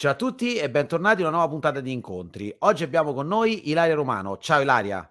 Ciao 0.00 0.12
a 0.12 0.14
tutti 0.14 0.56
e 0.56 0.70
bentornati 0.70 1.20
a 1.20 1.26
una 1.26 1.36
nuova 1.36 1.50
puntata 1.50 1.80
di 1.80 1.92
Incontri. 1.92 2.56
Oggi 2.60 2.84
abbiamo 2.84 3.12
con 3.12 3.26
noi 3.26 3.68
Ilaria 3.68 3.94
Romano. 3.94 4.38
Ciao 4.38 4.62
Ilaria. 4.62 5.06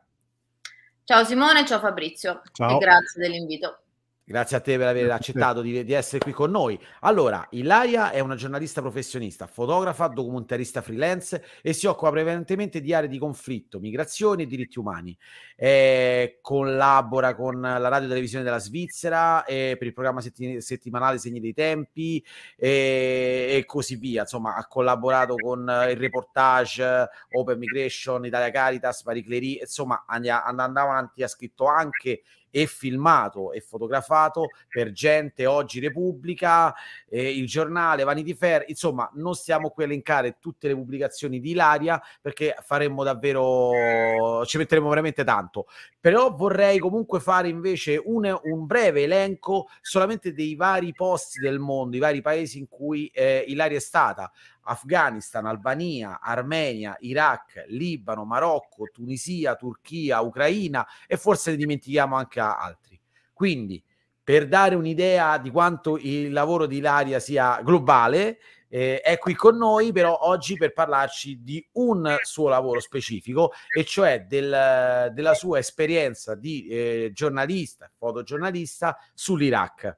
Ciao 1.04 1.24
Simone, 1.26 1.64
ciao 1.64 1.78
Fabrizio 1.78 2.42
ciao. 2.52 2.76
e 2.76 2.78
grazie 2.80 3.22
dell'invito. 3.22 3.82
Grazie 4.30 4.58
a 4.58 4.60
te 4.60 4.78
per 4.78 4.86
aver 4.86 5.10
accettato 5.10 5.62
di, 5.62 5.84
di, 5.84 5.94
essere 5.94 6.20
qui 6.20 6.34
con 6.34 6.52
noi. 6.52 6.80
Allora, 7.00 7.48
Ilaria 7.50 8.12
è 8.12 8.20
una 8.20 8.36
giornalista 8.36 8.80
professionista, 8.80 9.48
fotografa, 9.48 10.08
documentarista 10.08 10.84
freelance 10.84 11.44
e 11.64 11.74
si 11.74 11.88
occupa 11.88 12.12
prevalentemente 12.12 12.80
di 12.80 12.94
aree 12.94 13.10
di 13.10 13.18
conflitto, 13.18 13.80
migrazioni 13.80 14.44
e 14.44 14.46
diritti 14.46 14.78
umani. 14.78 15.18
Eh, 15.56 16.38
collabora 16.44 17.34
con 17.34 17.60
la 17.60 17.88
radio 17.88 18.06
e 18.06 18.10
televisione 18.10 18.44
della 18.44 18.60
Svizzera 18.60 19.44
eh, 19.46 19.76
per 19.80 19.88
il 19.88 19.94
programma 19.94 20.22
setti- 20.22 20.62
settimanale 20.62 21.18
Segni 21.18 21.40
dei 21.40 21.56
Tempi 21.56 22.24
eh, 22.56 23.56
e 23.58 23.66
così 23.66 23.96
via. 23.96 24.22
Insomma, 24.22 24.58
ha 24.58 24.68
collaborato 24.68 25.34
con 25.38 25.62
il 25.90 25.98
reportage 25.98 27.10
Open 27.32 27.58
Migration, 27.58 28.24
Italia 28.26 28.52
Caritas, 28.52 29.04
Marie 29.06 29.24
Clery. 29.24 29.58
Insomma, 29.62 30.04
andava 30.06 30.82
avanti, 30.82 31.24
ha 31.24 31.28
scritto 31.28 31.66
anche 31.66 32.22
e 32.52 32.66
filmato 32.66 33.52
e 33.52 33.62
fotografato 33.62 34.48
per 34.68 34.92
gente 34.92 35.46
oggi 35.46 35.80
Repubblica, 35.80 36.74
eh, 37.08 37.36
il 37.36 37.48
giornale, 37.48 38.04
Vanity 38.04 38.34
Fair, 38.34 38.66
insomma 38.68 39.10
non 39.16 39.36
stiamo 39.36 39.70
qui 39.70 39.84
a 39.84 39.86
elencare 39.88 40.38
tutte 40.40 40.68
le 40.68 40.76
pubblicazioni 40.76 41.40
di 41.40 41.52
Ilaria 41.52 42.02
perché 42.22 42.56
faremmo 42.62 43.04
davvero, 43.04 44.46
ci 44.46 44.58
metteremo 44.58 44.90
veramente 44.90 45.24
tanto, 45.24 45.68
però 46.00 46.34
vorrei 46.34 46.80
comunque 46.80 47.20
fare 47.20 47.50
invece 47.50 48.02
un, 48.04 48.40
un 48.44 48.66
breve 48.66 49.04
elenco 49.04 49.68
solamente 49.82 50.34
dei 50.34 50.56
vari 50.56 50.94
posti 50.94 51.40
del 51.40 51.60
mondo, 51.60 51.96
i 51.96 52.00
vari 52.00 52.22
paesi 52.22 52.58
in 52.58 52.68
cui 52.68 53.08
eh, 53.08 53.44
Ilaria 53.48 53.78
è 53.78 53.82
stata. 53.82 54.32
Afghanistan, 54.64 55.46
Albania, 55.46 56.20
Armenia, 56.22 56.98
Iraq, 57.00 57.66
Libano, 57.68 58.26
Marocco, 58.26 58.90
Tunisia, 58.92 59.56
Turchia, 59.56 60.22
Ucraina 60.22 60.86
e 61.08 61.18
forse 61.18 61.52
ne 61.52 61.58
dimentichiamo 61.58 62.16
anche 62.16 62.40
altri. 62.40 63.00
Quindi, 63.34 63.84
per 64.24 64.48
dare 64.48 64.76
un'idea 64.76 65.38
di 65.38 65.50
quanto 65.50 65.98
il 65.98 66.32
lavoro 66.32 66.66
di 66.66 66.78
Ilaria 66.78 67.20
sia 67.20 67.62
globale, 67.64 68.40
eh, 68.68 69.02
è 69.02 69.18
qui 69.18 69.34
con 69.34 69.58
noi 69.58 69.92
però 69.92 70.16
oggi 70.22 70.56
per 70.56 70.74
parlarci 70.74 71.42
di 71.42 71.68
un 71.74 72.16
suo 72.22 72.48
lavoro 72.48 72.80
specifico 72.80 73.52
e 73.76 73.84
cioè 73.84 74.26
del, 74.28 75.12
della 75.12 75.34
sua 75.34 75.58
esperienza 75.58 76.36
di 76.36 76.68
eh, 76.68 77.10
giornalista, 77.12 77.90
fotogiornalista 77.98 78.98
sull'Iraq. 79.14 79.98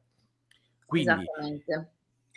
Quindi 0.85 1.25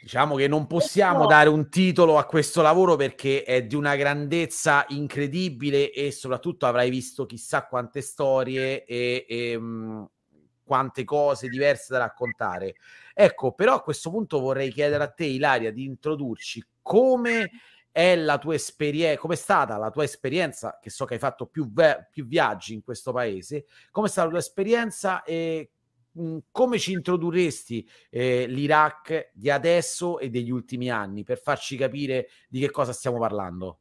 Diciamo 0.04 0.34
che 0.36 0.48
non 0.48 0.66
possiamo 0.66 1.24
dare 1.24 1.48
un 1.48 1.70
titolo 1.70 2.18
a 2.18 2.26
questo 2.26 2.60
lavoro 2.60 2.94
perché 2.94 3.42
è 3.42 3.64
di 3.64 3.74
una 3.74 3.96
grandezza 3.96 4.84
incredibile 4.88 5.90
e 5.92 6.12
soprattutto 6.12 6.66
avrai 6.66 6.90
visto 6.90 7.24
chissà 7.24 7.64
quante 7.64 8.02
storie 8.02 8.84
e, 8.84 9.24
e 9.26 9.58
mh, 9.58 10.10
quante 10.62 11.04
cose 11.04 11.48
diverse 11.48 11.94
da 11.94 12.00
raccontare. 12.00 12.74
Ecco, 13.14 13.52
però 13.52 13.76
a 13.76 13.82
questo 13.82 14.10
punto 14.10 14.40
vorrei 14.40 14.70
chiedere 14.70 15.04
a 15.04 15.08
te, 15.08 15.24
Ilaria, 15.24 15.72
di 15.72 15.86
introdurci 15.86 16.62
come 16.82 17.48
è 17.90 18.14
la 18.14 18.36
tua 18.36 18.56
esperienza, 18.56 19.18
come 19.18 19.32
è 19.32 19.38
stata 19.38 19.78
la 19.78 19.90
tua 19.90 20.04
esperienza, 20.04 20.78
che 20.82 20.90
so 20.90 21.06
che 21.06 21.14
hai 21.14 21.18
fatto 21.18 21.46
più, 21.46 21.72
ve- 21.72 22.08
più 22.10 22.26
viaggi 22.26 22.74
in 22.74 22.82
questo 22.82 23.10
paese, 23.10 23.64
come 23.90 24.08
è 24.08 24.10
stata 24.10 24.26
la 24.26 24.32
tua 24.32 24.42
esperienza 24.42 25.22
e 25.22 25.70
Mhmm, 26.14 26.38
come 26.50 26.78
ci 26.78 26.92
introdurresti 26.92 27.88
eh, 28.10 28.46
l'Iraq 28.46 29.30
di 29.32 29.50
adesso 29.50 30.18
e 30.18 30.30
degli 30.30 30.50
ultimi 30.50 30.90
anni 30.90 31.24
per 31.24 31.40
farci 31.40 31.76
capire 31.76 32.28
di 32.48 32.60
che 32.60 32.70
cosa 32.70 32.92
stiamo 32.92 33.18
parlando? 33.18 33.78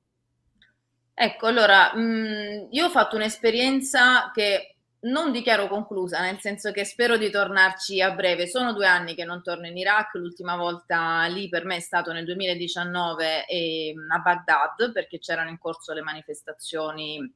Ecco, 1.13 1.47
allora, 1.47 1.93
mh, 1.93 2.01
mhmm, 2.01 2.67
io 2.71 2.85
ho 2.85 2.89
fatto 2.89 3.15
un'esperienza 3.15 4.31
che 4.33 4.73
non 5.03 5.31
dichiaro 5.31 5.67
conclusa, 5.67 6.21
nel 6.21 6.39
senso 6.39 6.71
che 6.71 6.85
spero 6.85 7.17
di 7.17 7.29
tornarci 7.29 8.01
a 8.01 8.11
breve. 8.11 8.47
Sono 8.47 8.73
due 8.73 8.87
anni 8.87 9.15
che 9.15 9.25
non 9.25 9.43
torno 9.43 9.67
in 9.67 9.77
Iraq, 9.77 10.15
l'ultima 10.15 10.55
volta 10.55 11.25
lì 11.25 11.49
per 11.49 11.65
me 11.65 11.77
è 11.77 11.81
stato 11.81 12.11
nel 12.13 12.25
2019 12.25 13.45
eh, 13.45 13.93
a 14.09 14.19
Baghdad 14.19 14.91
perché 14.91 15.19
c'erano 15.19 15.49
in 15.49 15.57
corso 15.59 15.93
le 15.93 16.01
manifestazioni, 16.01 17.31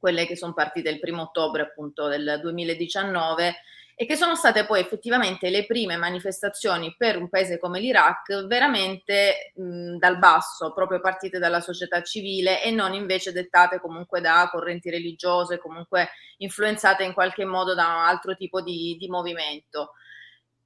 quelle 0.00 0.26
che 0.26 0.36
sono 0.36 0.54
partite 0.54 0.90
il 0.90 0.98
primo 0.98 1.22
ottobre 1.22 1.62
appunto 1.62 2.08
del 2.08 2.38
2019 2.42 3.54
e 3.96 4.06
che 4.06 4.16
sono 4.16 4.34
state 4.34 4.66
poi 4.66 4.80
effettivamente 4.80 5.50
le 5.50 5.66
prime 5.66 5.96
manifestazioni 5.96 6.94
per 6.98 7.16
un 7.16 7.28
paese 7.28 7.58
come 7.58 7.78
l'Iraq 7.78 8.46
veramente 8.46 9.52
mh, 9.54 9.98
dal 9.98 10.18
basso, 10.18 10.72
proprio 10.72 11.00
partite 11.00 11.38
dalla 11.38 11.60
società 11.60 12.02
civile 12.02 12.62
e 12.62 12.70
non 12.72 12.92
invece 12.92 13.32
dettate 13.32 13.80
comunque 13.80 14.20
da 14.20 14.48
correnti 14.50 14.90
religiose, 14.90 15.58
comunque 15.58 16.10
influenzate 16.38 17.04
in 17.04 17.12
qualche 17.12 17.44
modo 17.44 17.74
da 17.74 17.86
un 17.86 18.04
altro 18.04 18.34
tipo 18.34 18.60
di, 18.60 18.96
di 18.98 19.08
movimento. 19.08 19.92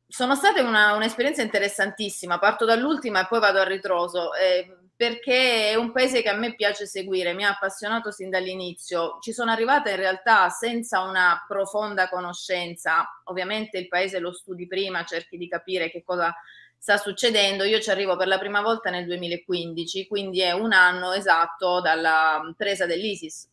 Sono 0.06 0.34
state 0.34 0.60
una, 0.60 0.94
un'esperienza 0.94 1.42
interessantissima, 1.42 2.38
parto 2.38 2.64
dall'ultima 2.64 3.20
e 3.20 3.26
poi 3.26 3.40
vado 3.40 3.60
a 3.60 3.64
ritroso. 3.64 4.32
Eh, 4.34 4.77
perché 4.98 5.70
è 5.70 5.76
un 5.76 5.92
paese 5.92 6.22
che 6.22 6.28
a 6.28 6.34
me 6.34 6.56
piace 6.56 6.84
seguire, 6.84 7.32
mi 7.32 7.44
ha 7.44 7.50
appassionato 7.50 8.10
sin 8.10 8.30
dall'inizio. 8.30 9.18
Ci 9.20 9.32
sono 9.32 9.52
arrivata 9.52 9.90
in 9.90 9.96
realtà 9.96 10.48
senza 10.48 11.02
una 11.02 11.44
profonda 11.46 12.08
conoscenza. 12.08 13.06
Ovviamente 13.26 13.78
il 13.78 13.86
paese 13.86 14.18
lo 14.18 14.32
studi 14.32 14.66
prima, 14.66 15.04
cerchi 15.04 15.38
di 15.38 15.46
capire 15.46 15.88
che 15.88 16.02
cosa 16.02 16.34
sta 16.76 16.96
succedendo. 16.96 17.62
Io 17.62 17.78
ci 17.78 17.90
arrivo 17.90 18.16
per 18.16 18.26
la 18.26 18.40
prima 18.40 18.60
volta 18.60 18.90
nel 18.90 19.06
2015, 19.06 20.08
quindi 20.08 20.40
è 20.40 20.50
un 20.50 20.72
anno 20.72 21.12
esatto 21.12 21.80
dalla 21.80 22.52
presa 22.56 22.84
dell'ISIS 22.84 23.48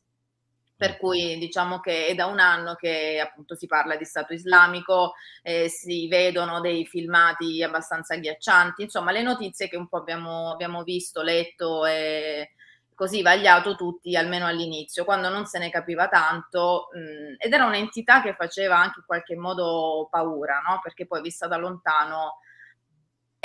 per 0.77 0.97
cui 0.97 1.37
diciamo 1.37 1.79
che 1.79 2.07
è 2.07 2.15
da 2.15 2.25
un 2.25 2.39
anno 2.39 2.75
che 2.75 3.19
appunto 3.19 3.55
si 3.55 3.65
parla 3.65 3.95
di 3.95 4.05
Stato 4.05 4.33
islamico, 4.33 5.13
eh, 5.41 5.69
si 5.69 6.07
vedono 6.07 6.59
dei 6.59 6.85
filmati 6.85 7.63
abbastanza 7.63 8.15
agghiaccianti, 8.15 8.83
insomma 8.83 9.11
le 9.11 9.21
notizie 9.21 9.69
che 9.69 9.77
un 9.77 9.87
po' 9.87 9.97
abbiamo, 9.97 10.51
abbiamo 10.51 10.83
visto, 10.83 11.21
letto 11.21 11.85
e 11.85 12.51
così 12.93 13.21
vagliato 13.21 13.75
tutti, 13.75 14.15
almeno 14.15 14.45
all'inizio, 14.47 15.03
quando 15.05 15.29
non 15.29 15.45
se 15.45 15.59
ne 15.59 15.69
capiva 15.69 16.07
tanto, 16.07 16.87
mh, 16.93 17.35
ed 17.45 17.53
era 17.53 17.65
un'entità 17.65 18.21
che 18.21 18.35
faceva 18.35 18.77
anche 18.77 18.99
in 18.99 19.05
qualche 19.05 19.35
modo 19.35 20.07
paura, 20.09 20.61
no? 20.65 20.79
perché 20.81 21.05
poi 21.05 21.21
vista 21.21 21.47
da 21.47 21.57
lontano 21.57 22.39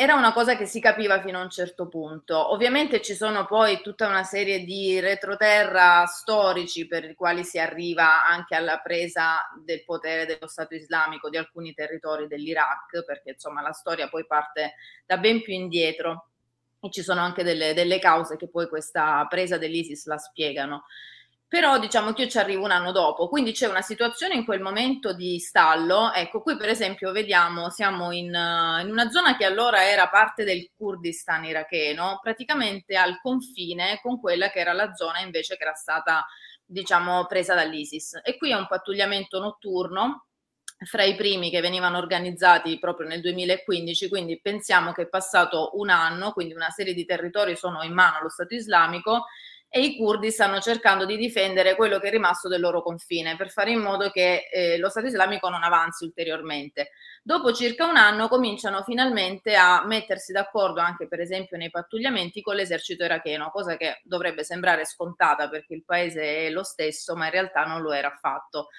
era 0.00 0.14
una 0.14 0.32
cosa 0.32 0.56
che 0.56 0.64
si 0.64 0.80
capiva 0.80 1.20
fino 1.20 1.38
a 1.38 1.42
un 1.42 1.50
certo 1.50 1.86
punto. 1.86 2.54
Ovviamente 2.54 3.02
ci 3.02 3.14
sono 3.14 3.44
poi 3.44 3.82
tutta 3.82 4.08
una 4.08 4.22
serie 4.24 4.64
di 4.64 4.98
retroterra 4.98 6.06
storici 6.06 6.86
per 6.86 7.04
i 7.04 7.14
quali 7.14 7.44
si 7.44 7.58
arriva 7.58 8.26
anche 8.26 8.54
alla 8.54 8.78
presa 8.78 9.46
del 9.62 9.84
potere 9.84 10.24
dello 10.24 10.48
Stato 10.48 10.74
islamico 10.74 11.28
di 11.28 11.36
alcuni 11.36 11.74
territori 11.74 12.28
dell'Iraq, 12.28 13.04
perché 13.04 13.32
insomma 13.32 13.60
la 13.60 13.72
storia 13.72 14.08
poi 14.08 14.24
parte 14.24 14.76
da 15.04 15.18
ben 15.18 15.42
più 15.42 15.52
indietro 15.52 16.30
e 16.80 16.90
ci 16.90 17.02
sono 17.02 17.20
anche 17.20 17.44
delle, 17.44 17.74
delle 17.74 17.98
cause 17.98 18.38
che 18.38 18.48
poi 18.48 18.70
questa 18.70 19.26
presa 19.28 19.58
dell'ISIS 19.58 20.06
la 20.06 20.16
spiegano 20.16 20.84
però 21.50 21.80
diciamo 21.80 22.12
che 22.12 22.22
io 22.22 22.28
ci 22.28 22.38
arrivo 22.38 22.62
un 22.62 22.70
anno 22.70 22.92
dopo, 22.92 23.28
quindi 23.28 23.50
c'è 23.50 23.66
una 23.66 23.82
situazione 23.82 24.34
in 24.34 24.44
quel 24.44 24.60
momento 24.60 25.12
di 25.12 25.40
stallo. 25.40 26.12
Ecco, 26.12 26.42
qui 26.42 26.56
per 26.56 26.68
esempio 26.68 27.10
vediamo, 27.10 27.70
siamo 27.70 28.12
in, 28.12 28.26
in 28.26 28.88
una 28.88 29.10
zona 29.10 29.36
che 29.36 29.44
allora 29.46 29.84
era 29.84 30.08
parte 30.08 30.44
del 30.44 30.70
Kurdistan 30.76 31.44
iracheno, 31.44 32.20
praticamente 32.22 32.96
al 32.96 33.18
confine 33.20 33.98
con 34.00 34.20
quella 34.20 34.48
che 34.50 34.60
era 34.60 34.72
la 34.72 34.94
zona 34.94 35.18
invece 35.22 35.56
che 35.56 35.64
era 35.64 35.74
stata, 35.74 36.24
diciamo, 36.64 37.26
presa 37.26 37.56
dall'ISIS. 37.56 38.20
E 38.22 38.36
qui 38.36 38.52
è 38.52 38.54
un 38.54 38.68
pattugliamento 38.68 39.40
notturno 39.40 40.26
fra 40.84 41.02
i 41.02 41.16
primi 41.16 41.50
che 41.50 41.60
venivano 41.60 41.98
organizzati 41.98 42.78
proprio 42.78 43.08
nel 43.08 43.20
2015, 43.22 44.08
quindi 44.08 44.40
pensiamo 44.40 44.92
che 44.92 45.02
è 45.02 45.08
passato 45.08 45.72
un 45.74 45.90
anno, 45.90 46.30
quindi 46.30 46.54
una 46.54 46.70
serie 46.70 46.94
di 46.94 47.04
territori 47.04 47.56
sono 47.56 47.82
in 47.82 47.92
mano 47.92 48.18
allo 48.18 48.28
Stato 48.28 48.54
islamico 48.54 49.24
e 49.72 49.82
i 49.82 49.96
curdi 49.96 50.32
stanno 50.32 50.58
cercando 50.58 51.06
di 51.06 51.16
difendere 51.16 51.76
quello 51.76 52.00
che 52.00 52.08
è 52.08 52.10
rimasto 52.10 52.48
del 52.48 52.60
loro 52.60 52.82
confine 52.82 53.36
per 53.36 53.50
fare 53.50 53.70
in 53.70 53.78
modo 53.78 54.10
che 54.10 54.48
eh, 54.52 54.76
lo 54.78 54.88
Stato 54.88 55.06
islamico 55.06 55.48
non 55.48 55.62
avanzi 55.62 56.02
ulteriormente. 56.02 56.90
Dopo 57.22 57.52
circa 57.52 57.86
un 57.86 57.96
anno 57.96 58.26
cominciano 58.26 58.82
finalmente 58.82 59.54
a 59.54 59.86
mettersi 59.86 60.32
d'accordo 60.32 60.80
anche 60.80 61.06
per 61.06 61.20
esempio 61.20 61.56
nei 61.56 61.70
pattugliamenti 61.70 62.42
con 62.42 62.56
l'esercito 62.56 63.04
iracheno, 63.04 63.50
cosa 63.50 63.76
che 63.76 64.00
dovrebbe 64.02 64.42
sembrare 64.42 64.84
scontata 64.84 65.48
perché 65.48 65.74
il 65.74 65.84
paese 65.84 66.46
è 66.46 66.50
lo 66.50 66.64
stesso, 66.64 67.14
ma 67.14 67.26
in 67.26 67.30
realtà 67.30 67.64
non 67.64 67.80
lo 67.80 67.92
era 67.92 68.08
affatto. 68.08 68.70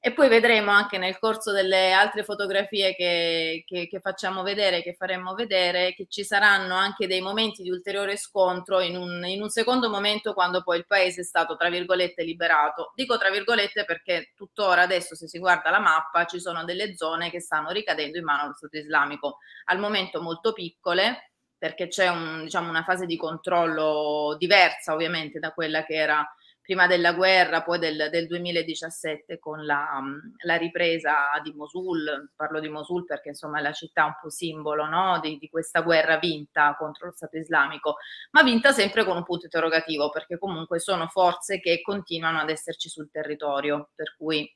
E 0.00 0.12
poi 0.12 0.28
vedremo 0.28 0.70
anche 0.70 0.96
nel 0.96 1.18
corso 1.18 1.50
delle 1.50 1.92
altre 1.92 2.22
fotografie 2.22 2.94
che, 2.94 3.64
che, 3.66 3.88
che, 3.88 3.98
facciamo 3.98 4.44
vedere, 4.44 4.80
che 4.80 4.94
faremo 4.94 5.34
vedere, 5.34 5.92
che 5.92 6.06
ci 6.08 6.22
saranno 6.22 6.76
anche 6.76 7.08
dei 7.08 7.20
momenti 7.20 7.64
di 7.64 7.70
ulteriore 7.70 8.16
scontro 8.16 8.78
in 8.78 8.96
un, 8.96 9.24
in 9.26 9.42
un 9.42 9.48
secondo 9.48 9.90
momento 9.90 10.34
quando 10.34 10.62
poi 10.62 10.78
il 10.78 10.86
paese 10.86 11.22
è 11.22 11.24
stato, 11.24 11.56
tra 11.56 11.68
virgolette, 11.68 12.22
liberato. 12.22 12.92
Dico 12.94 13.18
tra 13.18 13.28
virgolette 13.28 13.84
perché 13.84 14.32
tuttora 14.36 14.82
adesso, 14.82 15.16
se 15.16 15.26
si 15.26 15.40
guarda 15.40 15.70
la 15.70 15.80
mappa, 15.80 16.26
ci 16.26 16.38
sono 16.38 16.64
delle 16.64 16.96
zone 16.96 17.28
che 17.28 17.40
stanno 17.40 17.70
ricadendo 17.70 18.18
in 18.18 18.24
mano 18.24 18.42
allo 18.42 18.54
Stato 18.54 18.76
islamico, 18.76 19.38
al 19.64 19.80
momento 19.80 20.22
molto 20.22 20.52
piccole, 20.52 21.32
perché 21.58 21.88
c'è 21.88 22.06
un, 22.06 22.44
diciamo, 22.44 22.68
una 22.68 22.84
fase 22.84 23.04
di 23.04 23.16
controllo 23.16 24.36
diversa 24.38 24.94
ovviamente 24.94 25.40
da 25.40 25.52
quella 25.52 25.84
che 25.84 25.94
era 25.94 26.24
prima 26.68 26.86
della 26.86 27.14
guerra, 27.14 27.62
poi 27.62 27.78
del, 27.78 28.08
del 28.10 28.26
2017 28.26 29.38
con 29.38 29.64
la, 29.64 30.02
la, 30.44 30.56
ripresa 30.56 31.40
di 31.42 31.54
Mosul, 31.54 32.32
parlo 32.36 32.60
di 32.60 32.68
Mosul 32.68 33.06
perché 33.06 33.30
insomma 33.30 33.58
è 33.58 33.62
la 33.62 33.72
città 33.72 34.04
un 34.04 34.18
po' 34.20 34.28
simbolo 34.28 34.84
no? 34.84 35.18
di, 35.18 35.38
di, 35.38 35.48
questa 35.48 35.80
guerra 35.80 36.18
vinta 36.18 36.76
contro 36.78 37.06
lo 37.06 37.12
Stato 37.12 37.38
islamico, 37.38 37.96
ma 38.32 38.42
vinta 38.42 38.72
sempre 38.72 39.06
con 39.06 39.16
un 39.16 39.24
punto 39.24 39.46
interrogativo 39.46 40.10
perché 40.10 40.36
comunque 40.36 40.78
sono 40.78 41.06
forze 41.06 41.58
che 41.58 41.80
continuano 41.80 42.38
ad 42.38 42.50
esserci 42.50 42.90
sul 42.90 43.10
territorio, 43.10 43.88
per 43.94 44.14
cui 44.18 44.54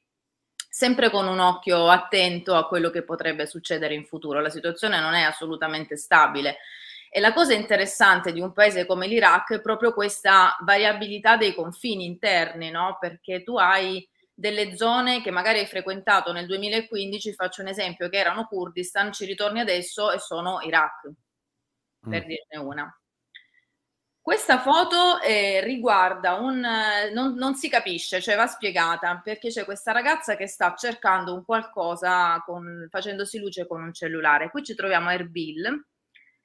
sempre 0.54 1.08
con 1.08 1.26
un 1.26 1.38
occhio 1.38 1.88
attento 1.88 2.54
a 2.56 2.68
quello 2.68 2.90
che 2.90 3.04
potrebbe 3.04 3.46
succedere 3.46 3.94
in 3.94 4.04
futuro. 4.04 4.42
La 4.42 4.50
situazione 4.50 5.00
non 5.00 5.14
è 5.14 5.22
assolutamente 5.22 5.96
stabile 5.96 6.58
e 7.14 7.20
la 7.20 7.34
cosa 7.34 7.52
interessante 7.52 8.32
di 8.32 8.40
un 8.40 8.54
paese 8.54 8.86
come 8.86 9.06
l'Iraq 9.06 9.56
è 9.56 9.60
proprio 9.60 9.92
questa 9.92 10.56
variabilità 10.62 11.36
dei 11.36 11.54
confini 11.54 12.06
interni, 12.06 12.70
no? 12.70 12.96
Perché 12.98 13.42
tu 13.42 13.58
hai 13.58 14.08
delle 14.32 14.74
zone 14.78 15.20
che 15.20 15.30
magari 15.30 15.58
hai 15.58 15.66
frequentato 15.66 16.32
nel 16.32 16.46
2015, 16.46 17.34
faccio 17.34 17.60
un 17.60 17.68
esempio, 17.68 18.08
che 18.08 18.16
erano 18.16 18.46
Kurdistan, 18.46 19.12
ci 19.12 19.26
ritorni 19.26 19.60
adesso 19.60 20.10
e 20.10 20.18
sono 20.20 20.60
Iraq, 20.62 21.10
per 22.00 22.24
mm. 22.24 22.26
dirne 22.26 22.56
una. 22.56 23.00
Questa 24.18 24.60
foto 24.60 25.20
eh, 25.20 25.60
riguarda 25.62 26.36
un... 26.36 26.66
Non, 27.12 27.34
non, 27.34 27.54
si 27.56 27.68
capisce, 27.68 28.22
cioè 28.22 28.36
va 28.36 28.46
spiegata, 28.46 29.20
perché 29.22 29.50
c'è 29.50 29.66
questa 29.66 29.92
ragazza 29.92 30.34
che 30.34 30.46
sta 30.46 30.74
cercando 30.74 31.34
un 31.34 31.44
qualcosa 31.44 32.42
con, 32.46 32.86
facendosi 32.88 33.38
luce 33.38 33.66
con 33.66 33.82
un 33.82 33.92
cellulare. 33.92 34.48
Qui 34.48 34.62
ci 34.62 34.74
troviamo 34.74 35.10
Erbil, 35.10 35.90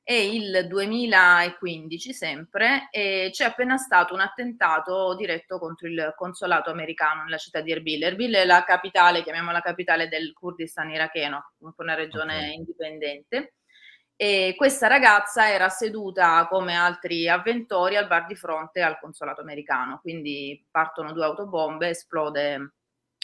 è 0.07 0.13
il 0.13 0.68
2015 0.69 2.13
sempre 2.13 2.88
e 2.92 3.27
c'è 3.33 3.44
appena 3.44 3.75
stato 3.75 4.13
un 4.13 4.21
attentato 4.21 5.13
diretto 5.15 5.59
contro 5.59 5.86
il 5.86 6.13
consolato 6.15 6.69
americano 6.69 7.24
nella 7.24 7.36
città 7.36 7.59
di 7.59 7.74
Erbil. 7.74 8.04
Erbil 8.04 8.33
è 8.36 8.45
la 8.45 8.63
capitale, 8.63 9.21
chiamiamola 9.21 9.59
capitale 9.59 10.07
del 10.07 10.31
Kurdistan 10.31 10.92
iracheno, 10.92 11.51
una 11.75 11.94
regione 11.94 12.38
okay. 12.38 12.54
indipendente. 12.54 13.56
E 14.15 14.54
questa 14.56 14.88
ragazza 14.88 15.51
era 15.51 15.68
seduta 15.68 16.48
come 16.48 16.74
altri 16.74 17.27
avventori 17.27 17.98
al 17.98 18.07
bar 18.07 18.27
di 18.27 18.36
fronte 18.36 18.81
al 18.81 19.00
consolato 19.01 19.42
americano, 19.42 20.00
quindi 20.00 20.65
partono 20.71 21.12
due 21.12 21.25
autobombe, 21.25 21.89
esplode 21.89 22.75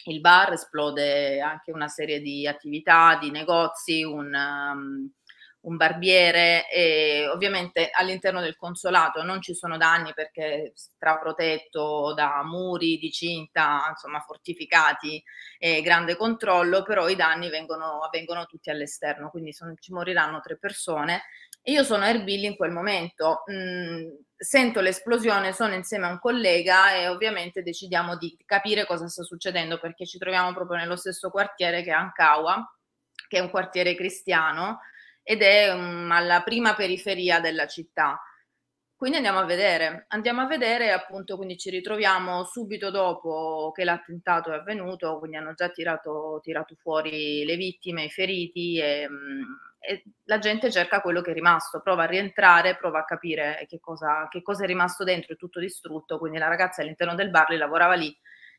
il 0.07 0.19
bar, 0.19 0.51
esplode 0.51 1.39
anche 1.39 1.71
una 1.71 1.87
serie 1.87 2.19
di 2.19 2.45
attività, 2.45 3.17
di 3.21 3.31
negozi, 3.31 4.03
un... 4.03 4.33
Um, 4.33 5.13
un 5.63 5.77
barbiere 5.77 6.69
e 6.69 7.27
ovviamente 7.27 7.89
all'interno 7.91 8.41
del 8.41 8.55
consolato 8.55 9.23
non 9.23 9.41
ci 9.41 9.53
sono 9.53 9.77
danni 9.77 10.13
perché 10.13 10.71
straprotetto 10.75 12.13
da 12.13 12.43
muri 12.43 12.97
di 12.97 13.11
cinta, 13.11 13.85
insomma 13.89 14.19
fortificati 14.19 15.23
e 15.57 15.81
grande 15.81 16.15
controllo, 16.15 16.83
però 16.83 17.07
i 17.07 17.15
danni 17.15 17.49
vengono, 17.49 18.01
avvengono 18.01 18.45
tutti 18.45 18.69
all'esterno, 18.69 19.29
quindi 19.29 19.53
sono, 19.53 19.73
ci 19.79 19.93
moriranno 19.93 20.41
tre 20.41 20.57
persone. 20.57 21.23
Io 21.67 21.83
sono 21.83 22.03
a 22.03 22.09
Erbil 22.09 22.43
in 22.43 22.57
quel 22.57 22.71
momento, 22.71 23.43
mh, 23.45 23.53
mm, 23.53 24.09
sento 24.35 24.81
l'esplosione, 24.81 25.53
sono 25.53 25.73
insieme 25.73 26.07
a 26.07 26.09
un 26.09 26.19
collega 26.19 26.93
e 26.93 27.07
ovviamente 27.07 27.63
decidiamo 27.63 28.17
di 28.17 28.37
capire 28.45 28.85
cosa 28.85 29.07
sta 29.07 29.23
succedendo 29.23 29.79
perché 29.79 30.05
ci 30.05 30.17
troviamo 30.17 30.53
proprio 30.53 30.77
nello 30.77 30.97
stesso 30.97 31.29
quartiere 31.29 31.81
che 31.83 31.91
è 31.91 31.93
Ankawa, 31.93 32.69
che 33.29 33.37
è 33.37 33.41
un 33.41 33.49
quartiere 33.49 33.95
cristiano 33.95 34.79
ed 35.23 35.41
è 35.41 35.73
um, 35.73 36.11
alla 36.11 36.43
prima 36.43 36.75
periferia 36.75 37.39
della 37.39 37.67
città. 37.67 38.19
Quindi 38.95 39.19
andiamo 39.19 39.39
a 39.39 39.45
vedere, 39.45 40.05
andiamo 40.09 40.41
a 40.41 40.47
vedere 40.47 40.91
appunto, 40.91 41.35
quindi 41.35 41.57
ci 41.57 41.69
ritroviamo 41.69 42.45
subito 42.45 42.89
dopo 42.89 43.71
che 43.73 43.83
l'attentato 43.83 44.51
è 44.51 44.55
avvenuto, 44.55 45.19
quindi 45.19 45.35
hanno 45.35 45.53
già 45.55 45.69
tirato, 45.69 46.39
tirato 46.41 46.75
fuori 46.75 47.43
le 47.43 47.57
vittime, 47.57 48.05
i 48.05 48.09
feriti 48.09 48.79
e, 48.79 49.05
mm, 49.09 49.41
e, 49.79 50.03
la 50.23 50.39
gente 50.39 50.71
cerca 50.71 51.01
quello 51.01 51.19
che 51.21 51.31
è 51.31 51.33
rimasto, 51.33 51.81
prova 51.81 52.03
a 52.03 52.05
rientrare, 52.05 52.77
prova 52.77 52.99
a 52.99 53.05
capire 53.05 53.65
che 53.67 53.81
cosa, 53.81 54.27
che 54.29 54.41
cosa 54.41 54.63
è 54.63 54.67
rimasto 54.67 55.03
dentro, 55.03 55.33
è 55.33 55.37
tutto 55.37 55.59
distrutto, 55.59 56.17
quindi 56.17 56.37
la 56.37 56.47
ragazza 56.47 56.81
all'interno 56.81 57.15
del 57.15 57.29
bar 57.29 57.51
lavorava 57.55 57.95
lì 57.95 58.15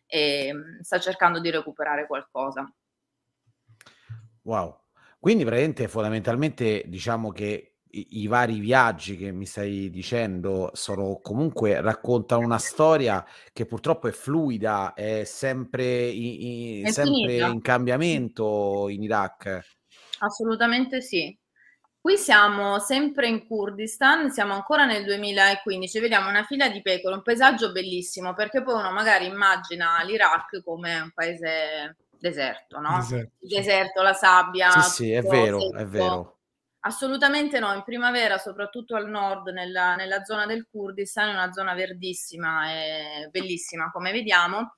e 0.07 0.53
mm, 0.53 0.81
sta 0.81 0.99
cercando 0.99 1.41
di 1.41 1.51
recuperare 1.51 2.07
qualcosa. 2.07 2.71
Wow, 4.43 4.84
quindi 5.25 5.45
praticamente 5.45 5.89
fondamentalmente 5.89 6.83
diciamo 6.85 7.31
che 7.31 7.77
i, 7.93 8.21
i, 8.21 8.27
vari 8.27 8.59
viaggi 8.59 9.17
che 9.17 9.33
mi 9.33 9.47
stai 9.47 9.89
dicendo 9.89 10.69
sono 10.75 11.19
comunque 11.23 11.81
raccontano 11.81 12.45
una 12.45 12.59
storia 12.59 13.25
che 13.51 13.65
purtroppo 13.65 14.07
è 14.07 14.11
fluida, 14.11 14.93
è 14.93 15.25
sempre, 15.25 16.09
in, 16.09 16.81
in, 16.81 16.85
è 16.85 16.91
sempre 16.91 17.37
in 17.37 17.63
cambiamento 17.63 18.91
in 18.91 19.03
Iraq. 19.03 19.61
Assolutamente 20.19 21.01
sì. 21.01 21.35
Qui 21.99 22.19
siamo 22.19 22.79
sempre 22.79 23.27
in 23.27 23.47
Kurdistan, 23.47 24.31
siamo 24.31 24.53
ancora 24.53 24.85
nel 24.85 25.07
2015, 25.07 26.01
vediamo 26.01 26.29
una 26.29 26.45
fila 26.45 26.69
di 26.69 26.83
pecore, 26.83 27.15
un 27.15 27.23
paesaggio 27.23 27.73
bellissimo, 27.73 28.35
perché 28.35 28.63
poi 28.63 28.75
uno 28.75 28.93
magari 28.93 29.25
immagina 29.25 30.03
l'Iraq 30.05 30.63
come 30.63 31.01
un 31.01 31.13
paese 31.15 31.97
deserto, 32.25 32.81
no? 32.81 32.97
Deserto, 32.97 33.33
il 33.41 33.49
deserto, 33.49 34.03
la 34.03 34.15
sabbia. 34.15 34.71
Sì, 34.71 34.91
sì, 34.91 35.13
è 35.13 35.21
vero, 35.21 35.61
secco. 35.61 35.77
è 35.77 35.87
vero. 35.87 36.39
Assolutamente 36.87 37.59
no, 37.59 37.73
in 37.73 37.83
primavera, 37.83 38.39
soprattutto 38.39 38.95
al 38.95 39.09
nord, 39.09 39.49
nella, 39.49 39.95
nella 39.95 40.23
zona 40.25 40.47
del 40.47 40.67
Kurdistan, 40.71 41.29
è 41.29 41.33
una 41.33 41.53
zona 41.53 41.75
verdissima 41.75 42.71
e 42.71 43.29
bellissima, 43.31 43.91
come 43.91 44.13
vediamo. 44.13 44.77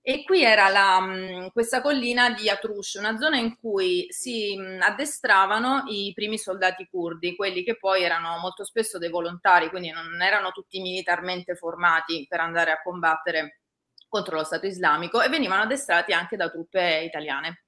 E 0.00 0.24
qui 0.24 0.42
era 0.42 0.68
la, 0.68 1.00
mm, 1.00 1.46
questa 1.52 1.80
collina 1.82 2.30
di 2.30 2.48
Atrush, 2.48 2.94
una 2.94 3.18
zona 3.18 3.36
in 3.36 3.56
cui 3.58 4.06
si 4.08 4.56
mm, 4.56 4.80
addestravano 4.80 5.84
i 5.88 6.12
primi 6.14 6.38
soldati 6.38 6.88
curdi, 6.90 7.36
quelli 7.36 7.62
che 7.62 7.76
poi 7.76 8.02
erano 8.02 8.38
molto 8.38 8.64
spesso 8.64 8.98
dei 8.98 9.10
volontari, 9.10 9.68
quindi 9.68 9.90
non 9.90 10.20
erano 10.22 10.50
tutti 10.52 10.80
militarmente 10.80 11.56
formati 11.56 12.24
per 12.28 12.40
andare 12.40 12.70
a 12.70 12.80
combattere 12.82 13.60
contro 14.08 14.36
lo 14.36 14.44
Stato 14.44 14.66
islamico 14.66 15.20
e 15.20 15.28
venivano 15.28 15.62
addestrati 15.62 16.12
anche 16.12 16.36
da 16.36 16.50
truppe 16.50 17.02
italiane. 17.04 17.62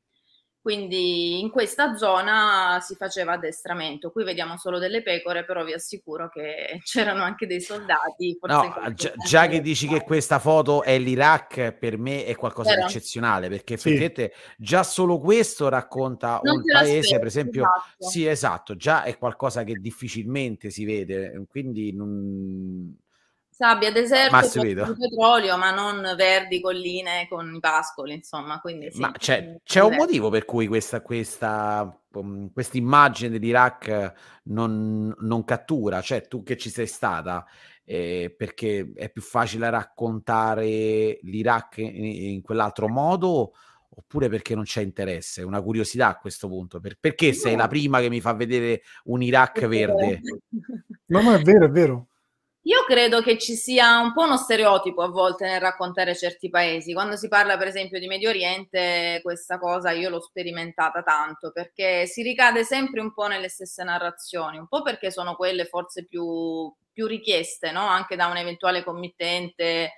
Quindi 0.63 1.41
in 1.41 1.49
questa 1.49 1.97
zona 1.97 2.81
si 2.83 2.95
faceva 2.95 3.33
addestramento. 3.33 4.11
Qui 4.11 4.25
vediamo 4.25 4.59
solo 4.59 4.79
delle 4.79 5.03
pecore, 5.03 5.47
però 5.47 5.65
vi 5.65 5.73
assicuro 5.73 6.29
che 6.29 6.81
c'erano 6.85 7.23
anche 7.23 7.47
dei 7.47 7.63
soldati. 7.63 8.39
No, 8.43 8.93
già, 8.93 9.13
già, 9.25 9.47
che 9.47 9.63
dici 9.63 9.89
che 9.89 10.03
questa 10.03 10.39
foto 10.39 10.83
è 10.83 10.99
l'Iraq, 10.99 11.73
per 11.73 11.97
me 11.97 12.27
è 12.27 12.37
qualcosa 12.37 12.75
Vero. 12.75 12.83
di 12.83 12.93
eccezionale, 12.93 13.49
perché 13.49 13.79
sì. 13.79 13.89
effettivamente 13.89 14.35
già 14.59 14.83
solo 14.83 15.19
questo 15.19 15.71
racconta 15.71 16.41
non 16.43 16.57
un 16.57 16.63
paese, 16.65 17.17
per 17.17 17.27
esempio, 17.27 17.63
esatto. 17.63 18.11
sì, 18.11 18.27
esatto, 18.27 18.77
già 18.77 19.05
è 19.05 19.17
qualcosa 19.17 19.65
che 19.65 19.77
difficilmente 19.77 20.69
si 20.69 20.85
vede, 20.85 21.43
quindi 21.49 21.95
non 21.95 22.99
sabbia, 23.61 23.93
deserto, 23.93 24.63
di 24.63 24.75
petrolio, 24.75 25.59
ma 25.59 25.71
non 25.71 26.15
verdi 26.17 26.63
colline 26.63 27.27
con 27.29 27.53
i 27.55 27.61
pascoli, 27.61 28.15
insomma. 28.15 28.59
Quindi, 28.59 28.91
sì, 28.91 29.01
ma 29.01 29.13
c'è, 29.13 29.61
c'è 29.63 29.83
un 29.83 29.97
motivo 29.97 30.31
per 30.31 30.47
cui 30.47 30.67
questa, 30.67 31.03
questa 31.03 32.01
um, 32.15 32.51
immagine 32.73 33.29
dell'Iraq 33.29 34.13
non, 34.45 35.15
non, 35.19 35.45
cattura, 35.45 36.01
cioè 36.01 36.27
tu 36.27 36.43
che 36.43 36.57
ci 36.57 36.71
sei 36.71 36.87
stata, 36.87 37.45
eh, 37.85 38.35
perché 38.35 38.93
è 38.95 39.11
più 39.11 39.21
facile 39.21 39.69
raccontare 39.69 41.19
l'Iraq 41.21 41.77
in, 41.79 42.05
in, 42.05 42.41
quell'altro 42.41 42.89
modo 42.89 43.53
oppure 43.93 44.31
perché 44.31 44.55
non 44.55 44.65
c'è 44.65 44.81
interesse, 44.81 45.43
una 45.43 45.61
curiosità 45.61 46.09
a 46.09 46.17
questo 46.17 46.49
punto, 46.49 46.81
per, 46.81 46.97
perché 46.99 47.35
sei 47.35 47.57
la 47.57 47.69
prima 47.69 48.01
che 48.01 48.09
mi 48.09 48.23
fa 48.23 48.33
vedere 48.33 48.81
un 49.05 49.23
Iraq 49.23 49.67
verde? 49.67 50.21
No, 51.11 51.23
ma 51.23 51.35
è 51.35 51.43
vero, 51.43 51.65
è 51.65 51.71
vero. 51.71 52.10
Io 52.65 52.85
credo 52.85 53.23
che 53.23 53.39
ci 53.39 53.55
sia 53.57 54.01
un 54.01 54.13
po' 54.13 54.25
uno 54.25 54.37
stereotipo 54.37 55.01
a 55.03 55.09
volte 55.09 55.47
nel 55.47 55.61
raccontare 55.61 56.15
certi 56.15 56.51
paesi. 56.51 56.93
Quando 56.93 57.17
si 57.17 57.27
parla, 57.27 57.57
per 57.57 57.69
esempio, 57.69 57.99
di 57.99 58.07
Medio 58.07 58.29
Oriente, 58.29 59.21
questa 59.23 59.59
cosa 59.59 59.93
io 59.93 60.11
l'ho 60.11 60.21
sperimentata 60.21 61.03
tanto 61.03 61.53
perché 61.53 62.05
si 62.07 62.23
ricade 62.23 62.63
sempre 62.65 63.01
un 63.01 63.15
po' 63.15 63.27
nelle 63.29 63.49
stesse 63.49 63.83
narrazioni, 63.83 64.59
un 64.59 64.69
po' 64.69 64.83
perché 64.83 65.11
sono 65.11 65.37
quelle 65.37 65.65
forse 65.65 66.05
più, 66.05 66.71
più 66.93 67.07
richieste, 67.07 67.71
no? 67.73 67.87
Anche 67.87 68.15
da 68.15 68.27
un 68.27 68.37
eventuale 68.37 68.85
committente 68.85 69.95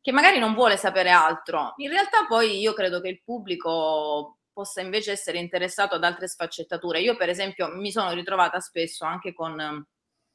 che 0.00 0.12
magari 0.12 0.38
non 0.38 0.54
vuole 0.54 0.76
sapere 0.76 1.10
altro. 1.10 1.72
In 1.78 1.88
realtà, 1.90 2.26
poi 2.28 2.60
io 2.60 2.74
credo 2.74 3.00
che 3.00 3.08
il 3.08 3.22
pubblico 3.24 4.38
possa 4.52 4.80
invece 4.80 5.10
essere 5.12 5.38
interessato 5.38 5.96
ad 5.96 6.04
altre 6.04 6.28
sfaccettature. 6.28 7.00
Io, 7.00 7.16
per 7.16 7.28
esempio, 7.28 7.68
mi 7.74 7.90
sono 7.90 8.12
ritrovata 8.12 8.60
spesso 8.60 9.04
anche 9.04 9.32
con 9.32 9.84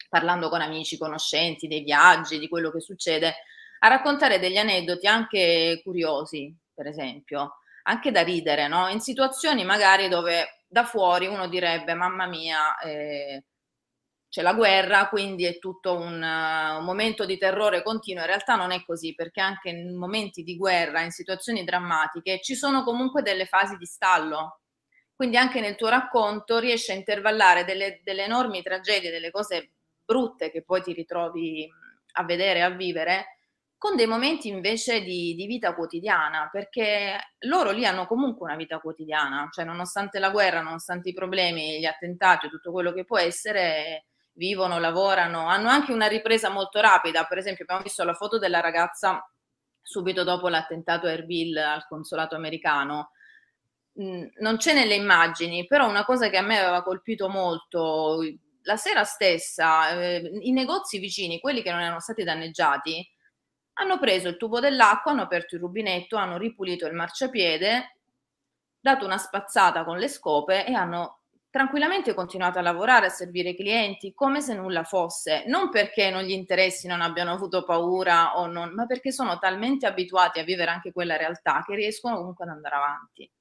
parlando 0.09 0.49
con 0.49 0.61
amici, 0.61 0.97
conoscenti, 0.97 1.67
dei 1.67 1.83
viaggi, 1.83 2.39
di 2.39 2.49
quello 2.49 2.71
che 2.71 2.81
succede, 2.81 3.35
a 3.79 3.87
raccontare 3.87 4.39
degli 4.39 4.57
aneddoti 4.57 5.07
anche 5.07 5.79
curiosi, 5.83 6.53
per 6.73 6.87
esempio, 6.87 7.59
anche 7.83 8.11
da 8.11 8.21
ridere, 8.23 8.67
no? 8.67 8.89
In 8.89 8.99
situazioni 8.99 9.63
magari 9.63 10.09
dove 10.09 10.63
da 10.67 10.83
fuori 10.83 11.27
uno 11.27 11.47
direbbe, 11.47 11.93
mamma 11.93 12.27
mia, 12.27 12.77
eh, 12.79 13.43
c'è 14.29 14.43
la 14.43 14.53
guerra, 14.53 15.09
quindi 15.09 15.45
è 15.45 15.57
tutto 15.57 15.97
un, 15.97 16.21
uh, 16.21 16.77
un, 16.77 16.85
momento 16.85 17.25
di 17.25 17.37
terrore 17.37 17.81
continuo. 17.81 18.21
In 18.21 18.27
realtà 18.27 18.55
non 18.55 18.71
è 18.71 18.83
così, 18.85 19.15
perché 19.15 19.41
anche 19.41 19.69
in 19.69 19.95
momenti 19.97 20.43
di 20.43 20.55
guerra, 20.55 21.01
in 21.01 21.11
situazioni 21.11 21.63
drammatiche, 21.63 22.39
ci 22.41 22.55
sono 22.55 22.83
comunque 22.83 23.23
delle 23.23 23.45
fasi 23.45 23.75
di 23.77 23.85
stallo. 23.85 24.59
Quindi 25.15 25.37
anche 25.37 25.59
nel 25.61 25.75
tuo 25.75 25.89
racconto 25.89 26.59
riesci 26.59 26.91
a 26.91 26.95
intervallare 26.95 27.65
delle, 27.65 28.01
delle 28.03 28.23
enormi 28.23 28.61
tragedie, 28.61 29.11
delle 29.11 29.31
cose 29.31 29.71
brutte 30.09 30.49
che 30.49 30.63
poi 30.63 30.81
ti 30.81 30.91
ritrovi 30.93 31.69
a 32.13 32.23
vedere, 32.23 32.63
a 32.63 32.71
vivere, 32.71 33.37
con 33.77 33.95
dei 33.95 34.07
momenti 34.07 34.47
invece 34.47 35.03
di, 35.03 35.35
di, 35.35 35.45
vita 35.45 35.75
quotidiana, 35.75 36.49
perché 36.51 37.35
loro 37.45 37.69
lì 37.69 37.85
hanno 37.85 38.07
comunque 38.07 38.47
una 38.47 38.57
vita 38.57 38.79
quotidiana, 38.79 39.47
cioè 39.51 39.65
nonostante 39.65 40.17
la 40.17 40.31
guerra, 40.31 40.61
nonostante 40.61 41.09
i 41.09 41.13
problemi, 41.13 41.79
gli 41.79 41.85
attentati, 41.85 42.49
tutto 42.49 42.71
quello 42.71 42.91
che 42.91 43.05
può 43.05 43.19
essere, 43.19 44.05
vivono, 44.33 44.79
lavorano, 44.79 45.47
hanno 45.47 45.69
anche 45.69 45.93
una 45.93 46.07
ripresa 46.07 46.49
molto 46.49 46.81
rapida, 46.81 47.25
per 47.25 47.37
esempio 47.37 47.63
abbiamo 47.63 47.83
visto 47.83 48.03
la 48.03 48.15
foto 48.15 48.39
della 48.39 48.61
ragazza 48.61 49.23
subito 49.79 50.23
dopo 50.23 50.49
l'attentato 50.49 51.05
a 51.05 51.11
Erbil 51.11 51.55
al 51.57 51.85
consolato 51.87 52.35
americano, 52.35 53.11
non 53.93 54.57
c'è 54.57 54.73
nelle 54.73 54.95
immagini, 54.95 55.67
però 55.67 55.87
una 55.87 56.05
cosa 56.05 56.29
che 56.29 56.37
a 56.37 56.41
me 56.41 56.57
aveva 56.57 56.83
colpito 56.83 57.27
molto, 57.29 58.19
la 58.63 58.75
sera 58.77 59.03
stessa, 59.03 59.91
eh, 59.91 60.39
i 60.41 60.51
negozi 60.51 60.99
vicini, 60.99 61.39
quelli 61.39 61.61
che 61.61 61.71
non 61.71 61.81
erano 61.81 61.99
stati 61.99 62.23
danneggiati, 62.23 63.07
hanno 63.73 63.99
preso 63.99 64.27
il 64.27 64.37
tubo 64.37 64.59
dell'acqua, 64.59 65.11
hanno 65.11 65.21
aperto 65.21 65.55
il 65.55 65.61
rubinetto, 65.61 66.17
hanno 66.17 66.37
ripulito 66.37 66.85
il 66.85 66.93
marciapiede, 66.93 67.97
dato 68.79 69.05
una 69.05 69.17
spazzata 69.17 69.83
con 69.83 69.97
le 69.97 70.07
scope 70.07 70.65
e 70.65 70.73
hanno 70.73 71.19
tranquillamente 71.49 72.13
continuato 72.13 72.59
a 72.59 72.61
lavorare, 72.61 73.07
a 73.07 73.09
servire 73.09 73.49
i 73.49 73.55
clienti 73.55 74.13
come 74.13 74.41
se 74.41 74.53
nulla 74.53 74.83
fosse, 74.83 75.45
non 75.47 75.69
perché 75.69 76.11
non 76.11 76.23
gli 76.23 76.31
interessi, 76.31 76.87
non 76.87 77.01
abbiano 77.01 77.31
avuto 77.31 77.63
paura 77.63 78.37
o 78.37 78.45
non, 78.45 78.73
ma 78.73 78.85
perché 78.85 79.11
sono 79.11 79.39
talmente 79.39 79.87
abituati 79.87 80.39
a 80.39 80.43
vivere 80.43 80.71
anche 80.71 80.91
quella 80.91 81.17
realtà 81.17 81.63
che 81.65 81.75
riescono 81.75 82.17
comunque 82.17 82.45
ad 82.45 82.51
andare 82.51 82.75
avanti. 82.75 83.31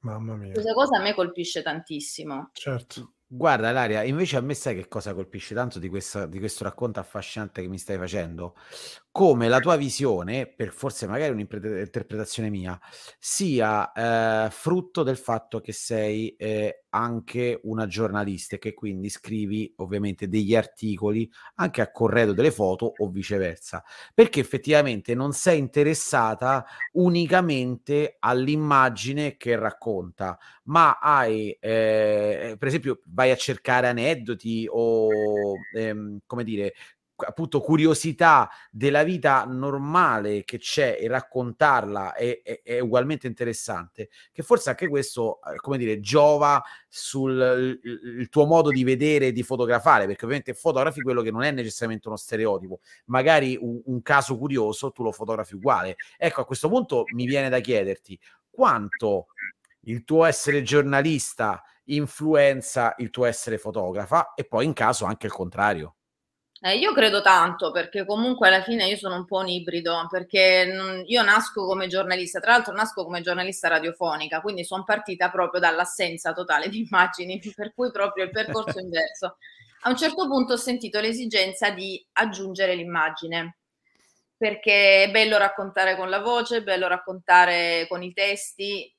Mamma 0.00 0.36
mia. 0.36 0.52
Questa 0.52 0.74
cosa 0.74 0.98
a 0.98 1.02
me 1.02 1.14
colpisce 1.14 1.62
tantissimo. 1.62 2.50
Certo. 2.52 3.14
Guarda, 3.28 3.72
Laria, 3.72 4.04
invece 4.04 4.36
a 4.36 4.40
me 4.40 4.54
sai 4.54 4.74
che 4.76 4.86
cosa 4.88 5.12
colpisce 5.12 5.52
tanto 5.54 5.78
di, 5.80 5.88
questa, 5.88 6.26
di 6.26 6.38
questo 6.38 6.62
racconto 6.62 7.00
affascinante 7.00 7.60
che 7.60 7.68
mi 7.68 7.78
stai 7.78 7.98
facendo? 7.98 8.54
Come 9.16 9.48
la 9.48 9.60
tua 9.60 9.76
visione, 9.76 10.46
per 10.46 10.72
forse 10.72 11.06
magari 11.06 11.32
un'interpretazione 11.32 12.50
mia, 12.50 12.78
sia 13.18 13.90
eh, 13.92 14.50
frutto 14.50 15.02
del 15.02 15.16
fatto 15.16 15.58
che 15.62 15.72
sei 15.72 16.36
eh, 16.36 16.82
anche 16.90 17.58
una 17.62 17.86
giornalista 17.86 18.56
e 18.56 18.58
che 18.58 18.74
quindi 18.74 19.08
scrivi 19.08 19.72
ovviamente 19.76 20.28
degli 20.28 20.54
articoli 20.54 21.30
anche 21.54 21.80
a 21.80 21.90
corredo 21.90 22.34
delle 22.34 22.50
foto 22.50 22.92
o 22.94 23.08
viceversa, 23.08 23.82
perché 24.12 24.40
effettivamente 24.40 25.14
non 25.14 25.32
sei 25.32 25.60
interessata 25.60 26.66
unicamente 26.92 28.16
all'immagine 28.18 29.38
che 29.38 29.56
racconta, 29.56 30.38
ma 30.64 30.98
hai, 30.98 31.52
eh, 31.58 32.54
per 32.58 32.68
esempio, 32.68 33.00
vai 33.06 33.30
a 33.30 33.36
cercare 33.36 33.88
aneddoti 33.88 34.66
o, 34.70 35.08
ehm, 35.74 36.18
come 36.26 36.44
dire, 36.44 36.74
appunto 37.16 37.60
curiosità 37.60 38.50
della 38.70 39.02
vita 39.02 39.44
normale 39.44 40.44
che 40.44 40.58
c'è 40.58 40.98
e 41.00 41.08
raccontarla 41.08 42.14
è, 42.14 42.42
è, 42.42 42.60
è, 42.62 42.80
ugualmente 42.80 43.26
interessante, 43.26 44.10
che 44.32 44.42
forse 44.42 44.70
anche 44.70 44.88
questo, 44.88 45.40
eh, 45.42 45.56
come 45.56 45.78
dire, 45.78 46.00
giova 46.00 46.62
sul 46.88 47.80
il, 47.82 48.18
il 48.20 48.28
tuo 48.28 48.44
modo 48.46 48.70
di 48.70 48.84
vedere 48.84 49.28
e 49.28 49.32
di 49.32 49.42
fotografare, 49.42 50.06
perché 50.06 50.24
ovviamente 50.24 50.54
fotografi 50.54 51.00
quello 51.00 51.22
che 51.22 51.30
non 51.30 51.42
è 51.42 51.50
necessariamente 51.50 52.08
uno 52.08 52.16
stereotipo, 52.16 52.80
magari 53.06 53.56
un, 53.60 53.80
un 53.84 54.02
caso 54.02 54.36
curioso 54.36 54.92
tu 54.92 55.02
lo 55.02 55.12
fotografi 55.12 55.54
uguale. 55.54 55.96
Ecco, 56.18 56.42
a 56.42 56.44
questo 56.44 56.68
punto 56.68 57.04
mi 57.14 57.26
viene 57.26 57.48
da 57.48 57.60
chiederti 57.60 58.18
quanto 58.50 59.28
il 59.82 60.04
tuo 60.04 60.24
essere 60.24 60.62
giornalista 60.62 61.62
influenza 61.86 62.94
il 62.98 63.10
tuo 63.10 63.26
essere 63.26 63.58
fotografa 63.58 64.34
e 64.34 64.44
poi 64.44 64.64
in 64.64 64.72
caso 64.72 65.04
anche 65.04 65.26
il 65.26 65.32
contrario. 65.32 65.95
Eh, 66.66 66.78
io 66.78 66.92
credo 66.92 67.22
tanto 67.22 67.70
perché 67.70 68.04
comunque 68.04 68.48
alla 68.48 68.60
fine 68.60 68.86
io 68.88 68.96
sono 68.96 69.14
un 69.14 69.24
po' 69.24 69.38
un 69.38 69.46
ibrido 69.46 70.04
perché 70.10 70.64
non, 70.74 71.00
io 71.06 71.22
nasco 71.22 71.64
come 71.64 71.86
giornalista, 71.86 72.40
tra 72.40 72.54
l'altro 72.54 72.74
nasco 72.74 73.04
come 73.04 73.20
giornalista 73.20 73.68
radiofonica, 73.68 74.40
quindi 74.40 74.64
sono 74.64 74.82
partita 74.82 75.30
proprio 75.30 75.60
dall'assenza 75.60 76.32
totale 76.32 76.68
di 76.68 76.80
immagini, 76.80 77.40
per 77.54 77.72
cui 77.72 77.92
proprio 77.92 78.24
il 78.24 78.32
percorso 78.32 78.80
inverso. 78.80 79.36
A 79.82 79.90
un 79.90 79.96
certo 79.96 80.26
punto 80.26 80.54
ho 80.54 80.56
sentito 80.56 80.98
l'esigenza 80.98 81.70
di 81.70 82.04
aggiungere 82.14 82.74
l'immagine 82.74 83.58
perché 84.36 85.04
è 85.04 85.10
bello 85.12 85.38
raccontare 85.38 85.94
con 85.94 86.10
la 86.10 86.18
voce, 86.18 86.56
è 86.56 86.62
bello 86.64 86.88
raccontare 86.88 87.86
con 87.88 88.02
i 88.02 88.12
testi, 88.12 88.92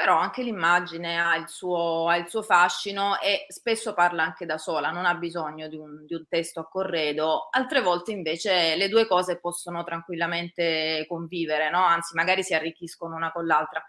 però 0.00 0.16
anche 0.16 0.42
l'immagine 0.42 1.20
ha 1.20 1.36
il, 1.36 1.46
suo, 1.46 2.08
ha 2.08 2.16
il, 2.16 2.26
suo, 2.26 2.40
fascino 2.40 3.20
e 3.20 3.44
spesso 3.48 3.92
parla 3.92 4.22
anche 4.22 4.46
da 4.46 4.56
sola, 4.56 4.90
non 4.90 5.04
ha 5.04 5.14
bisogno 5.14 5.68
di 5.68 5.76
un, 5.76 6.06
di 6.06 6.14
un, 6.14 6.24
testo 6.26 6.60
a 6.60 6.66
corredo, 6.66 7.48
altre 7.50 7.82
volte 7.82 8.10
invece 8.10 8.76
le 8.76 8.88
due 8.88 9.06
cose 9.06 9.38
possono 9.38 9.84
tranquillamente 9.84 11.04
convivere, 11.06 11.68
no? 11.68 11.84
anzi 11.84 12.14
magari 12.14 12.42
si 12.42 12.54
arricchiscono 12.54 13.14
una 13.14 13.30
con 13.30 13.44
l'altra. 13.44 13.84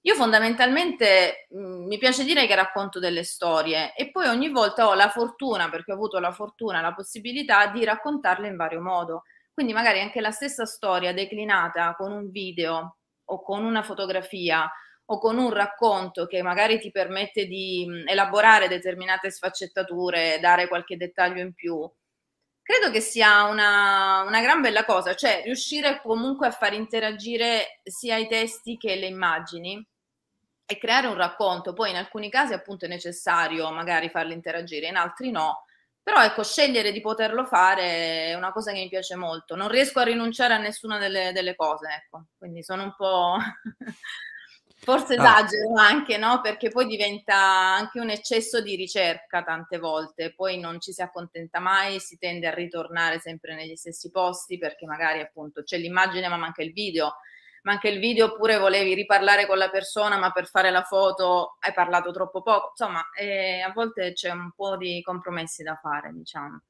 Io 0.00 0.16
fondamentalmente 0.16 1.46
mh, 1.50 1.60
mm, 1.60 1.86
mi 1.86 1.98
piace 1.98 2.24
dire 2.24 2.44
che 2.48 2.56
racconto 2.56 2.98
delle 2.98 3.22
storie 3.22 3.94
e 3.94 4.10
poi 4.10 4.26
ogni 4.26 4.48
volta 4.48 4.88
ho 4.88 4.94
la 4.94 5.08
fortuna, 5.08 5.70
perché 5.70 5.92
ho 5.92 5.94
avuto 5.94 6.18
la 6.18 6.32
fortuna, 6.32 6.80
la 6.80 6.94
possibilità 6.94 7.68
di 7.68 7.84
raccontarle 7.84 8.48
in 8.48 8.56
vario 8.56 8.80
modo. 8.80 9.22
Quindi 9.54 9.72
magari 9.72 10.00
anche 10.00 10.20
la 10.20 10.32
stessa 10.32 10.66
storia 10.66 11.12
declinata 11.12 11.94
con 11.94 12.10
un 12.10 12.28
video 12.28 12.96
o 13.26 13.40
con 13.40 13.64
una 13.64 13.84
fotografia 13.84 14.68
o 15.10 15.18
con 15.18 15.38
un 15.38 15.50
racconto 15.50 16.26
che 16.26 16.42
magari 16.42 16.78
ti 16.78 16.90
permette 16.90 17.46
di 17.46 17.86
elaborare 18.06 18.68
determinate 18.68 19.30
sfaccettature, 19.30 20.38
dare 20.40 20.68
qualche 20.68 20.96
dettaglio 20.96 21.40
in 21.40 21.54
più, 21.54 21.90
credo 22.62 22.90
che 22.90 23.00
sia 23.00 23.44
una, 23.44 24.24
una, 24.26 24.42
gran 24.42 24.60
bella 24.60 24.84
cosa, 24.84 25.14
cioè 25.14 25.40
riuscire 25.44 26.02
comunque 26.02 26.48
a 26.48 26.50
far 26.50 26.74
interagire 26.74 27.80
sia 27.82 28.18
i 28.18 28.28
testi 28.28 28.76
che 28.76 28.96
le 28.96 29.06
immagini 29.06 29.82
e 30.66 30.76
creare 30.76 31.06
un 31.06 31.14
racconto. 31.14 31.72
Poi 31.72 31.88
in 31.88 31.96
alcuni 31.96 32.28
casi 32.28 32.52
appunto 32.52 32.84
è 32.84 32.88
necessario 32.88 33.70
magari 33.70 34.10
farli 34.10 34.34
interagire, 34.34 34.88
in 34.88 34.96
altri 34.96 35.30
no. 35.30 35.64
Però 36.02 36.22
ecco, 36.22 36.42
scegliere 36.42 36.92
di 36.92 37.00
poterlo 37.00 37.46
fare 37.46 38.30
è 38.30 38.34
una 38.34 38.52
cosa 38.52 38.72
che 38.72 38.78
mi 38.80 38.88
piace 38.90 39.14
molto. 39.16 39.56
Non 39.56 39.68
riesco 39.68 40.00
a 40.00 40.04
rinunciare 40.04 40.52
a 40.52 40.58
nessuna 40.58 40.98
delle, 40.98 41.32
delle 41.32 41.54
cose, 41.54 41.88
ecco. 41.88 42.26
Quindi 42.36 42.62
sono 42.62 42.82
un 42.82 42.94
po' 42.94 43.36
Forse 44.80 45.14
ah. 45.14 45.22
esagero 45.22 45.74
ah. 45.74 45.86
anche, 45.86 46.16
no? 46.16 46.40
Perché 46.40 46.70
poi 46.70 46.86
diventa 46.86 47.36
anche 47.36 48.00
un 48.00 48.10
eccesso 48.10 48.60
di 48.60 48.76
ricerca 48.76 49.42
tante 49.42 49.78
volte, 49.78 50.32
poi 50.34 50.58
non 50.58 50.80
ci 50.80 50.92
si 50.92 51.02
accontenta 51.02 51.58
mai, 51.58 51.98
si 52.00 52.16
tende 52.16 52.46
a 52.46 52.54
ritornare 52.54 53.18
sempre 53.18 53.54
negli 53.54 53.76
stessi 53.76 54.10
posti 54.10 54.56
perché 54.56 54.86
magari 54.86 55.20
appunto 55.20 55.62
c'è 55.62 55.78
l'immagine 55.78 56.28
ma 56.28 56.36
manca 56.36 56.62
il 56.62 56.72
video, 56.72 57.16
manca 57.62 57.88
il 57.88 57.98
video 57.98 58.26
oppure 58.26 58.58
volevi 58.58 58.94
riparlare 58.94 59.46
con 59.46 59.58
la 59.58 59.68
persona 59.68 60.16
ma 60.16 60.30
per 60.30 60.46
fare 60.46 60.70
la 60.70 60.82
foto 60.82 61.56
hai 61.60 61.72
parlato 61.72 62.12
troppo 62.12 62.42
poco, 62.42 62.68
insomma 62.70 63.02
eh, 63.18 63.60
a 63.60 63.72
volte 63.72 64.12
c'è 64.12 64.30
un 64.30 64.52
po' 64.54 64.76
di 64.76 65.02
compromessi 65.02 65.62
da 65.62 65.74
fare, 65.74 66.12
diciamo 66.12 66.62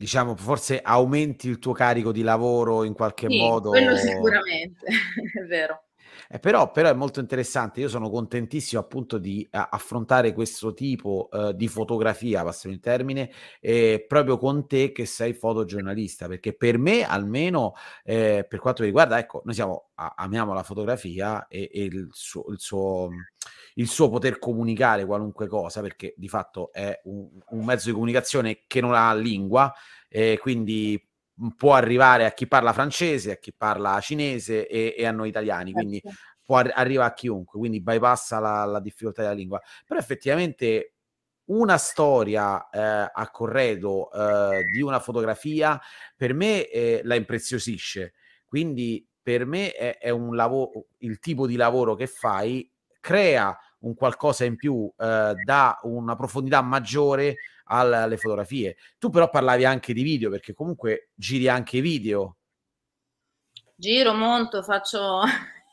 diciamo, 0.00 0.34
forse 0.34 0.80
aumenti 0.80 1.46
il 1.46 1.58
tuo 1.58 1.74
carico 1.74 2.10
di 2.10 2.22
lavoro 2.22 2.84
in 2.84 2.94
qualche 2.94 3.28
sì, 3.28 3.36
modo. 3.38 3.68
Quello 3.68 3.94
sicuramente, 3.96 4.86
è 5.38 5.44
vero. 5.46 5.84
Eh, 6.32 6.38
però, 6.38 6.70
però, 6.70 6.88
è 6.88 6.92
molto 6.92 7.18
interessante, 7.18 7.80
io 7.80 7.88
sono 7.88 8.08
contentissimo 8.08 8.80
appunto 8.80 9.18
di 9.18 9.48
uh, 9.50 9.58
affrontare 9.70 10.32
questo 10.32 10.72
tipo 10.74 11.28
uh, 11.32 11.50
di 11.52 11.66
fotografia, 11.66 12.44
passami 12.44 12.74
il 12.74 12.80
termine, 12.80 13.32
eh, 13.58 14.04
proprio 14.06 14.38
con 14.38 14.68
te 14.68 14.92
che 14.92 15.06
sei 15.06 15.32
fotogiornalista, 15.32 16.28
perché 16.28 16.52
per 16.52 16.78
me 16.78 17.02
almeno 17.02 17.74
eh, 18.04 18.46
per 18.48 18.60
quanto 18.60 18.82
mi 18.82 18.86
riguarda, 18.86 19.18
ecco, 19.18 19.42
noi 19.44 19.54
siamo, 19.54 19.88
a, 19.96 20.14
amiamo 20.18 20.54
la 20.54 20.62
fotografia 20.62 21.48
e, 21.48 21.68
e 21.72 21.82
il, 21.82 22.06
suo, 22.12 22.44
il, 22.50 22.60
suo, 22.60 23.08
il, 23.74 23.88
suo, 23.88 24.08
poter 24.08 24.38
comunicare 24.38 25.04
qualunque 25.04 25.48
cosa, 25.48 25.80
perché 25.80 26.14
di 26.16 26.28
fatto 26.28 26.70
è 26.72 26.96
un, 27.06 27.28
un 27.48 27.64
mezzo 27.64 27.88
di 27.88 27.92
comunicazione 27.94 28.62
che 28.68 28.80
non 28.80 28.94
ha 28.94 29.12
lingua, 29.14 29.74
quindi 30.40 31.09
può 31.56 31.74
arrivare 31.74 32.24
a 32.26 32.32
chi 32.32 32.46
parla 32.46 32.72
francese, 32.72 33.32
a 33.32 33.36
chi 33.36 33.52
parla 33.52 33.98
cinese 34.00 34.66
e, 34.66 34.94
e 34.96 35.06
a 35.06 35.10
noi 35.10 35.28
italiani, 35.28 35.72
quindi 35.72 36.00
certo. 36.00 36.18
può 36.42 36.56
ar- 36.56 36.72
arriva 36.74 37.04
a 37.04 37.14
chiunque, 37.14 37.58
quindi 37.58 37.80
bypassa 37.80 38.38
la, 38.38 38.64
la, 38.64 38.80
difficoltà 38.80 39.22
della 39.22 39.34
lingua. 39.34 39.60
Però 39.86 39.98
effettivamente 39.98 40.94
una 41.46 41.78
storia 41.78 42.68
eh, 42.70 43.10
a 43.12 43.30
corredo 43.30 44.10
eh, 44.12 44.64
di 44.72 44.82
una 44.82 45.00
fotografia 45.00 45.80
per 46.16 46.34
me 46.34 46.68
eh, 46.68 47.00
la 47.04 47.14
impreziosisce, 47.14 48.14
quindi 48.46 49.06
per 49.22 49.46
me 49.46 49.72
è, 49.72 49.98
è 49.98 50.10
un 50.10 50.34
lavoro, 50.34 50.86
il 50.98 51.18
tipo 51.18 51.46
di 51.46 51.56
lavoro 51.56 51.94
che 51.94 52.06
fai 52.06 52.70
crea 53.00 53.56
un 53.80 53.94
qualcosa 53.94 54.44
in 54.44 54.56
più, 54.56 54.92
eh, 54.98 55.32
dà 55.44 55.78
una 55.82 56.14
profondità 56.14 56.60
maggiore 56.60 57.36
alle 57.78 58.16
fotografie. 58.16 58.76
Tu 58.98 59.10
però 59.10 59.28
parlavi 59.28 59.64
anche 59.64 59.92
di 59.92 60.02
video, 60.02 60.30
perché 60.30 60.54
comunque 60.54 61.10
giri 61.14 61.48
anche 61.48 61.80
video. 61.80 62.36
Giro, 63.74 64.12
monto, 64.14 64.62
faccio... 64.62 65.22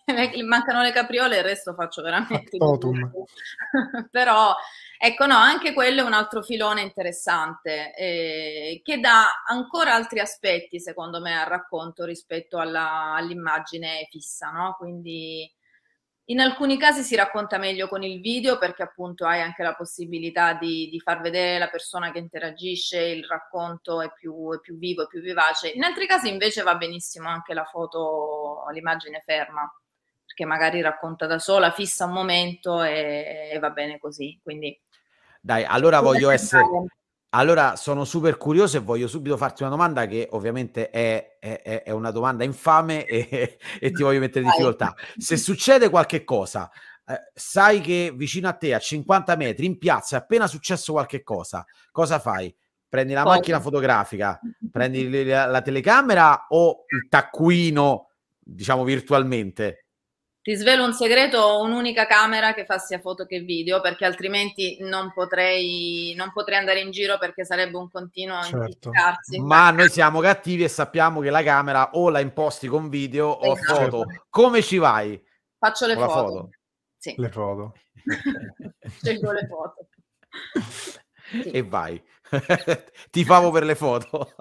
Mancano 0.46 0.82
le 0.82 0.94
capriole 0.94 1.38
il 1.38 1.44
resto 1.44 1.74
faccio 1.74 2.02
veramente... 2.02 2.58
però 4.10 4.56
Ecco, 5.00 5.28
no, 5.28 5.36
anche 5.36 5.74
quello 5.74 6.02
è 6.02 6.06
un 6.06 6.14
altro 6.14 6.42
filone 6.42 6.82
interessante 6.82 7.94
eh, 7.94 8.82
che 8.84 9.00
dà 9.00 9.44
ancora 9.48 9.94
altri 9.94 10.20
aspetti, 10.20 10.80
secondo 10.80 11.22
me, 11.22 11.40
al 11.40 11.46
racconto 11.46 12.04
rispetto 12.04 12.58
alla, 12.58 13.14
all'immagine 13.14 14.08
fissa, 14.10 14.50
no? 14.50 14.76
Quindi 14.76 15.48
in 16.30 16.40
alcuni 16.40 16.78
casi 16.78 17.04
si 17.04 17.16
racconta 17.16 17.58
meglio 17.58 17.88
con 17.88 18.04
il 18.04 18.20
video 18.20 18.58
perché 18.58 18.84
appunto 18.84 19.26
hai 19.26 19.42
anche 19.42 19.64
la 19.64 19.76
possibilità 19.76 20.54
di, 20.54 20.90
di 20.90 21.00
far 21.00 21.22
vedere 21.22 21.58
la 21.58 21.70
persona 21.70 22.12
che 22.12 22.20
interagisce, 22.20 23.00
il 23.00 23.26
racconto 23.26 24.02
è 24.02 24.12
più, 24.14 24.54
è 24.54 24.60
più 24.60 24.78
vivo, 24.78 25.04
è 25.04 25.08
più 25.08 25.22
vivace. 25.22 25.70
In 25.70 25.84
altri 25.84 26.06
casi 26.06 26.30
invece 26.30 26.64
va 26.64 26.76
benissimo 26.76 27.30
anche 27.30 27.54
la 27.54 27.64
foto, 27.64 28.66
l'immagine 28.72 29.22
ferma 29.24 29.72
perché 30.26 30.44
magari 30.46 30.82
racconta 30.82 31.26
da 31.26 31.40
sola, 31.40 31.72
fissa 31.72 32.06
un 32.06 32.12
momento 32.12 32.84
e, 32.84 33.50
e 33.54 33.60
va 33.60 33.70
bene 33.70 33.98
così. 33.98 34.38
Quindi 34.44 34.78
dai, 35.40 35.64
allora 35.64 36.02
voglio 36.02 36.30
essere... 36.30 36.64
Allora 37.38 37.76
sono 37.76 38.04
super 38.04 38.36
curioso 38.36 38.78
e 38.78 38.80
voglio 38.80 39.08
subito 39.08 39.38
farti 39.38 39.62
una 39.62 39.70
domanda 39.70 40.08
che 40.08 40.28
ovviamente 40.32 40.90
è, 40.90 41.38
è, 41.40 41.84
è 41.84 41.92
una 41.92 42.10
domanda 42.10 42.44
infame 42.44 43.06
e, 43.06 43.60
e, 43.80 43.92
ti 43.92 44.02
voglio 44.02 44.20
mettere 44.20 44.44
in 44.44 44.50
difficoltà. 44.50 44.96
Se 45.16 45.38
succede 45.38 45.90
qualche 45.90 46.24
cosa, 46.24 46.68
eh, 47.06 47.32
sai 47.36 47.80
che 47.80 48.12
vicino 48.16 48.48
a 48.48 48.54
te, 48.54 48.74
a 48.74 48.80
50 48.80 49.36
metri, 49.36 49.68
in 49.68 49.78
piazza, 49.78 50.16
è 50.16 50.20
appena 50.20 50.48
successo 50.48 50.94
qualche 50.94 51.22
cosa, 51.22 51.64
cosa 51.92 52.18
fai? 52.18 52.54
Prendi 52.90 53.14
la 53.14 53.22
Poi. 53.22 53.36
macchina 53.36 53.60
fotografica, 53.60 54.40
prendi 54.72 55.24
la, 55.24 55.46
la 55.46 55.62
telecamera 55.62 56.48
o 56.50 56.86
il 56.90 57.08
taccuino, 57.08 58.10
diciamo 58.40 58.84
virtualmente? 58.84 59.87
Ti 60.48 60.56
svelo 60.56 60.86
un 60.86 60.94
segreto, 60.94 61.60
un'unica 61.60 62.06
camera 62.06 62.54
che 62.54 62.64
fa 62.64 62.78
sia 62.78 63.00
foto 63.00 63.26
che 63.26 63.42
video, 63.42 63.82
perché 63.82 64.06
altrimenti 64.06 64.78
non 64.80 65.12
potrei, 65.14 66.14
non 66.16 66.32
potrei 66.32 66.58
andare 66.58 66.80
in 66.80 66.90
giro 66.90 67.18
perché 67.18 67.44
sarebbe 67.44 67.76
un 67.76 67.92
continuo 67.92 68.42
certo. 68.44 68.92
Ma 69.42 69.72
noi 69.72 69.90
siamo 69.90 70.22
cattivi 70.22 70.64
e 70.64 70.70
sappiamo 70.70 71.20
che 71.20 71.32
la 71.32 71.44
camera 71.44 71.90
o 71.96 72.10
la 72.10 72.22
imposti 72.22 72.70
con 72.70 72.88
video 72.88 73.28
o 73.28 73.58
esatto. 73.58 73.76
foto. 73.76 74.06
Come 74.30 74.62
ci 74.62 74.78
vai? 74.78 75.22
Faccio 75.58 75.86
le 75.86 75.96
foto. 75.96 76.08
foto. 76.08 76.50
Sì. 76.98 77.14
Le 77.18 77.30
foto. 77.30 77.74
Scelgo 79.02 79.32
le 79.34 79.48
foto. 79.48 79.88
Sì. 81.30 81.52
E 81.52 81.62
vai. 81.62 82.02
Ti 83.12 83.26
favo 83.26 83.52
per 83.52 83.66
le 83.66 83.76
foto. 83.76 84.34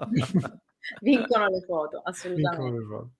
Vincono 1.01 1.47
le 1.49 1.59
foto, 1.67 1.99
assolutamente. 2.01 3.11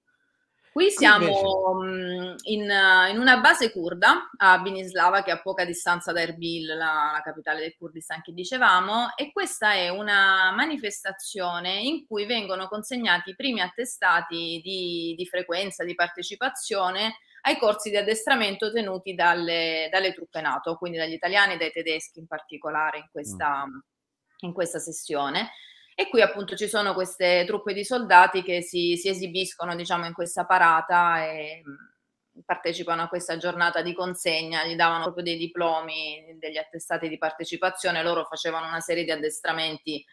Qui 0.78 0.92
siamo 0.92 1.82
mm, 1.82 2.36
in, 2.44 2.70
in, 3.10 3.18
una 3.18 3.40
base 3.40 3.72
kurda 3.72 4.30
a 4.38 4.60
Binislava, 4.60 5.24
che 5.24 5.32
è 5.32 5.34
a 5.34 5.42
poca 5.42 5.66
distanza 5.66 6.12
da 6.12 6.22
Erbil, 6.22 6.68
la, 6.68 7.10
la, 7.14 7.22
capitale 7.24 7.62
del 7.62 7.76
Kurdistan 7.76 8.22
che 8.22 8.32
dicevamo, 8.32 9.16
e 9.16 9.32
questa 9.32 9.74
è 9.74 9.90
una 9.90 10.52
manifestazione 10.56 11.82
in 11.82 12.06
cui 12.06 12.28
vengono 12.28 12.68
consegnati 12.68 13.32
i 13.32 13.36
primi 13.36 13.60
attestati 13.60 14.62
di, 14.64 15.16
di 15.18 15.26
frequenza, 15.26 15.84
di 15.84 15.96
partecipazione 15.96 17.16
ai 17.42 17.58
corsi 17.58 17.90
di 17.90 17.98
addestramento 17.98 18.72
tenuti 18.72 19.16
dalle, 19.16 19.90
dalle, 19.92 20.14
truppe 20.14 20.42
NATO, 20.42 20.76
quindi 20.76 21.00
dagli 21.00 21.14
italiani 21.14 21.54
e 21.54 21.58
dai 21.58 21.72
tedeschi 21.72 22.20
in 22.20 22.28
particolare 22.28 23.00
in 23.00 23.08
questa, 23.12 23.66
mm. 23.66 23.80
in 24.42 24.54
questa 24.54 24.78
sessione. 24.78 25.50
E 26.00 26.10
qui 26.10 26.22
appunto 26.22 26.56
ci 26.56 26.68
sono 26.68 26.94
queste 26.94 27.44
truppe 27.48 27.74
di 27.74 27.84
soldati 27.84 28.44
che 28.44 28.62
si, 28.62 28.96
si 28.98 29.10
esibiscono 29.10 29.76
diciamo 29.76 30.06
in 30.06 30.14
questa 30.14 30.46
parata 30.46 31.26
e 31.26 31.64
mm, 31.68 32.42
partecipano 32.46 33.02
a 33.02 33.08
questa 33.08 33.38
giornata 33.38 33.82
di 33.82 33.96
consegna, 33.96 34.64
gli 34.64 34.76
davano 34.76 35.06
proprio 35.06 35.24
dei 35.24 35.38
diplomi, 35.38 36.38
degli 36.38 36.58
attestati 36.58 37.10
di 37.10 37.18
partecipazione, 37.18 38.04
loro 38.04 38.26
facevano 38.26 38.68
una 38.68 38.80
serie 38.80 39.06
di 39.06 39.10
addestramenti 39.10 40.06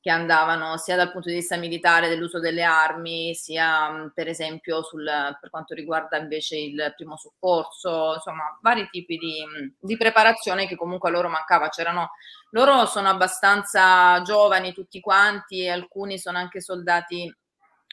che 0.00 0.10
andavano 0.10 0.78
sia 0.78 0.96
dal 0.96 1.12
punto 1.12 1.28
di 1.28 1.34
vista 1.34 1.56
militare 1.56 2.08
dell'uso 2.08 2.40
delle 2.40 2.62
armi, 2.62 3.34
sia 3.34 3.90
mm, 3.90 4.06
per 4.14 4.28
esempio 4.28 4.82
sul, 4.82 5.04
per 5.04 5.50
quanto 5.50 5.74
riguarda 5.74 6.16
invece 6.16 6.56
il 6.56 6.94
primo 6.96 7.18
soccorso, 7.18 8.14
insomma 8.14 8.58
vari 8.62 8.88
tipi 8.90 9.18
di, 9.18 9.44
mm, 9.44 9.68
di 9.78 9.96
preparazione 9.98 10.66
che 10.66 10.74
comunque 10.76 11.10
a 11.10 11.12
loro 11.12 11.28
mancava. 11.28 11.68
C'erano, 11.68 12.12
loro 12.50 12.86
sono 12.86 13.10
abbastanza 13.10 14.22
giovani 14.22 14.72
tutti 14.72 15.00
quanti 15.00 15.64
e 15.64 15.70
alcuni 15.70 16.18
sono 16.18 16.38
anche 16.38 16.62
soldati 16.62 17.34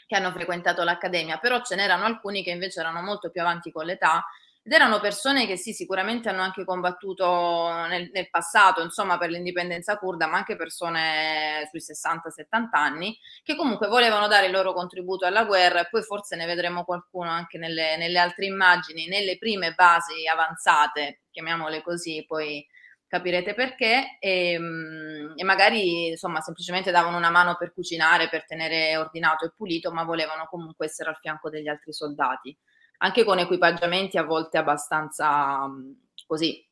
che 0.07 0.15
hanno 0.15 0.31
frequentato 0.31 0.83
l'accademia, 0.83 1.37
però 1.37 1.61
ce 1.61 1.75
n'erano 1.75 2.05
alcuni 2.05 2.41
che 2.41 2.51
invece 2.51 2.79
erano 2.79 3.01
molto 3.01 3.29
più 3.29 3.41
avanti 3.41 3.71
con 3.71 3.85
l'età 3.85 4.23
ed 4.67 4.73
erano 4.73 4.99
persone 4.99 5.47
che 5.47 5.55
sì, 5.55 5.71
sicuramente 5.71 6.27
hanno 6.27 6.41
anche 6.41 6.65
combattuto 6.65 7.69
nel, 7.87 8.09
nel 8.11 8.29
passato, 8.29 8.81
insomma, 8.81 9.17
per 9.17 9.29
l'indipendenza 9.29 9.97
kurda, 9.97 10.27
ma 10.27 10.35
anche 10.35 10.57
persone 10.57 11.65
sui 11.71 11.79
60-70 11.79 12.67
anni, 12.71 13.17
che 13.43 13.55
comunque 13.55 13.87
volevano 13.87 14.27
dare 14.27 14.47
il 14.47 14.51
loro 14.51 14.73
contributo 14.73 15.25
alla 15.25 15.45
guerra 15.45 15.79
e 15.79 15.87
poi 15.89 16.01
forse 16.01 16.35
ne 16.35 16.45
vedremo 16.45 16.83
qualcuno 16.83 17.29
anche 17.29 17.57
nelle, 17.57 17.95
nelle 17.95 18.19
altre 18.19 18.45
immagini, 18.45 19.07
nelle 19.07 19.37
prime 19.37 19.71
basi 19.71 20.27
avanzate, 20.27 21.21
chiamiamole 21.31 21.81
così, 21.81 22.25
poi 22.27 22.67
capirete 23.07 23.53
perché, 23.53 24.17
e, 24.19 24.51
ehm, 24.51 25.33
e, 25.37 25.43
magari 25.45 26.07
insomma 26.09 26.41
semplicemente 26.41 26.91
davano 26.91 27.15
una 27.15 27.29
mano 27.29 27.55
per 27.55 27.71
cucinare, 27.71 28.27
per 28.27 28.43
tenere 28.45 28.97
ordinato 28.97 29.45
e 29.45 29.53
pulito, 29.55 29.93
ma 29.93 30.03
volevano 30.03 30.45
comunque 30.49 30.87
essere 30.87 31.09
al 31.09 31.17
fianco 31.21 31.49
degli 31.49 31.69
altri 31.69 31.93
soldati 31.93 32.53
anche 32.97 33.23
con 33.23 33.39
equipaggiamenti 33.39 34.17
a 34.17 34.23
volte 34.23 34.57
abbastanza 34.57 35.67
mm, 35.67 35.91
così, 36.25 36.65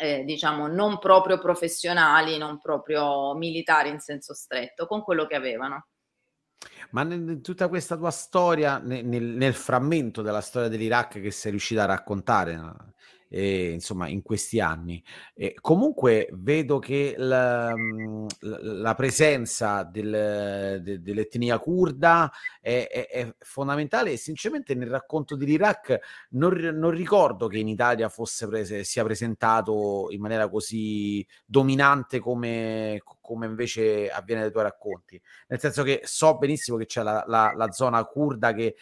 eh, 0.00 0.24
diciamo, 0.24 0.66
non 0.66 0.98
proprio 0.98 1.38
professionali, 1.38 2.38
non 2.38 2.60
proprio 2.60 3.34
militari 3.34 3.88
in 3.88 4.00
senso 4.00 4.34
stretto, 4.34 4.86
con 4.86 5.02
quello 5.02 5.26
che 5.26 5.34
avevano. 5.34 5.88
Ma 6.90 7.02
in 7.02 7.42
tutta 7.42 7.68
questa 7.68 7.96
tua 7.96 8.10
storia, 8.10 8.78
nel, 8.78 9.04
nel, 9.04 9.54
frammento 9.54 10.22
della 10.22 10.40
storia 10.40 10.68
dell'Iraq 10.68 11.20
che 11.20 11.30
sei 11.30 11.50
riuscita 11.50 11.82
a 11.82 11.86
raccontare, 11.86 12.60
eh, 13.28 13.70
insomma, 13.72 14.08
in 14.08 14.22
questi 14.22 14.60
anni. 14.60 15.02
Eh, 15.34 15.54
comunque 15.60 16.28
vedo 16.32 16.78
che 16.78 17.14
la, 17.16 17.74
mhmm, 17.76 18.26
la 18.40 18.94
presenza 18.94 19.82
del, 19.84 20.80
de, 20.82 21.00
dell'etnia 21.00 21.58
kurda 21.58 22.30
è, 22.60 22.88
è, 22.90 23.08
è, 23.08 23.34
fondamentale 23.40 24.12
e 24.12 24.16
sinceramente 24.16 24.74
nel 24.74 24.88
racconto 24.88 25.36
dell'Iraq 25.36 25.98
non, 26.30 26.54
non 26.54 26.90
ricordo 26.90 27.46
che 27.48 27.58
in 27.58 27.68
Italia 27.68 28.08
fosse 28.08 28.46
prese, 28.48 28.84
sia 28.84 29.04
presentato 29.04 30.08
in 30.10 30.20
maniera 30.20 30.48
così 30.48 31.26
dominante 31.44 32.18
come, 32.18 33.00
come 33.20 33.46
invece 33.46 34.10
avviene 34.10 34.42
nei 34.42 34.50
tuoi 34.50 34.64
racconti. 34.64 35.20
Nel 35.48 35.60
senso 35.60 35.82
che 35.82 36.00
so 36.04 36.36
benissimo 36.38 36.76
che 36.76 36.86
c'è 36.86 37.02
la, 37.02 37.24
la, 37.26 37.52
la 37.54 37.70
zona 37.70 38.02
kurda 38.04 38.52
che, 38.52 38.76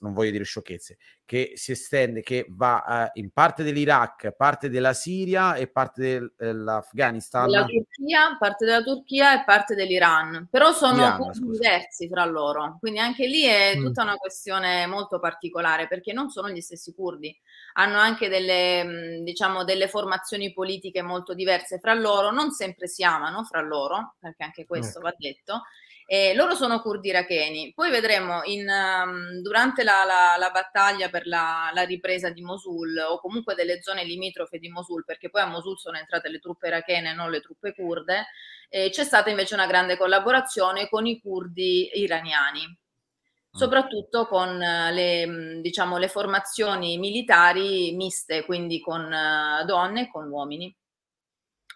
non 0.00 0.12
voglio 0.12 0.30
dire 0.30 0.44
sciocchezze, 0.44 0.98
che 1.28 1.52
si 1.56 1.72
estende, 1.72 2.22
che 2.22 2.46
va 2.48 3.10
uh, 3.12 3.18
in 3.20 3.28
parte 3.32 3.62
dell'Iraq, 3.62 4.30
parte 4.34 4.70
della 4.70 4.94
Siria 4.94 5.56
e 5.56 5.66
parte 5.66 6.32
dell'Afghanistan. 6.38 7.50
La 7.50 7.66
Turchia, 7.66 8.34
parte 8.38 8.64
della 8.64 8.80
Turchia 8.80 9.38
e 9.38 9.44
parte 9.44 9.74
dell'Iran, 9.74 10.48
però 10.50 10.72
sono 10.72 11.02
Iran, 11.02 11.30
diversi 11.50 12.08
fra 12.08 12.24
loro, 12.24 12.78
quindi 12.80 12.98
anche 12.98 13.26
lì 13.26 13.42
è 13.42 13.76
mm. 13.76 13.84
tutta 13.84 14.04
una 14.04 14.16
questione 14.16 14.86
molto 14.86 15.20
particolare 15.20 15.86
perché 15.86 16.14
non 16.14 16.30
sono 16.30 16.48
gli 16.48 16.62
stessi 16.62 16.94
curdi, 16.94 17.38
hanno 17.74 17.98
anche 17.98 18.30
delle, 18.30 18.84
mm, 18.84 19.22
diciamo, 19.22 19.64
delle 19.64 19.86
formazioni 19.86 20.54
politiche 20.54 21.02
molto 21.02 21.34
diverse 21.34 21.78
fra 21.78 21.92
loro, 21.92 22.30
non 22.30 22.52
sempre 22.52 22.86
si 22.86 23.04
amano 23.04 23.44
fra 23.44 23.60
loro, 23.60 24.14
perché 24.18 24.44
anche 24.44 24.64
questo 24.64 25.00
mm. 25.00 25.02
va 25.02 25.14
detto, 25.14 25.62
eh, 26.10 26.32
loro 26.34 26.54
sono 26.54 26.80
curdi 26.80 27.08
iracheni. 27.08 27.74
Poi 27.74 27.90
vedremo 27.90 28.42
in, 28.44 28.66
um, 28.66 29.42
durante 29.42 29.84
la, 29.84 30.04
la, 30.04 30.36
la, 30.38 30.48
battaglia 30.48 31.10
per 31.10 31.26
la, 31.26 31.70
la, 31.74 31.82
ripresa 31.82 32.30
di 32.30 32.40
Mosul 32.40 32.96
o 32.96 33.20
comunque 33.20 33.54
delle 33.54 33.82
zone 33.82 34.04
limitrofe 34.04 34.58
di 34.58 34.70
Mosul, 34.70 35.04
perché 35.04 35.28
poi 35.28 35.42
a 35.42 35.46
Mosul 35.46 35.78
sono 35.78 35.98
entrate 35.98 36.30
le 36.30 36.38
truppe 36.38 36.68
irachene 36.68 37.10
e 37.10 37.12
non 37.12 37.30
le 37.30 37.42
truppe 37.42 37.74
kurde, 37.74 38.28
eh, 38.70 38.88
c'è 38.88 39.04
stata 39.04 39.28
invece 39.28 39.52
una 39.52 39.66
grande 39.66 39.98
collaborazione 39.98 40.88
con 40.88 41.06
i 41.06 41.20
curdi 41.20 41.90
iraniani 41.92 42.66
mm. 42.66 43.58
soprattutto 43.58 44.26
con 44.28 44.62
eh, 44.62 44.90
le, 44.92 45.60
diciamo, 45.60 45.98
le 45.98 46.08
formazioni 46.08 46.96
militari 46.96 47.92
miste, 47.94 48.46
quindi 48.46 48.80
con 48.80 49.02
uh, 49.12 49.62
donne 49.66 50.02
e 50.02 50.10
con 50.10 50.26
uomini. 50.30 50.74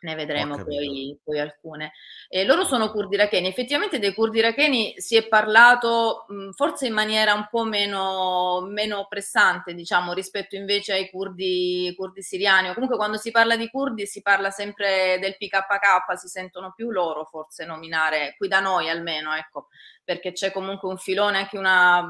Ne 0.02 0.14
vedremo 0.14 0.62
poi, 0.62 1.18
poi, 1.22 1.38
alcune. 1.38 1.92
E 2.28 2.44
loro 2.44 2.64
sono 2.64 2.90
curdi 2.90 3.14
iracheni. 3.14 3.48
Effettivamente 3.48 3.98
dei 3.98 4.12
curdi 4.14 4.38
iracheni 4.38 4.94
si 4.96 5.16
è 5.16 5.26
parlato 5.26 6.24
mh, 6.28 6.50
forse 6.50 6.86
in 6.86 6.92
maniera 6.92 7.34
un 7.34 7.46
po' 7.50 7.64
meno, 7.64 8.66
meno, 8.68 9.06
pressante, 9.08 9.74
diciamo, 9.74 10.12
rispetto 10.12 10.56
invece 10.56 10.92
ai 10.92 11.10
curdi, 11.10 11.92
curdi 11.96 12.22
siriani. 12.22 12.68
O 12.68 12.74
comunque 12.74 12.96
quando 12.96 13.16
si 13.16 13.30
parla 13.30 13.56
di 13.56 13.68
curdi 13.68 14.06
si 14.06 14.22
parla 14.22 14.50
sempre 14.50 15.18
del 15.20 15.36
PKK, 15.36 16.18
si 16.18 16.28
sentono 16.28 16.72
più 16.74 16.90
loro 16.90 17.24
forse 17.24 17.64
nominare, 17.64 18.34
qui 18.36 18.48
da 18.48 18.60
noi 18.60 18.88
almeno, 18.88 19.34
ecco, 19.34 19.68
perché 20.04 20.32
c'è 20.32 20.50
comunque 20.50 20.88
un 20.88 20.98
filone, 20.98 21.38
anche 21.38 21.58
una, 21.58 22.08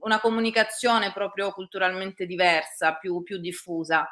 una 0.00 0.20
comunicazione 0.20 1.12
proprio 1.12 1.52
culturalmente 1.52 2.26
diversa, 2.26 2.94
più, 2.94 3.22
più 3.22 3.38
diffusa. 3.38 4.08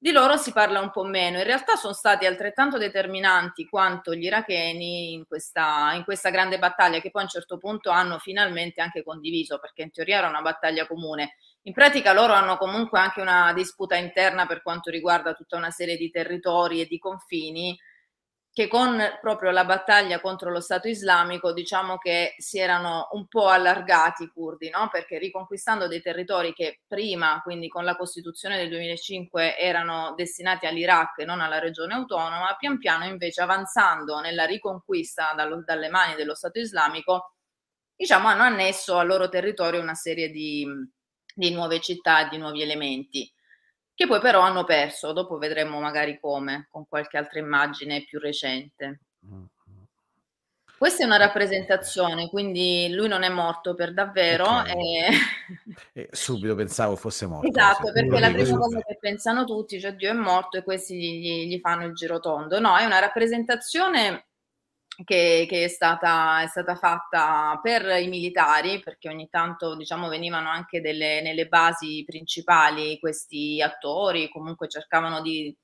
Di 0.00 0.12
loro 0.12 0.36
si 0.36 0.52
parla 0.52 0.78
un 0.78 0.92
po' 0.92 1.02
meno, 1.02 1.38
in 1.38 1.44
realtà 1.44 1.74
sono 1.74 1.92
stati 1.92 2.24
altrettanto 2.24 2.78
determinanti 2.78 3.66
quanto 3.66 4.14
gli 4.14 4.26
iracheni 4.26 5.12
in 5.12 5.26
questa, 5.26 5.92
in 5.94 6.04
questa, 6.04 6.30
grande 6.30 6.56
battaglia 6.60 7.00
che 7.00 7.10
poi 7.10 7.22
a 7.22 7.24
un 7.24 7.30
certo 7.30 7.58
punto 7.58 7.90
hanno 7.90 8.18
finalmente 8.18 8.80
anche 8.80 9.02
condiviso, 9.02 9.58
perché 9.58 9.82
in 9.82 9.90
teoria 9.90 10.18
era 10.18 10.28
una 10.28 10.40
battaglia 10.40 10.86
comune. 10.86 11.34
In 11.62 11.72
pratica 11.72 12.12
loro 12.12 12.32
hanno 12.32 12.56
comunque 12.58 13.00
anche 13.00 13.20
una 13.20 13.52
disputa 13.52 13.96
interna 13.96 14.46
per 14.46 14.62
quanto 14.62 14.88
riguarda 14.88 15.34
tutta 15.34 15.56
una 15.56 15.70
serie 15.70 15.96
di 15.96 16.10
territori 16.10 16.80
e 16.80 16.86
di 16.86 16.98
confini 16.98 17.76
che 18.58 18.66
con 18.66 19.00
proprio 19.20 19.52
la 19.52 19.64
battaglia 19.64 20.20
contro 20.20 20.50
lo 20.50 20.58
Stato 20.58 20.88
islamico 20.88 21.52
diciamo 21.52 21.96
che 21.96 22.34
si 22.38 22.58
erano 22.58 23.06
un 23.12 23.28
po' 23.28 23.46
allargati 23.46 24.24
i 24.24 24.32
curdi, 24.34 24.68
no? 24.68 24.88
perché 24.90 25.16
riconquistando 25.16 25.86
dei 25.86 26.02
territori 26.02 26.52
che 26.52 26.80
prima, 26.84 27.40
quindi 27.44 27.68
con 27.68 27.84
la 27.84 27.94
Costituzione 27.94 28.56
del 28.56 28.68
2005, 28.70 29.56
erano 29.56 30.12
destinati 30.16 30.66
all'Iraq 30.66 31.20
e 31.20 31.24
non 31.24 31.40
alla 31.40 31.60
regione 31.60 31.94
autonoma, 31.94 32.56
pian 32.58 32.78
piano 32.78 33.04
invece 33.04 33.42
avanzando 33.42 34.18
nella 34.18 34.44
riconquista 34.44 35.34
dallo, 35.36 35.62
dalle 35.64 35.88
mani 35.88 36.16
dello 36.16 36.34
Stato 36.34 36.58
islamico, 36.58 37.34
diciamo 37.94 38.26
hanno 38.26 38.42
annesso 38.42 38.98
al 38.98 39.06
loro 39.06 39.28
territorio 39.28 39.80
una 39.80 39.94
serie 39.94 40.30
di, 40.30 40.66
di 41.32 41.52
nuove 41.52 41.78
città 41.78 42.24
di 42.24 42.38
nuovi 42.38 42.62
elementi 42.62 43.32
che 43.98 44.06
poi 44.06 44.20
però 44.20 44.42
hanno 44.42 44.62
perso, 44.62 45.12
dopo 45.12 45.38
vedremo 45.38 45.80
magari 45.80 46.20
come, 46.20 46.68
con 46.70 46.86
qualche 46.86 47.16
altra 47.16 47.40
immagine 47.40 48.04
più 48.04 48.20
recente. 48.20 49.00
Questa 50.78 51.02
è 51.02 51.06
una 51.06 51.16
rappresentazione, 51.16 52.28
quindi 52.28 52.92
lui 52.92 53.08
non 53.08 53.24
è 53.24 53.28
morto 53.28 53.74
per 53.74 53.92
davvero. 53.92 54.44
Okay. 54.44 55.02
E... 55.02 55.10
E 55.94 56.08
subito 56.12 56.54
pensavo 56.54 56.94
fosse 56.94 57.26
morto. 57.26 57.48
Esatto, 57.48 57.90
perché 57.90 58.20
la 58.20 58.30
prima 58.30 58.56
cosa 58.56 58.80
che 58.82 58.98
pensano 59.00 59.42
tutti, 59.42 59.80
cioè 59.80 59.94
Dio 59.94 60.10
è 60.10 60.14
morto 60.14 60.58
e 60.58 60.62
questi 60.62 61.18
gli, 61.18 61.48
gli 61.48 61.58
fanno 61.58 61.84
il 61.84 61.94
girotondo. 61.94 62.60
No, 62.60 62.76
è 62.76 62.84
una 62.84 63.00
rappresentazione 63.00 64.27
che, 65.04 65.46
che 65.48 65.64
è, 65.64 65.68
stata, 65.68 66.42
è, 66.42 66.48
stata, 66.48 66.74
fatta 66.74 67.58
per 67.62 67.86
i 68.00 68.08
militari, 68.08 68.80
perché 68.80 69.08
ogni 69.08 69.28
tanto 69.28 69.76
diciamo, 69.76 70.08
venivano 70.08 70.48
anche 70.48 70.80
delle, 70.80 71.20
nelle 71.22 71.46
basi 71.46 72.04
principali 72.06 72.98
questi 72.98 73.62
attori, 73.62 74.28
comunque 74.28 74.68
cercavano 74.68 75.20
di, 75.20 75.56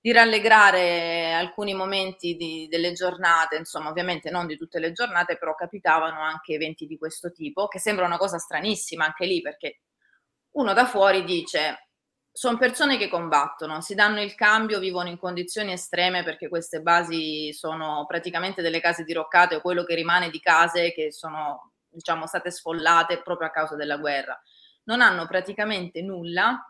di 0.00 0.12
rallegrare 0.12 1.32
alcuni 1.32 1.72
momenti 1.74 2.36
di, 2.36 2.68
delle 2.68 2.92
giornate, 2.92 3.56
insomma 3.56 3.88
ovviamente 3.88 4.30
non 4.30 4.46
di 4.46 4.58
tutte 4.58 4.78
le 4.78 4.92
giornate, 4.92 5.38
però 5.38 5.54
capitavano 5.54 6.20
anche 6.20 6.52
eventi 6.52 6.86
di 6.86 6.98
questo 6.98 7.32
tipo, 7.32 7.68
che 7.68 7.78
sembra 7.78 8.04
una 8.04 8.18
cosa 8.18 8.38
stranissima 8.38 9.06
anche 9.06 9.24
lì, 9.24 9.40
perché 9.40 9.80
uno 10.56 10.72
da 10.74 10.84
fuori 10.84 11.24
dice 11.24 11.88
sono 12.36 12.58
persone 12.58 12.98
che 12.98 13.08
combattono, 13.08 13.80
si 13.80 13.94
danno 13.94 14.20
il 14.20 14.34
cambio, 14.34 14.80
vivono 14.80 15.08
in 15.08 15.16
condizioni 15.18 15.70
estreme 15.70 16.24
perché 16.24 16.48
queste 16.48 16.80
basi 16.80 17.52
sono 17.52 18.04
praticamente 18.08 18.60
delle 18.60 18.80
case 18.80 19.04
diroccate 19.04 19.54
o 19.54 19.60
quello 19.60 19.84
che 19.84 19.94
rimane 19.94 20.30
di 20.30 20.40
case 20.40 20.92
che 20.92 21.12
sono 21.12 21.74
diciamo 21.88 22.26
state 22.26 22.50
sfollate 22.50 23.22
proprio 23.22 23.46
a 23.46 23.52
causa 23.52 23.76
della 23.76 23.98
guerra. 23.98 24.36
Non 24.86 25.00
hanno 25.00 25.28
praticamente 25.28 26.02
nulla 26.02 26.60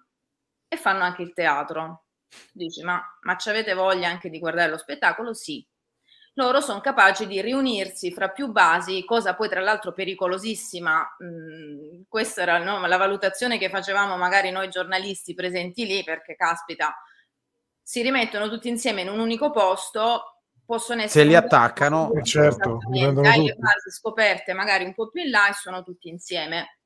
e 0.68 0.76
fanno 0.76 1.02
anche 1.02 1.22
il 1.22 1.32
teatro. 1.32 2.08
Dici, 2.52 2.82
ma, 2.82 3.02
ma 3.22 3.36
ci 3.38 3.48
avete 3.48 3.72
voglia 3.72 4.08
anche 4.10 4.28
di 4.28 4.38
guardare 4.38 4.70
lo 4.70 4.76
spettacolo? 4.76 5.32
Sì, 5.32 5.66
loro 6.34 6.60
sono 6.60 6.80
capaci 6.80 7.26
di 7.26 7.40
riunirsi 7.40 8.12
fra 8.12 8.28
più 8.28 8.48
basi, 8.48 9.04
cosa 9.04 9.34
poi 9.34 9.48
tra 9.48 9.60
l'altro 9.60 9.92
pericolosissima. 9.92 11.16
Mm, 11.22 12.02
questa 12.08 12.42
era 12.42 12.58
no, 12.58 12.84
la 12.86 12.96
valutazione 12.96 13.58
che 13.58 13.68
facevamo 13.68 14.16
magari 14.16 14.50
noi 14.50 14.68
giornalisti 14.68 15.34
presenti 15.34 15.86
lì, 15.86 16.02
perché 16.02 16.34
caspita, 16.34 16.94
si 17.80 18.02
rimettono 18.02 18.48
tutti 18.48 18.68
insieme 18.68 19.02
in 19.02 19.08
un 19.08 19.20
unico 19.20 19.50
posto, 19.50 20.40
possono 20.64 21.02
essere... 21.02 21.22
Se 21.22 21.28
li 21.28 21.36
attaccano, 21.36 22.10
po 22.10 22.22
certo, 22.22 22.78
hai 23.22 23.54
basi 23.56 23.90
scoperte 23.90 24.54
magari 24.54 24.84
un 24.84 24.94
po' 24.94 25.10
più 25.10 25.22
in 25.22 25.30
là 25.30 25.48
e 25.48 25.52
sono 25.52 25.84
tutti 25.84 26.08
insieme. 26.08 26.78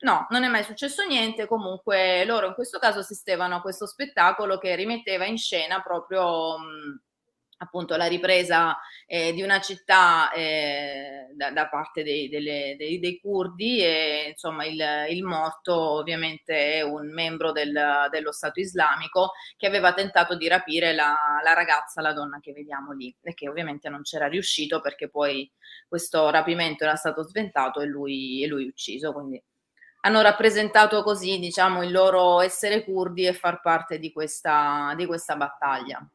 No, 0.00 0.26
non 0.30 0.44
è 0.44 0.48
mai 0.48 0.62
successo 0.62 1.04
niente, 1.04 1.46
comunque 1.46 2.24
loro 2.24 2.46
in 2.46 2.54
questo 2.54 2.78
caso 2.78 3.00
assistevano 3.00 3.56
a 3.56 3.60
questo 3.60 3.84
spettacolo 3.86 4.56
che 4.56 4.74
rimetteva 4.76 5.26
in 5.26 5.36
scena 5.36 5.82
proprio... 5.82 6.56
Mh, 6.56 6.62
mm, 6.62 6.96
appunto 7.58 7.96
la 7.96 8.06
ripresa 8.06 8.78
eh, 9.06 9.32
di 9.32 9.42
una 9.42 9.60
città 9.60 10.30
eh, 10.32 11.28
da, 11.34 11.50
da, 11.50 11.68
parte 11.68 12.02
dei, 12.02 12.28
delle, 12.28 12.76
dei, 12.78 12.98
dei, 12.98 13.18
curdi 13.20 13.80
e 13.80 14.28
insomma 14.30 14.64
il, 14.64 14.80
il, 15.10 15.24
morto 15.24 15.74
ovviamente 15.74 16.74
è 16.74 16.82
un 16.82 17.12
membro 17.12 17.52
del, 17.52 18.08
dello 18.10 18.32
Stato 18.32 18.60
islamico 18.60 19.32
che 19.56 19.66
aveva 19.66 19.92
tentato 19.92 20.36
di 20.36 20.48
rapire 20.48 20.94
la, 20.94 21.16
la, 21.42 21.52
ragazza, 21.52 22.00
la 22.00 22.12
donna 22.12 22.38
che 22.40 22.52
vediamo 22.52 22.92
lì 22.92 23.14
e 23.22 23.34
che 23.34 23.48
ovviamente 23.48 23.88
non 23.88 24.02
c'era 24.02 24.28
riuscito 24.28 24.80
perché 24.80 25.08
poi 25.08 25.50
questo 25.88 26.30
rapimento 26.30 26.84
era 26.84 26.94
stato 26.94 27.22
sventato 27.22 27.80
e 27.80 27.86
lui, 27.86 28.42
e 28.42 28.46
lui 28.46 28.66
ucciso 28.66 29.12
quindi 29.12 29.42
hanno 30.02 30.20
rappresentato 30.20 31.02
così 31.02 31.38
diciamo 31.40 31.82
il 31.82 31.90
loro 31.90 32.40
essere 32.40 32.84
curdi 32.84 33.26
e 33.26 33.32
far 33.32 33.60
parte 33.60 33.98
di 33.98 34.12
questa, 34.12 34.94
di 34.96 35.06
questa 35.06 35.34
battaglia. 35.34 36.08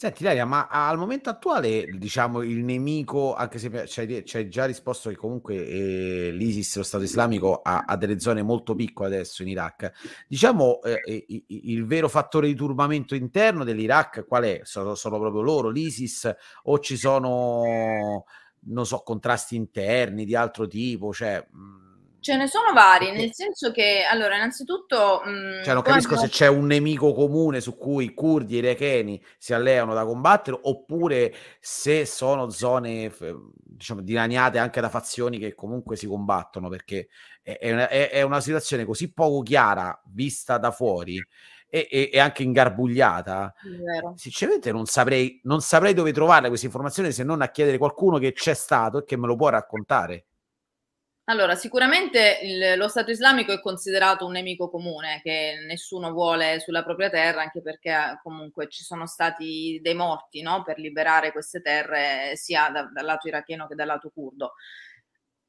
Senti 0.00 0.22
Daria, 0.22 0.44
ma 0.44 0.68
al 0.68 0.96
momento 0.96 1.28
attuale, 1.28 1.84
diciamo, 1.98 2.42
il 2.42 2.62
nemico, 2.62 3.34
anche 3.34 3.58
se 3.58 3.84
ci 3.88 4.36
hai, 4.36 4.48
già 4.48 4.64
risposto 4.64 5.08
che 5.08 5.16
comunque 5.16 5.56
eh, 5.66 6.30
l'ISIS, 6.30 6.76
lo 6.76 6.82
Stato 6.84 7.02
islamico, 7.02 7.62
ha, 7.62 7.82
ha, 7.84 7.96
delle 7.96 8.20
zone 8.20 8.42
molto 8.42 8.76
piccole 8.76 9.08
adesso 9.08 9.42
in 9.42 9.48
Iraq, 9.48 9.90
diciamo, 10.28 10.80
eh, 10.82 11.24
il, 11.26 11.44
il, 11.48 11.84
vero 11.84 12.08
fattore 12.08 12.46
di 12.46 12.54
turbamento 12.54 13.16
interno 13.16 13.64
dell'Iraq 13.64 14.24
qual 14.24 14.44
è? 14.44 14.60
Sono, 14.62 14.94
sono 14.94 15.18
proprio 15.18 15.42
loro, 15.42 15.68
l'ISIS, 15.68 16.32
o 16.62 16.78
ci 16.78 16.96
sono, 16.96 18.24
non 18.66 18.86
so, 18.86 18.98
contrasti 19.00 19.56
interni 19.56 20.24
di 20.24 20.36
altro 20.36 20.68
tipo? 20.68 21.12
Cioè... 21.12 21.44
Mh, 21.50 21.87
Ce 22.28 22.36
ne 22.36 22.46
sono 22.46 22.74
vari, 22.74 23.10
nel 23.10 23.32
senso 23.32 23.70
che, 23.70 24.02
allora, 24.06 24.36
innanzitutto... 24.36 25.22
Mh, 25.24 25.30
mm, 25.30 25.62
cioè, 25.62 25.72
non 25.72 25.82
capisco 25.82 26.12
quando... 26.12 26.26
se 26.26 26.30
c'è 26.30 26.46
un 26.46 26.66
nemico 26.66 27.14
comune 27.14 27.62
su 27.62 27.78
cui 27.78 28.04
i 28.04 28.12
curdi 28.12 28.56
e 28.56 28.60
i 28.60 28.64
iracheni 28.64 29.24
si 29.38 29.54
alleano 29.54 29.94
da 29.94 30.04
combattere, 30.04 30.58
oppure 30.60 31.32
se 31.58 32.04
sono 32.04 32.50
zone, 32.50 33.10
diciamo, 33.64 34.02
dilaniate 34.02 34.58
anche 34.58 34.82
da 34.82 34.90
fazioni 34.90 35.38
che 35.38 35.54
comunque 35.54 35.96
si 35.96 36.06
combattono, 36.06 36.68
perché 36.68 37.08
è 37.42 37.72
una, 37.72 37.88
è 37.88 38.20
una 38.20 38.42
situazione 38.42 38.84
così 38.84 39.10
poco 39.10 39.40
chiara, 39.40 39.98
vista 40.12 40.58
da 40.58 40.70
fuori, 40.70 41.18
e, 41.70 42.10
e, 42.12 42.18
anche 42.18 42.42
ingarbugliata. 42.42 43.54
Sinceramente 44.16 44.70
non 44.70 44.84
saprei, 44.84 45.40
non 45.44 45.62
saprei 45.62 45.94
dove 45.94 46.12
trovare 46.12 46.48
queste 46.48 46.66
informazioni 46.66 47.10
se 47.10 47.24
non 47.24 47.40
a 47.40 47.48
chiedere 47.48 47.78
qualcuno 47.78 48.18
che 48.18 48.34
c'è 48.34 48.52
stato 48.52 48.98
e 48.98 49.04
che 49.04 49.16
me 49.16 49.26
lo 49.26 49.34
può 49.34 49.48
raccontare. 49.48 50.26
Allora, 51.30 51.54
sicuramente 51.56 52.38
il, 52.42 52.78
lo 52.78 52.88
Stato 52.88 53.10
islamico 53.10 53.52
è 53.52 53.60
considerato 53.60 54.24
un 54.24 54.32
nemico 54.32 54.70
comune 54.70 55.20
che 55.22 55.62
nessuno 55.66 56.12
vuole 56.12 56.58
sulla 56.58 56.82
propria 56.82 57.10
terra, 57.10 57.42
anche 57.42 57.60
perché 57.60 57.90
eh, 57.90 58.18
comunque 58.22 58.68
ci 58.70 58.82
sono 58.82 59.06
stati 59.06 59.78
dei 59.82 59.92
morti 59.92 60.40
no? 60.40 60.62
per 60.62 60.78
liberare 60.78 61.30
queste 61.30 61.60
terre 61.60 62.32
sia 62.34 62.70
da, 62.70 62.84
dal 62.84 63.04
lato 63.04 63.28
iracheno 63.28 63.66
che 63.66 63.74
dal 63.74 63.88
lato 63.88 64.10
curdo. 64.10 64.54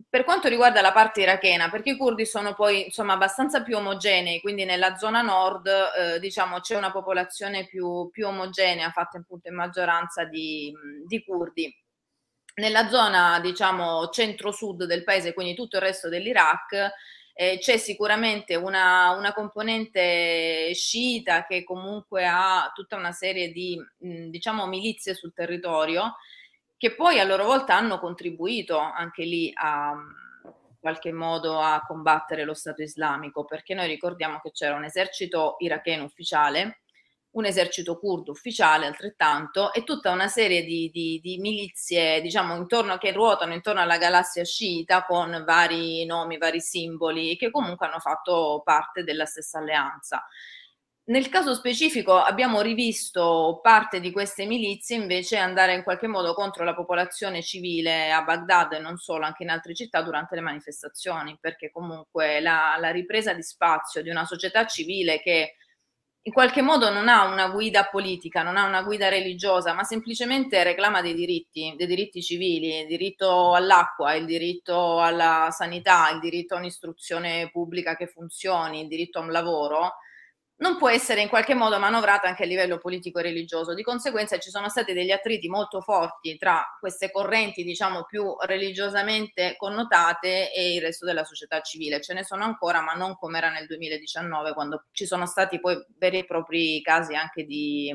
Per 0.10 0.26
quanto 0.26 0.50
riguarda 0.50 0.82
la 0.82 0.92
parte 0.92 1.22
irachena, 1.22 1.70
perché 1.70 1.92
i 1.92 1.98
curdi 1.98 2.26
sono 2.26 2.56
poi 2.56 2.86
insomma 2.86 3.14
abbastanza 3.14 3.64
più 3.64 3.78
omogenei, 3.78 4.42
quindi 4.42 4.66
nella 4.66 4.98
zona 4.98 5.22
nord 5.22 5.68
eh, 5.68 6.20
diciamo 6.20 6.60
c'è 6.60 6.76
una 6.76 6.92
popolazione 6.92 7.66
più, 7.66 8.10
più, 8.12 8.28
omogenea, 8.28 8.92
fatta 8.92 9.18
appunto 9.18 9.48
in 9.48 9.56
maggioranza 9.56 10.26
di, 10.26 10.74
di 11.08 11.24
curdi 11.24 11.74
nella 12.60 12.90
zona, 12.90 13.40
diciamo, 13.40 14.10
centro-sud 14.10 14.84
del 14.84 15.04
paese, 15.04 15.34
quindi 15.34 15.56
tutto 15.56 15.78
il 15.78 15.82
resto 15.82 16.10
dell'Iraq, 16.10 16.92
eh, 17.34 17.58
c'è 17.60 17.78
sicuramente 17.78 18.56
una, 18.56 19.12
una, 19.12 19.34
componente 19.34 20.72
sciita 20.74 21.46
che 21.46 21.64
comunque 21.64 22.28
ha 22.28 22.70
tutta 22.76 22.98
una 22.98 23.14
serie 23.14 23.52
di, 23.52 23.78
mh, 23.78 24.28
diciamo, 24.30 24.68
milizie 24.68 25.14
sul 25.14 25.34
territorio, 25.34 26.16
che 26.78 26.94
poi 26.94 27.20
a 27.20 27.24
loro 27.24 27.46
volta 27.46 27.76
hanno 27.76 28.00
contribuito 28.00 28.78
anche 28.78 29.24
lì 29.24 29.52
a 29.56 29.96
in 30.80 30.86
qualche 30.86 31.12
modo 31.12 31.60
a 31.60 31.84
combattere 31.86 32.46
lo 32.46 32.54
Stato 32.54 32.82
islamico, 32.82 33.44
perché 33.44 33.74
noi 33.74 33.88
ricordiamo 33.88 34.40
che 34.42 34.52
c'era 34.52 34.76
un 34.76 34.86
esercito 34.86 35.56
iracheno 35.60 36.06
ufficiale 36.06 36.80
un 37.32 37.46
esercito 37.46 38.00
curdo 38.00 38.32
ufficiale 38.32 38.88
altrettanto 38.88 39.72
e 39.74 39.84
tutta 39.84 40.12
una 40.12 40.28
serie 40.28 40.64
di, 40.64 40.90
di, 40.92 41.20
di, 41.22 41.38
milizie 41.38 42.22
diciamo 42.22 42.56
intorno 42.56 42.98
che 42.98 43.12
ruotano 43.12 43.54
intorno 43.54 43.82
alla 43.82 43.98
galassia 43.98 44.44
sciita 44.44 45.06
con 45.06 45.44
vari 45.46 46.06
nomi, 46.06 46.38
vari 46.38 46.60
simboli 46.60 47.38
che 47.38 47.52
comunque 47.52 47.86
hanno 47.86 48.00
fatto 48.00 48.62
parte 48.64 49.04
della 49.04 49.26
stessa 49.26 49.60
alleanza. 49.60 50.26
Nel 51.10 51.30
caso 51.30 51.56
specifico 51.56 52.18
abbiamo 52.20 52.62
rivisto 52.62 53.60
parte 53.64 54.00
di 54.00 54.12
queste 54.12 54.46
milizie 54.46 54.96
invece 54.96 55.38
andare 55.38 55.74
in 55.74 55.82
qualche 55.82 56.06
modo 56.06 56.36
contro 56.36 56.64
la 56.64 56.76
popolazione 56.76 57.42
civile 57.42 58.12
a 58.12 58.22
Baghdad 58.22 58.74
e 58.74 58.80
non 58.80 58.98
solo, 58.98 59.26
anche 59.26 59.42
in 59.42 59.50
altre 59.50 59.74
città 59.74 60.04
durante 60.04 60.36
le 60.36 60.42
manifestazioni, 60.42 61.36
perché 61.42 61.72
comunque 61.72 62.40
la, 62.42 62.76
la 62.80 62.92
ripresa 62.92 63.34
di 63.34 63.42
spazio 63.42 64.04
di 64.04 64.10
una 64.12 64.24
società 64.24 64.68
civile 64.68 65.20
che 65.20 65.56
in 66.30 66.36
qualche 66.36 66.62
modo 66.62 66.92
non 66.92 67.08
ha 67.08 67.26
una 67.26 67.50
guida 67.50 67.86
politica, 67.86 68.44
non 68.44 68.56
ha 68.56 68.64
una 68.64 68.84
guida 68.84 69.10
religiosa, 69.10 69.74
ma 69.74 69.84
semplicemente 69.84 70.64
reclama 70.64 71.02
dei 71.02 71.16
diritti, 71.16 71.74
dei 71.76 71.88
diritti 71.88 72.22
civili, 72.22 72.82
il 72.82 72.86
diritto 72.86 73.56
all'acqua, 73.56 74.14
il 74.14 74.26
diritto 74.26 75.02
alla 75.02 75.48
sanità, 75.50 76.12
il 76.12 76.20
diritto 76.20 76.54
a 76.54 76.60
un'istruzione 76.60 77.50
pubblica 77.52 77.96
che 77.96 78.06
funzioni, 78.06 78.82
il 78.82 78.88
diritto 78.88 79.18
a 79.18 79.24
un 79.24 79.32
lavoro, 79.32 79.96
non 80.60 80.78
può 80.78 80.90
essere 80.90 81.22
in 81.22 81.30
qualche 81.30 81.54
modo 81.54 81.80
manovrata 81.80 82.28
anche 82.28 82.44
a 82.44 82.46
livello 82.46 82.80
politico 82.80 83.20
e 83.20 83.24
religioso. 83.24 83.74
Di 83.74 83.84
conseguenza 83.84 84.38
ci 84.40 84.50
sono 84.50 84.68
stati 84.70 84.94
degli 84.94 85.12
attriti 85.12 85.48
molto 85.48 85.80
forti 85.82 86.38
tra 86.38 86.64
queste 86.80 87.12
correnti, 87.12 87.64
diciamo, 87.64 88.04
più 88.04 88.36
religiosamente 88.42 89.56
connotate 89.58 90.52
e 90.54 90.74
il 90.76 90.82
resto 90.82 91.06
della 91.06 91.24
società 91.24 91.62
civile. 91.62 92.02
Ce 92.02 92.14
ne 92.14 92.26
sono 92.26 92.44
ancora, 92.44 92.82
ma 92.82 92.94
non 92.94 93.16
come 93.16 93.38
era 93.38 93.50
nel 93.50 93.68
2019, 93.68 94.54
quando 94.54 94.86
ci 94.92 95.06
sono 95.06 95.26
stati 95.26 95.60
poi 95.62 95.78
veri 95.98 96.20
e 96.20 96.26
propri 96.26 96.82
casi 96.82 97.16
anche 97.16 97.46
di, 97.46 97.94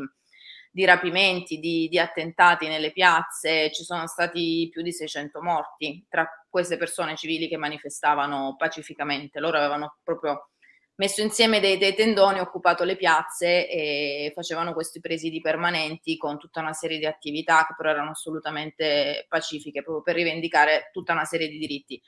di 0.70 0.84
rapimenti, 0.86 1.58
di, 1.58 1.86
di 1.90 1.98
attentati 1.98 2.66
nelle 2.66 2.92
piazze, 2.92 3.70
ci 3.72 3.84
sono 3.84 4.06
stati 4.06 4.70
più 4.72 4.80
di 4.80 4.92
600 4.92 5.42
morti 5.42 6.06
tra 6.08 6.26
queste 6.48 6.78
persone 6.78 7.14
civili 7.14 7.46
che 7.46 7.58
manifestavano 7.58 8.54
pacificamente. 8.56 9.38
Loro 9.38 9.58
avevano 9.58 9.98
proprio 10.02 10.48
messo 10.96 11.22
insieme 11.22 11.60
dei, 11.60 11.78
dei, 11.78 11.94
tendoni, 11.94 12.38
occupato 12.38 12.84
le 12.84 12.96
piazze 12.96 13.68
e 13.68 14.32
facevano 14.34 14.72
questi 14.72 15.00
presidi 15.00 15.40
permanenti 15.40 16.16
con 16.16 16.38
tutta 16.38 16.60
una 16.60 16.72
serie 16.72 16.98
di 16.98 17.06
attività 17.06 17.66
che 17.66 17.74
però 17.76 17.90
erano 17.90 18.10
assolutamente 18.10 19.26
pacifiche, 19.28 19.82
proprio 19.82 20.02
per 20.02 20.14
rivendicare 20.14 20.90
tutta 20.92 21.12
una 21.12 21.24
serie 21.24 21.48
di 21.48 21.58
diritti. 21.58 22.00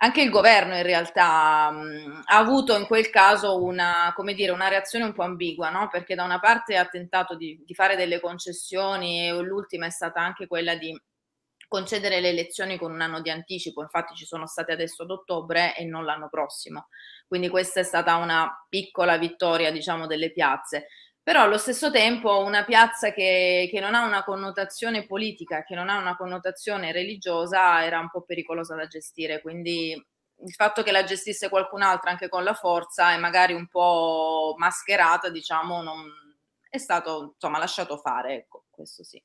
Anche 0.00 0.22
il 0.22 0.30
governo 0.30 0.76
in 0.76 0.84
realtà 0.84 1.70
mh, 1.72 2.22
ha 2.26 2.38
avuto 2.38 2.76
in 2.76 2.86
quel 2.86 3.10
caso 3.10 3.62
una, 3.62 4.14
dire, 4.34 4.52
una 4.52 4.68
reazione 4.68 5.04
un 5.04 5.12
po' 5.12 5.24
ambigua, 5.24 5.70
no? 5.70 5.88
perché 5.90 6.14
da 6.14 6.22
una 6.22 6.38
parte 6.38 6.76
ha 6.76 6.86
tentato 6.86 7.36
di, 7.36 7.60
di 7.66 7.74
fare 7.74 7.96
delle 7.96 8.20
concessioni 8.20 9.26
e 9.26 9.32
l'ultima 9.40 9.86
è 9.86 9.90
stata 9.90 10.20
anche 10.20 10.46
quella 10.46 10.76
di 10.76 10.96
concedere 11.68 12.20
le 12.20 12.30
elezioni 12.30 12.78
con 12.78 12.90
un 12.90 13.00
anno 13.00 13.20
di 13.20 13.30
anticipo, 13.30 13.82
infatti 13.82 14.14
ci 14.14 14.24
sono 14.24 14.46
state 14.46 14.72
adesso 14.72 15.02
ad 15.02 15.10
ottobre 15.10 15.76
e 15.76 15.84
non 15.84 16.04
l'anno 16.04 16.28
prossimo. 16.28 16.88
Quindi 17.26 17.48
questa 17.48 17.80
è 17.80 17.82
stata 17.82 18.16
una 18.16 18.66
piccola 18.68 19.18
vittoria, 19.18 19.70
diciamo, 19.70 20.06
delle 20.06 20.32
piazze. 20.32 20.88
Però 21.22 21.42
allo 21.42 21.58
stesso 21.58 21.90
tempo 21.90 22.38
una 22.38 22.64
piazza 22.64 23.12
che, 23.12 23.68
che 23.70 23.80
non 23.80 23.94
ha 23.94 24.06
una 24.06 24.24
connotazione 24.24 25.06
politica, 25.06 25.62
che 25.62 25.74
non 25.74 25.90
ha 25.90 25.98
una 25.98 26.16
connotazione 26.16 26.90
religiosa, 26.90 27.84
era 27.84 28.00
un 28.00 28.08
po' 28.08 28.22
pericolosa 28.22 28.74
da 28.74 28.86
gestire. 28.86 29.42
Quindi 29.42 29.92
il 29.92 30.52
fatto 30.54 30.82
che 30.82 30.90
la 30.90 31.04
gestisse 31.04 31.50
qualcun 31.50 31.82
altro 31.82 32.08
anche 32.10 32.28
con 32.28 32.44
la 32.44 32.54
forza 32.54 33.12
e 33.12 33.18
magari 33.18 33.52
un 33.52 33.68
po' 33.68 34.54
mascherata, 34.56 35.28
diciamo, 35.28 35.82
non, 35.82 36.10
è 36.68 36.78
stato 36.78 37.32
insomma 37.34 37.58
lasciato 37.58 37.98
fare, 37.98 38.34
ecco, 38.34 38.64
questo 38.70 39.04
sì. 39.04 39.22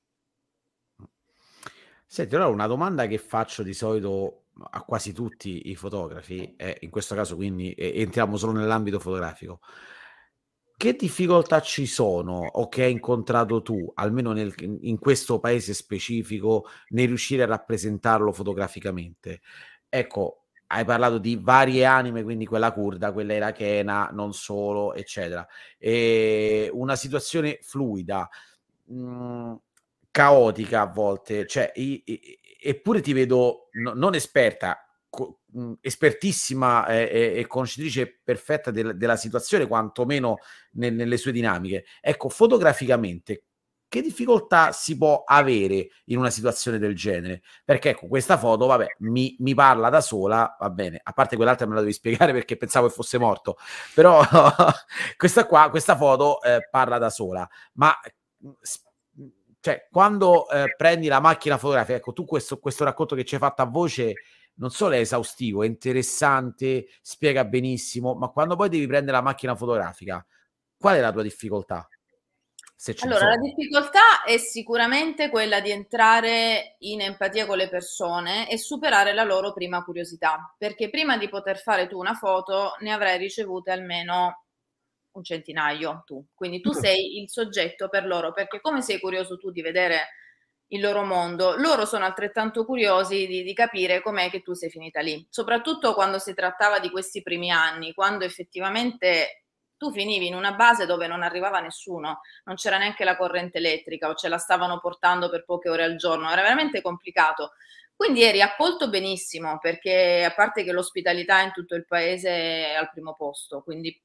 Senti, 2.14 2.36
allora 2.36 2.52
una 2.52 2.68
domanda 2.68 3.08
che 3.08 3.18
faccio 3.18 3.64
di 3.64 3.74
solito 3.74 4.44
a 4.70 4.84
quasi 4.84 5.14
tutti 5.14 5.72
i 5.72 5.76
fotografi, 5.76 6.54
e 6.56 6.78
in 6.82 6.92
questo 6.92 7.16
caso 7.16 7.36
quindi 7.36 7.74
entriamo 7.76 8.38
solo 8.38 8.52
nell'ambito 8.52 9.00
fotografico. 9.00 9.62
Che 10.78 10.94
difficoltà 10.94 11.60
ci 11.60 11.88
sono 11.88 12.38
o 12.38 12.68
che 12.70 12.84
hai 12.84 12.92
incontrato 12.92 13.64
tu, 13.64 13.92
almeno 13.96 14.32
nel, 14.32 14.54
in 14.60 15.00
questo 15.00 15.40
paese 15.40 15.74
specifico, 15.74 16.68
nel 16.90 17.08
riuscire 17.08 17.42
a 17.42 17.48
rappresentarlo 17.48 18.32
fotograficamente? 18.32 19.42
Ecco, 19.90 20.44
hai 20.68 20.86
parlato 20.86 21.18
di 21.18 21.40
varie 21.42 21.84
anime, 21.84 22.22
quindi 22.22 22.46
quella 22.46 22.74
curda, 22.74 23.12
quella 23.12 23.34
irachena, 23.34 24.12
non 24.14 24.34
solo, 24.34 24.94
eccetera. 24.94 25.48
E 25.80 26.70
una 26.74 26.96
situazione 26.96 27.58
fluida. 27.64 28.30
Mhmm, 28.86 29.60
caotica 30.14 30.82
a 30.82 30.86
volte, 30.86 31.48
cioè, 31.48 31.72
i, 31.74 32.04
i, 32.06 32.40
eppure 32.62 33.02
ti 33.02 33.14
vedo 33.14 33.70
no, 33.72 33.94
non 33.96 34.14
esperta, 34.14 34.88
co, 35.10 35.40
espertissima 35.82 36.86
e, 36.86 37.10
e, 37.12 37.40
e, 37.40 37.48
conoscitrice 37.48 38.22
perfetta 38.24 38.70
del, 38.70 38.96
della 38.96 39.16
situazione, 39.16 39.66
quantomeno 39.66 40.38
nel, 40.74 40.94
nelle 40.94 41.18
sue 41.18 41.32
dinamiche. 41.32 41.86
Ecco, 42.00 42.30
fotograficamente, 42.30 43.46
che 43.88 44.04
difficoltà 44.04 44.72
si 44.72 44.96
può 44.98 45.24
avere 45.26 45.88
in 46.06 46.20
una 46.20 46.30
situazione 46.30 46.78
del 46.78 46.96
genere? 46.96 47.42
Perché 47.66 47.90
ecco, 47.90 48.08
questa 48.08 48.38
foto, 48.38 48.68
vabbè, 48.68 48.98
mi, 49.00 49.36
mi 49.40 49.56
parla 49.56 49.90
da 49.90 50.02
sola, 50.02 50.56
va 50.60 50.70
bene, 50.70 51.00
a 51.02 51.12
parte 51.14 51.36
quell'altra 51.36 51.66
me 51.66 51.74
la 51.74 51.82
devi 51.82 51.94
spiegare 51.94 52.34
perché 52.34 52.56
pensavo 52.56 52.86
che 52.86 52.94
fosse 52.94 53.18
morto, 53.18 53.58
però 53.96 54.22
questa 55.18 55.48
qua, 55.48 55.72
questa 55.72 55.98
foto 55.98 56.40
eh, 56.44 56.68
parla 56.70 57.00
da 57.00 57.10
sola, 57.10 57.50
ma 57.74 57.96
cioè, 59.64 59.88
quando 59.90 60.50
eh, 60.50 60.76
prendi 60.76 61.08
la 61.08 61.22
macchina 61.22 61.58
fotografica, 61.58 61.98
ecco, 61.98 62.12
tu 62.12 62.26
questo, 62.26 62.60
questo 62.60 62.84
racconto 62.84 63.16
che 63.16 63.24
ci 63.24 63.36
hai 63.36 63.40
fatto 63.40 63.62
a 63.62 63.66
voce 63.66 64.16
non 64.56 64.72
solo 64.72 64.96
è 64.96 64.98
esaustivo, 64.98 65.64
è 65.64 65.68
interessante, 65.68 66.88
spiega 67.02 67.46
benissimo, 67.46 68.14
ma 68.14 68.28
quando 68.28 68.58
poi 68.58 68.68
devi 68.68 68.86
prendere 68.88 69.16
la 69.16 69.24
macchina 69.24 69.56
fotografica, 69.56 70.24
qual 70.78 70.98
è 70.98 71.00
la 71.00 71.14
tua 71.14 71.22
difficoltà? 71.22 71.88
allora, 73.04 73.30
la 73.30 73.38
difficoltà 73.38 74.24
è 74.26 74.38
sicuramente 74.38 75.30
quella 75.30 75.62
di 75.62 75.72
entrare 75.72 76.76
in 76.80 77.00
empatia 77.00 77.46
con 77.46 77.56
le 77.56 77.70
persone 77.70 78.50
e 78.50 78.58
superare 78.58 79.14
la 79.14 79.24
loro 79.24 79.54
prima 79.54 79.82
curiosità, 79.86 80.54
perché 80.58 80.90
prima 80.90 81.18
di 81.18 81.30
poter 81.30 81.58
fare 81.58 81.88
tu 81.88 81.98
una 81.98 82.16
foto 82.16 82.74
ne 82.82 82.92
avrai 82.92 83.18
ricevute 83.18 83.72
almeno 83.72 84.43
un 85.14 85.24
centinaio 85.24 86.04
tu, 86.06 86.26
quindi 86.34 86.62
tu 86.62 86.72
sei 86.72 87.22
il 87.22 87.30
soggetto 87.30 87.90
per 87.90 88.06
loro, 88.06 88.34
perché 88.34 88.60
come 88.62 88.82
sei 88.82 89.00
curioso 89.00 89.38
tu 89.38 89.52
di 89.52 89.62
vedere 89.62 90.08
il 90.68 90.82
loro 90.82 91.04
mondo, 91.04 91.56
loro 91.56 91.86
sono 91.86 92.06
altrettanto 92.06 92.66
curiosi 92.66 93.28
di, 93.28 93.44
di 93.44 93.54
capire 93.54 94.02
com'è 94.02 94.30
che 94.30 94.42
tu 94.42 94.54
sei 94.54 94.70
finita 94.70 95.02
lì, 95.02 95.26
soprattutto 95.30 95.94
quando 95.94 96.18
si 96.20 96.34
trattava 96.34 96.80
di 96.80 96.90
questi 96.90 97.22
primi 97.22 97.52
anni, 97.52 97.94
quando 97.94 98.26
effettivamente 98.26 99.44
tu 99.78 99.92
finivi 99.92 100.28
in 100.28 100.36
una 100.36 100.54
base 100.54 100.86
dove 100.86 101.08
non 101.08 101.24
arrivava 101.24 101.60
nessuno, 101.60 102.22
non 102.46 102.56
c'era 102.56 102.78
neanche 102.78 103.04
la 103.04 103.18
corrente 103.18 103.58
elettrica 103.58 104.10
o 104.10 104.16
ce 104.16 104.30
la 104.30 104.38
stavano 104.38 104.80
portando 104.80 105.30
per 105.30 105.44
poche 105.44 105.70
ore 105.70 105.84
al 105.84 105.98
giorno, 105.98 106.32
era 106.32 106.42
veramente 106.42 106.82
complicato. 106.82 107.52
Quindi 107.96 108.24
eri 108.24 108.42
accolto 108.42 108.90
benissimo 108.90 109.60
perché 109.60 110.24
a 110.24 110.34
parte 110.34 110.64
che 110.64 110.72
l'ospitalità 110.72 111.42
in 111.42 111.52
tutto 111.52 111.76
il 111.76 111.86
paese 111.86 112.30
è 112.30 112.74
al 112.74 112.90
primo 112.90 113.14
posto, 113.14 113.62
quindi 113.62 114.02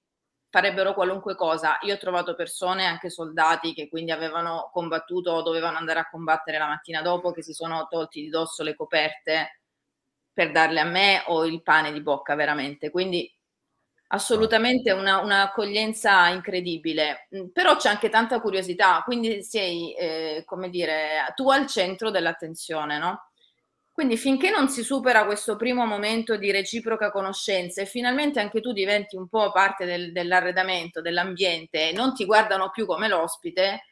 farebbero 0.50 0.94
qualunque 0.94 1.34
cosa. 1.34 1.78
Io 1.82 1.94
ho 1.94 1.98
trovato 1.98 2.34
persone, 2.34 2.86
anche 2.86 3.10
soldati, 3.10 3.74
che 3.74 3.88
quindi 3.88 4.10
avevano 4.10 4.70
combattuto 4.72 5.32
o 5.32 5.42
dovevano 5.42 5.78
andare 5.78 6.00
a 6.00 6.08
combattere 6.08 6.58
la 6.58 6.68
mattina 6.68 7.02
dopo, 7.02 7.32
che 7.32 7.42
si 7.42 7.52
sono 7.52 7.86
tolti 7.88 8.22
di 8.22 8.28
dosso 8.28 8.62
le 8.62 8.74
coperte 8.74 9.60
per 10.32 10.52
darle 10.52 10.80
a 10.80 10.84
me 10.84 11.24
o 11.26 11.44
il 11.44 11.62
pane 11.62 11.92
di 11.92 12.00
bocca, 12.00 12.34
veramente. 12.34 12.90
Quindi 12.90 13.30
assolutamente 14.10 14.92
una, 14.92 15.18
un'accoglienza 15.18 16.28
incredibile. 16.28 17.28
Mm, 17.36 17.48
però 17.48 17.76
c'è 17.76 17.90
anche 17.90 18.08
tanta 18.08 18.40
curiosità, 18.40 19.02
quindi 19.04 19.42
sei, 19.42 19.94
eh, 19.94 20.42
come 20.46 20.70
dire, 20.70 21.32
tu 21.34 21.50
al 21.50 21.66
centro 21.66 22.10
dell'attenzione, 22.10 22.98
no? 22.98 23.30
Quindi 23.98 24.16
finché 24.16 24.50
non 24.50 24.68
si 24.68 24.84
supera 24.84 25.24
questo 25.24 25.56
primo 25.56 25.84
momento 25.84 26.36
di 26.36 26.52
reciproca 26.52 27.10
conoscenza 27.10 27.82
e 27.82 27.84
finalmente 27.84 28.38
anche 28.38 28.60
tu 28.60 28.70
diventi 28.70 29.16
un 29.16 29.26
po' 29.26 29.50
parte 29.50 29.86
del, 29.86 30.12
dell'arredamento, 30.12 31.00
dell'ambiente 31.00 31.88
e 31.88 31.92
non 31.92 32.14
ti 32.14 32.24
guardano 32.24 32.70
più 32.70 32.86
come 32.86 33.08
l'ospite, 33.08 33.86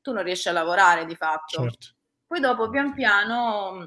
tu 0.00 0.10
non 0.10 0.24
riesci 0.24 0.48
a 0.48 0.52
lavorare 0.52 1.06
di 1.06 1.14
fatto. 1.14 1.62
Certo. 1.62 1.86
Poi 2.26 2.40
dopo 2.40 2.70
pian 2.70 2.92
piano 2.92 3.86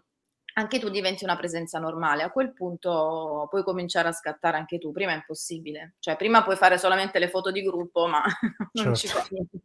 anche 0.53 0.79
tu 0.79 0.88
diventi 0.88 1.25
una 1.25 1.35
presenza 1.35 1.77
normale. 1.77 2.23
A 2.23 2.31
quel 2.31 2.53
punto 2.53 3.45
puoi 3.49 3.63
cominciare 3.65 4.07
a 4.07 4.13
scattare 4.13 4.55
anche 4.55 4.77
tu. 4.77 4.93
Prima 4.93 5.11
è 5.11 5.15
impossibile. 5.15 5.95
Cioè, 5.99 6.15
prima 6.15 6.41
puoi 6.41 6.55
fare 6.55 6.77
solamente 6.77 7.19
le 7.19 7.27
foto 7.27 7.51
di 7.51 7.61
gruppo, 7.61 8.07
ma 8.07 8.23
non 8.71 8.95
certo. 8.95 8.95
ci 8.95 9.07
fa 9.09 9.27
niente. 9.29 9.59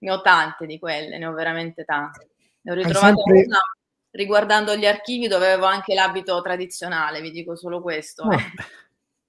ne 0.00 0.12
ho 0.12 0.20
tante 0.20 0.66
di 0.66 0.78
quelle, 0.78 1.16
ne 1.16 1.24
ho 1.24 1.32
veramente 1.32 1.84
tante. 1.84 2.32
Ne 2.60 2.72
ho 2.72 2.74
ritrovato 2.74 3.16
sempre... 3.16 3.46
una 3.46 3.60
riguardando 4.10 4.76
gli 4.76 4.86
archivi 4.86 5.28
dove 5.28 5.52
avevo 5.52 5.66
anche 5.66 5.94
l'abito 5.94 6.40
tradizionale, 6.42 7.20
vi 7.20 7.30
dico 7.30 7.56
solo 7.56 7.80
questo. 7.80 8.24
Oh. 8.24 8.36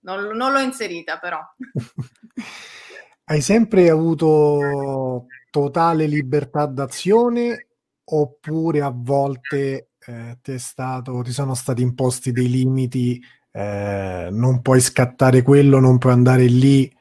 Non, 0.01 0.35
non, 0.35 0.51
l'ho 0.51 0.59
inserita 0.59 1.19
però. 1.19 1.39
hai 3.25 3.41
sempre 3.41 3.89
avuto 3.89 5.27
totale 5.51 6.07
libertà 6.07 6.65
d'azione 6.65 7.67
oppure 8.03 8.81
a 8.81 8.91
volte 8.93 9.91
eh, 9.99 10.37
ti, 10.41 10.57
stato, 10.57 11.21
ti, 11.21 11.31
sono 11.31 11.53
stati 11.53 11.81
imposti 11.81 12.31
dei 12.31 12.49
limiti, 12.49 13.21
eh, 13.51 14.27
non 14.31 14.61
puoi 14.61 14.81
scattare 14.81 15.43
quello, 15.43 15.79
non 15.79 15.97
puoi 15.97 16.13
andare 16.13 16.45
lì? 16.45 16.91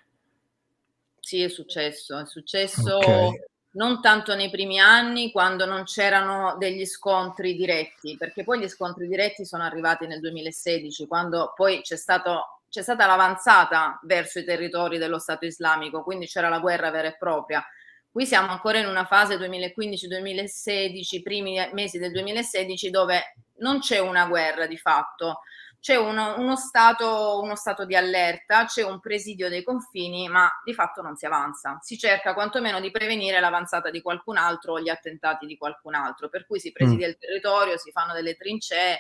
Sì, 1.19 1.43
è 1.43 1.49
successo, 1.49 2.19
è 2.19 2.27
successo 2.27 2.97
okay. 2.99 3.50
Non 3.73 4.01
tanto 4.01 4.35
nei 4.35 4.51
primi 4.51 4.81
anni 4.81 5.31
quando 5.31 5.65
non 5.65 5.85
c'erano 5.85 6.57
degli 6.59 6.85
scontri 6.85 7.55
diretti, 7.55 8.17
perché 8.17 8.43
poi 8.45 8.61
gli 8.61 8.69
scontri 8.69 9.07
diretti 9.07 9.45
sono 9.45 9.63
arrivati 9.63 10.07
nel 10.07 10.21
2016, 10.21 11.07
quando 11.07 11.53
poi 11.55 11.83
c'è 11.83 11.97
stato 11.97 12.61
c'è 12.71 12.83
stata 12.83 13.05
l'avanzata 13.05 13.99
verso 14.05 14.39
i 14.39 14.45
territori 14.45 14.97
dello 14.97 15.19
Stato 15.19 15.45
islamico, 15.45 16.05
quindi 16.05 16.27
c'era 16.27 16.49
la 16.49 16.61
guerra 16.61 16.91
vera 16.91 17.09
e 17.09 17.17
propria. 17.19 17.65
Qui 18.09 18.25
siamo 18.25 18.51
ancora 18.51 18.79
in 18.79 18.87
una 18.87 19.05
fase 19.05 19.37
2015-2016, 19.37 21.23
primi 21.23 21.69
mesi 21.73 21.99
del 21.99 22.13
2016, 22.13 22.91
dove 22.91 23.35
non 23.59 23.81
c'è 23.81 23.99
una 23.99 24.27
guerra 24.27 24.67
di 24.67 24.77
fatto, 24.77 25.41
c'è 25.81 25.97
uno, 25.97 26.39
uno, 26.39 26.57
stato, 26.57 27.41
uno 27.43 27.57
stato 27.57 27.87
di 27.87 27.97
allerta, 27.97 28.67
c'è 28.67 28.85
un 28.85 29.01
presidio 29.01 29.49
dei 29.49 29.63
confini, 29.63 30.29
ma 30.29 30.51
di 30.63 30.75
fatto 30.75 31.01
non 31.01 31.17
si 31.17 31.25
avanza. 31.25 31.79
Si 31.81 31.97
cerca 31.97 32.35
quantomeno 32.35 32.81
di 32.81 32.91
prevenire 32.91 33.41
l'avanzata 33.41 33.91
di 33.91 34.03
qualcun 34.03 34.37
altro 34.37 34.75
o 34.75 34.81
gli 34.81 34.91
attentati 34.91 35.47
di 35.47 35.57
qualcun 35.57 35.95
altro, 35.95 36.29
per 36.29 36.47
cui 36.47 36.61
si 36.61 36.71
presidia 36.71 37.07
mm. 37.07 37.11
il 37.11 37.19
territorio, 37.19 37.79
si 37.79 37.91
fanno 37.93 38.13
delle 38.13 38.37
trincee 38.37 38.99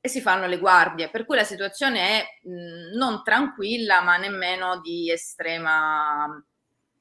e 0.00 0.08
si 0.08 0.20
fanno 0.20 0.46
le 0.46 0.58
guardie, 0.58 1.10
per 1.10 1.26
cui 1.26 1.34
la 1.34 1.44
situazione 1.44 2.00
è 2.00 2.48
mh, 2.48 2.96
non 2.96 3.22
tranquilla 3.24 4.00
ma 4.02 4.16
nemmeno 4.16 4.80
di 4.80 5.10
estrema 5.10 6.28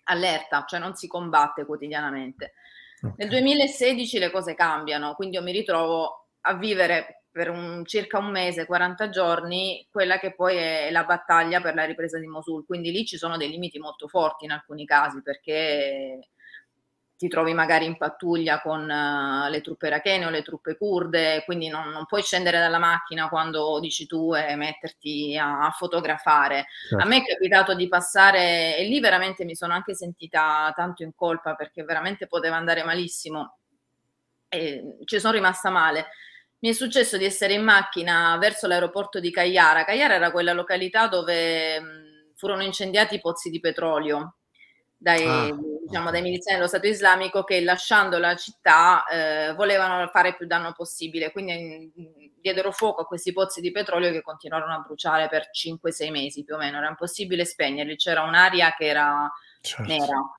allerta, 0.05 0.63
cioè 0.65 0.79
non 0.79 0.95
si 0.95 1.07
combatte 1.07 1.65
quotidianamente. 1.65 2.53
Okay. 2.97 3.13
Nel 3.17 3.29
2016 3.29 4.17
le 4.17 4.31
cose 4.31 4.55
cambiano, 4.55 5.13
quindi 5.13 5.35
io 5.35 5.43
mi 5.43 5.51
ritrovo 5.51 6.29
a 6.41 6.53
vivere 6.55 7.22
per 7.33 7.49
un, 7.49 7.83
circa 7.83 8.19
un 8.19 8.29
mese, 8.29 8.67
40 8.67 9.09
giorni, 9.09 9.87
quella 9.91 10.19
che 10.19 10.35
poi 10.35 10.55
è 10.55 10.91
la 10.91 11.03
battaglia 11.03 11.61
per 11.61 11.73
la 11.73 11.83
ripresa 11.83 12.19
di 12.19 12.27
Mosul. 12.27 12.63
Quindi 12.63 12.91
lì 12.91 13.05
ci 13.05 13.17
sono 13.17 13.37
dei 13.37 13.49
limiti 13.49 13.79
molto 13.79 14.07
forti 14.07 14.45
in 14.45 14.51
alcuni 14.51 14.85
casi 14.85 15.19
perché 15.23 16.29
ti 17.17 17.27
trovi 17.27 17.53
magari 17.53 17.85
in 17.85 17.97
pattuglia 17.97 18.61
con 18.61 18.81
uh, 18.81 19.49
le 19.49 19.61
truppe 19.61 19.87
irachene 19.87 20.27
o 20.27 20.29
le 20.29 20.43
truppe 20.43 20.77
kurde, 20.77 21.41
quindi 21.45 21.69
non, 21.69 21.89
non, 21.89 22.05
puoi 22.05 22.21
scendere 22.21 22.59
dalla 22.59 22.79
macchina 22.79 23.29
quando 23.29 23.79
dici 23.79 24.05
tu 24.05 24.35
e 24.35 24.55
metterti 24.55 25.35
a, 25.35 25.65
a 25.65 25.71
fotografare. 25.71 26.67
Certo. 26.87 27.03
A 27.03 27.07
me 27.07 27.17
è 27.17 27.25
capitato 27.25 27.73
di 27.73 27.87
passare 27.87 28.77
e 28.77 28.83
lì 28.83 28.99
veramente 28.99 29.43
mi 29.43 29.55
sono 29.55 29.73
anche 29.73 29.95
sentita 29.95 30.71
tanto 30.75 31.01
in 31.01 31.15
colpa 31.15 31.55
perché 31.55 31.83
veramente 31.83 32.27
poteva 32.27 32.57
andare 32.57 32.83
malissimo 32.83 33.57
e 34.49 34.97
ci 35.05 35.19
sono 35.19 35.33
rimasta 35.33 35.71
male. 35.71 36.07
Mi 36.63 36.69
è 36.69 36.71
successo 36.71 37.17
di 37.17 37.25
essere 37.25 37.55
in 37.55 37.61
macchina 37.61 38.37
verso 38.37 38.67
l'aeroporto 38.67 39.19
di 39.19 39.31
Cagliara. 39.31 39.83
Cagliara 39.83 40.13
era 40.13 40.31
quella 40.31 40.53
località 40.53 41.09
dove 41.09 41.77
mh, 41.77 42.35
furono 42.35 42.63
incendiati 42.63 43.15
i 43.15 43.19
pozzi 43.19 43.49
di 43.49 43.59
petrolio 43.59 44.37
dai, 44.95 45.25
ah, 45.27 45.53
diciamo, 45.85 46.09
dai 46.09 46.21
miliziani 46.21 46.55
dello 46.55 46.69
Stato 46.69 46.87
islamico 46.87 47.43
che 47.43 47.59
lasciando 47.59 48.17
la 48.17 48.37
città 48.37 49.03
eh, 49.07 49.53
volevano 49.55 50.07
fare 50.07 50.37
più 50.37 50.47
danno 50.47 50.71
possibile, 50.71 51.33
quindi 51.33 51.91
mm, 51.99 52.39
diedero 52.39 52.71
fuoco 52.71 53.01
a 53.01 53.05
questi 53.05 53.33
pozzi 53.33 53.59
di 53.59 53.71
petrolio 53.71 54.11
che 54.11 54.21
continuarono 54.21 54.73
a 54.73 54.79
bruciare 54.79 55.27
per 55.27 55.49
5-6 55.51 56.11
mesi 56.11 56.45
più 56.45 56.55
o 56.55 56.57
meno, 56.57 56.77
era 56.77 56.87
impossibile 56.87 57.43
spegnerli, 57.43 57.97
c'era 57.97 58.21
un'aria 58.21 58.73
che 58.73 58.85
era 58.85 59.29
certo. 59.59 59.91
nera. 59.91 60.33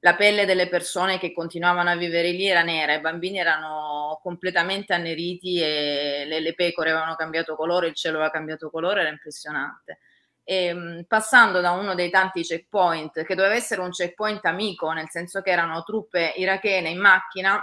La 0.00 0.14
pelle 0.14 0.44
delle 0.46 0.68
persone 0.68 1.18
che 1.18 1.32
continuavano 1.32 1.90
a 1.90 1.96
vivere 1.96 2.30
lì 2.30 2.46
era 2.46 2.62
nera, 2.62 2.94
i 2.94 3.00
bambini 3.00 3.38
erano 3.38 4.20
completamente 4.22 4.94
anneriti 4.94 5.60
e 5.60 6.24
le, 6.24 6.40
le 6.40 6.54
pecore 6.54 6.90
avevano 6.90 7.16
cambiato 7.16 7.56
colore, 7.56 7.88
il 7.88 7.94
cielo 7.94 8.16
aveva 8.18 8.30
cambiato 8.30 8.70
colore, 8.70 9.00
era 9.00 9.10
impressionante. 9.10 9.98
E, 10.44 10.64
ehm, 10.66 11.04
passando 11.08 11.60
da 11.60 11.72
uno 11.72 11.94
dei 11.94 12.10
tanti 12.10 12.42
checkpoint, 12.42 13.24
che 13.24 13.34
doveva 13.34 13.54
essere 13.54 13.80
un 13.80 13.90
checkpoint 13.90 14.44
amico, 14.44 14.92
nel 14.92 15.08
senso 15.10 15.40
che 15.42 15.50
erano 15.50 15.82
truppe 15.82 16.32
irachene 16.36 16.90
in 16.90 17.00
macchina 17.00 17.60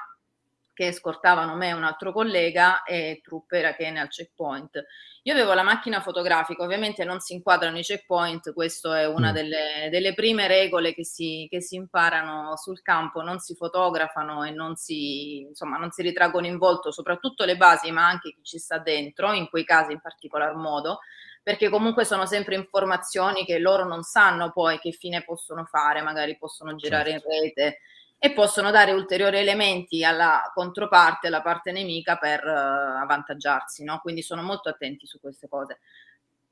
che 0.76 0.92
scortavano 0.92 1.56
me 1.56 1.70
e 1.70 1.74
un 1.74 1.86
altro 1.86 2.12
collega 2.12 2.84
e 2.84 3.22
truppe 3.24 3.60
irachene 3.60 4.00
al 4.02 4.10
checkpoint. 4.10 4.84
Io 5.24 5.34
avevo 5.34 5.54
la 5.54 5.64
macchina 5.64 6.02
fotografica, 6.02 6.62
ovviamente 6.62 7.06
non 7.06 7.22
si 7.22 7.34
inquadrano 7.34 7.80
i 7.80 7.82
checkpoint, 7.82 8.54
questa 8.54 9.00
è 9.00 9.08
una 9.08 9.32
mm. 9.32 9.34
delle, 9.34 9.88
delle, 9.90 10.14
prime 10.14 10.48
regole 10.48 10.94
che 10.94 11.06
si, 11.06 11.48
che 11.50 11.62
si, 11.62 11.76
imparano 11.76 12.56
sul 12.58 12.82
campo, 12.82 13.22
non 13.22 13.40
si 13.40 13.56
fotografano 13.56 14.44
e 14.44 14.52
non 14.52 14.76
si, 14.76 15.40
insomma, 15.40 15.78
non 15.78 15.92
si 15.92 16.04
ritraggono 16.04 16.46
in 16.46 16.58
volto, 16.58 16.92
soprattutto 16.92 17.46
le 17.46 17.56
basi, 17.56 17.90
ma 17.92 18.06
anche 18.06 18.34
chi 18.34 18.44
ci 18.44 18.60
sta 18.60 18.78
dentro, 18.78 19.32
in 19.32 19.50
quei 19.50 19.64
casi 19.64 19.94
in 19.94 20.02
particolar 20.02 20.54
modo 20.56 21.00
perché 21.42 21.70
comunque 21.70 22.06
sono 22.06 22.26
sempre 22.26 22.56
informazioni 22.56 23.46
che 23.46 23.60
loro 23.60 23.86
non 23.86 24.02
sanno 24.02 24.52
poi 24.52 24.80
che 24.80 24.92
fine 24.92 25.24
possono 25.24 25.64
fare, 25.66 26.02
magari 26.02 26.38
possono 26.40 26.76
girare 26.76 27.12
certo. 27.12 27.28
in 27.32 27.40
rete 27.40 27.80
e 28.17 28.34
possono 28.34 28.71
dare 28.71 28.91
ulteriori 28.91 29.38
elementi 29.38 30.04
alla 30.04 30.51
controparte, 30.54 31.28
alla 31.28 31.41
parte 31.41 31.71
nemica 31.71 32.15
per 32.15 32.43
uh, 32.45 33.01
avvantaggiarsi, 33.01 33.84
no? 33.84 33.99
Quindi 33.99 34.21
sono 34.21 34.41
molto 34.41 34.69
attenti 34.69 35.06
su 35.06 35.19
queste 35.19 35.47
cose. 35.47 35.80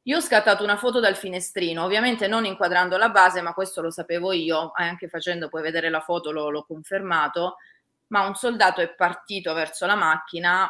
Io 0.04 0.18
ho 0.18 0.22
scattato 0.22 0.64
una 0.64 0.76
foto 0.76 1.00
dal 1.00 1.16
finestrino, 1.16 1.84
ovviamente 1.84 2.28
non 2.28 2.46
inquadrando 2.46 2.98
la 2.98 3.10
base, 3.10 3.42
ma 3.42 3.54
questo 3.54 3.82
lo 3.82 3.90
sapevo 3.90 4.34
io, 4.34 4.72
anche 4.76 5.08
facendo 5.08 5.48
poi 5.48 5.62
vedere 5.62 5.90
la 5.90 6.02
foto 6.02 6.32
l'ho, 6.32 6.50
l'ho 6.50 6.66
confermato, 6.66 7.56
ma 8.08 8.28
un 8.28 8.36
soldato 8.36 8.82
è 8.82 8.94
partito 8.94 9.54
verso 9.54 9.86
la 9.86 9.96
macchina, 9.96 10.70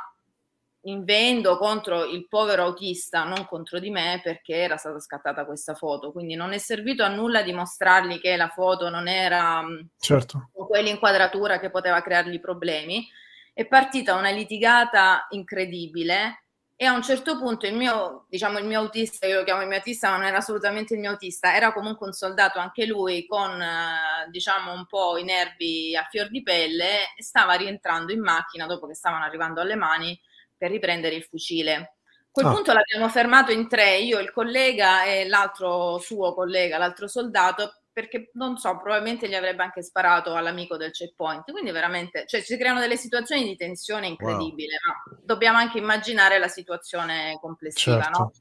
invendo 0.83 1.57
contro 1.57 2.05
il 2.05 2.27
povero 2.27 2.63
autista, 2.63 3.23
non 3.23 3.45
contro 3.45 3.79
di 3.79 3.89
me, 3.89 4.19
perché 4.23 4.55
era 4.55 4.77
stata 4.77 4.99
scattata 4.99 5.45
questa 5.45 5.75
foto. 5.75 6.11
Quindi 6.11 6.35
non 6.35 6.53
è 6.53 6.57
servito 6.57 7.03
a 7.03 7.09
nulla 7.09 7.41
dimostrargli 7.41 8.19
che 8.19 8.35
la 8.35 8.49
foto 8.49 8.89
non 8.89 9.07
era 9.07 9.61
mm, 9.61 9.81
certo. 9.99 10.49
quell'inquadratura 10.51 11.59
che 11.59 11.69
poteva 11.69 12.01
creargli 12.01 12.39
problemi. 12.39 13.07
È 13.53 13.65
partita 13.65 14.15
una 14.15 14.31
litigata 14.31 15.27
incredibile 15.29 16.43
e 16.75 16.85
a 16.85 16.93
un 16.93 17.03
certo 17.03 17.37
punto 17.37 17.67
il 17.67 17.75
mio, 17.75 18.25
diciamo, 18.27 18.57
il 18.57 18.65
mio 18.65 18.79
autista, 18.79 19.27
io 19.27 19.37
lo 19.37 19.43
chiamo 19.43 19.61
il 19.61 19.67
mio 19.67 19.77
autista, 19.77 20.09
ma 20.09 20.17
non 20.17 20.25
era 20.25 20.37
assolutamente 20.37 20.95
il 20.95 20.99
mio 20.99 21.11
autista, 21.11 21.55
era 21.55 21.71
comunque 21.71 22.07
un 22.07 22.13
soldato 22.13 22.59
anche 22.59 22.85
lui 22.85 23.25
con, 23.27 23.61
eh, 23.61 24.27
diciamo, 24.29 24.73
un 24.73 24.85
po' 24.87 25.17
i 25.17 25.23
nervi 25.23 25.95
a 25.95 26.05
fior 26.09 26.29
di 26.29 26.41
pelle, 26.41 27.13
stava 27.19 27.53
rientrando 27.53 28.11
in 28.11 28.21
macchina 28.21 28.65
dopo 28.65 28.87
che 28.87 28.95
stavano 28.95 29.23
arrivando 29.23 29.61
alle 29.61 29.75
mani 29.75 30.19
per 30.63 30.71
riprendere 30.71 31.15
il 31.15 31.23
fucile. 31.23 31.73
A 31.75 31.89
quel 32.31 32.45
ah. 32.45 32.51
punto 32.53 32.71
l'abbiamo 32.71 33.09
fermato 33.09 33.51
in 33.51 33.67
tre, 33.67 33.97
io, 33.97 34.19
il 34.19 34.31
collega 34.31 35.03
e 35.03 35.27
l'altro 35.27 35.97
suo 35.99 36.33
collega, 36.33 36.77
l'altro 36.77 37.09
soldato, 37.09 37.81
perché 37.91 38.31
non 38.35 38.57
so, 38.57 38.77
probabilmente 38.77 39.27
gli 39.27 39.35
avrebbe 39.35 39.61
anche 39.61 39.83
sparato 39.83 40.33
all'amico 40.33 40.77
del 40.77 40.91
checkpoint. 40.91 41.51
Quindi 41.51 41.71
veramente, 41.71 42.25
cioè, 42.25 42.39
si 42.39 42.57
creano 42.57 42.79
delle 42.79 42.95
situazioni 42.95 43.43
di 43.43 43.57
tensione 43.57 44.07
incredibile, 44.07 44.77
wow. 44.85 44.93
ma 45.11 45.19
dobbiamo 45.21 45.57
anche 45.57 45.79
immaginare 45.79 46.39
la 46.39 46.47
situazione 46.47 47.37
complessiva, 47.41 48.03
certo. 48.03 48.19
no? 48.19 48.31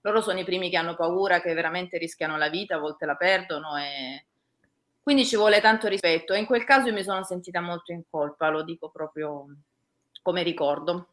Loro 0.00 0.20
sono 0.20 0.40
i 0.40 0.44
primi 0.44 0.68
che 0.68 0.76
hanno 0.76 0.96
paura, 0.96 1.40
che 1.40 1.54
veramente 1.54 1.96
rischiano 1.96 2.36
la 2.36 2.48
vita, 2.48 2.74
a 2.74 2.80
volte 2.80 3.06
la 3.06 3.14
perdono 3.14 3.76
e 3.76 4.26
quindi 5.00 5.24
ci 5.24 5.36
vuole 5.36 5.60
tanto 5.60 5.86
rispetto. 5.86 6.32
E 6.32 6.40
in 6.40 6.44
quel 6.44 6.64
caso 6.64 6.88
io 6.88 6.92
mi 6.92 7.04
sono 7.04 7.22
sentita 7.22 7.60
molto 7.60 7.92
in 7.92 8.02
colpa, 8.10 8.50
lo 8.50 8.64
dico 8.64 8.90
proprio 8.90 9.46
come 10.22 10.42
ricordo. 10.42 11.11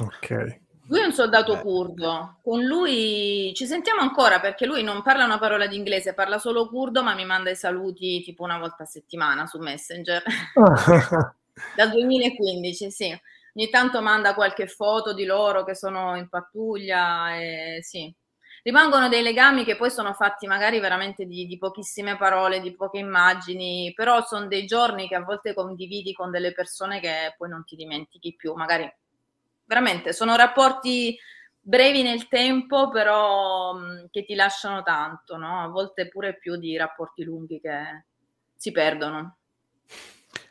Ok. 0.00 0.60
Lui 0.90 1.00
è 1.00 1.04
un 1.04 1.12
soldato 1.12 1.54
Beh. 1.54 1.60
curdo, 1.60 2.40
con 2.42 2.64
lui 2.64 3.52
ci 3.54 3.64
sentiamo 3.64 4.00
ancora 4.00 4.40
perché 4.40 4.66
lui 4.66 4.82
non 4.82 5.02
parla 5.02 5.24
una 5.24 5.38
parola 5.38 5.68
di 5.68 5.76
inglese, 5.76 6.14
parla 6.14 6.38
solo 6.38 6.68
curdo, 6.68 7.04
ma 7.04 7.14
mi 7.14 7.24
manda 7.24 7.48
i 7.48 7.54
saluti 7.54 8.20
tipo 8.22 8.42
una 8.42 8.58
volta 8.58 8.82
a 8.82 8.86
settimana 8.86 9.46
su 9.46 9.58
Messenger. 9.58 10.20
Dal 11.76 11.90
2015, 11.90 12.90
sì. 12.90 13.20
Ogni 13.54 13.68
tanto 13.68 14.00
manda 14.00 14.34
qualche 14.34 14.66
foto 14.66 15.12
di 15.12 15.24
loro 15.24 15.62
che 15.64 15.76
sono 15.76 16.16
in 16.16 16.28
pattuglia 16.28 17.36
e 17.36 17.78
sì. 17.82 18.12
Rimangono 18.62 19.08
dei 19.08 19.22
legami 19.22 19.64
che 19.64 19.76
poi 19.76 19.90
sono 19.90 20.12
fatti 20.12 20.48
magari 20.48 20.80
veramente 20.80 21.24
di, 21.24 21.46
di 21.46 21.56
pochissime 21.56 22.16
parole, 22.16 22.60
di 22.60 22.74
poche 22.74 22.98
immagini, 22.98 23.92
però 23.94 24.22
sono 24.24 24.48
dei 24.48 24.66
giorni 24.66 25.06
che 25.06 25.14
a 25.14 25.22
volte 25.22 25.54
condividi 25.54 26.12
con 26.12 26.32
delle 26.32 26.52
persone 26.52 26.98
che 27.00 27.34
poi 27.38 27.48
non 27.48 27.64
ti 27.64 27.76
dimentichi 27.76 28.34
più, 28.34 28.54
magari 28.54 28.92
veramente 29.70 30.12
sono 30.12 30.34
rapporti 30.34 31.16
brevi 31.60 32.02
nel 32.02 32.26
tempo, 32.26 32.90
però 32.90 33.72
mh, 33.74 34.08
che 34.10 34.24
ti 34.24 34.34
lasciano 34.34 34.82
tanto, 34.82 35.36
no? 35.36 35.62
A 35.62 35.68
volte 35.68 36.08
pure 36.08 36.36
più 36.36 36.56
di 36.56 36.76
rapporti 36.76 37.22
lunghi 37.22 37.60
che 37.60 38.06
si 38.56 38.72
perdono. 38.72 39.36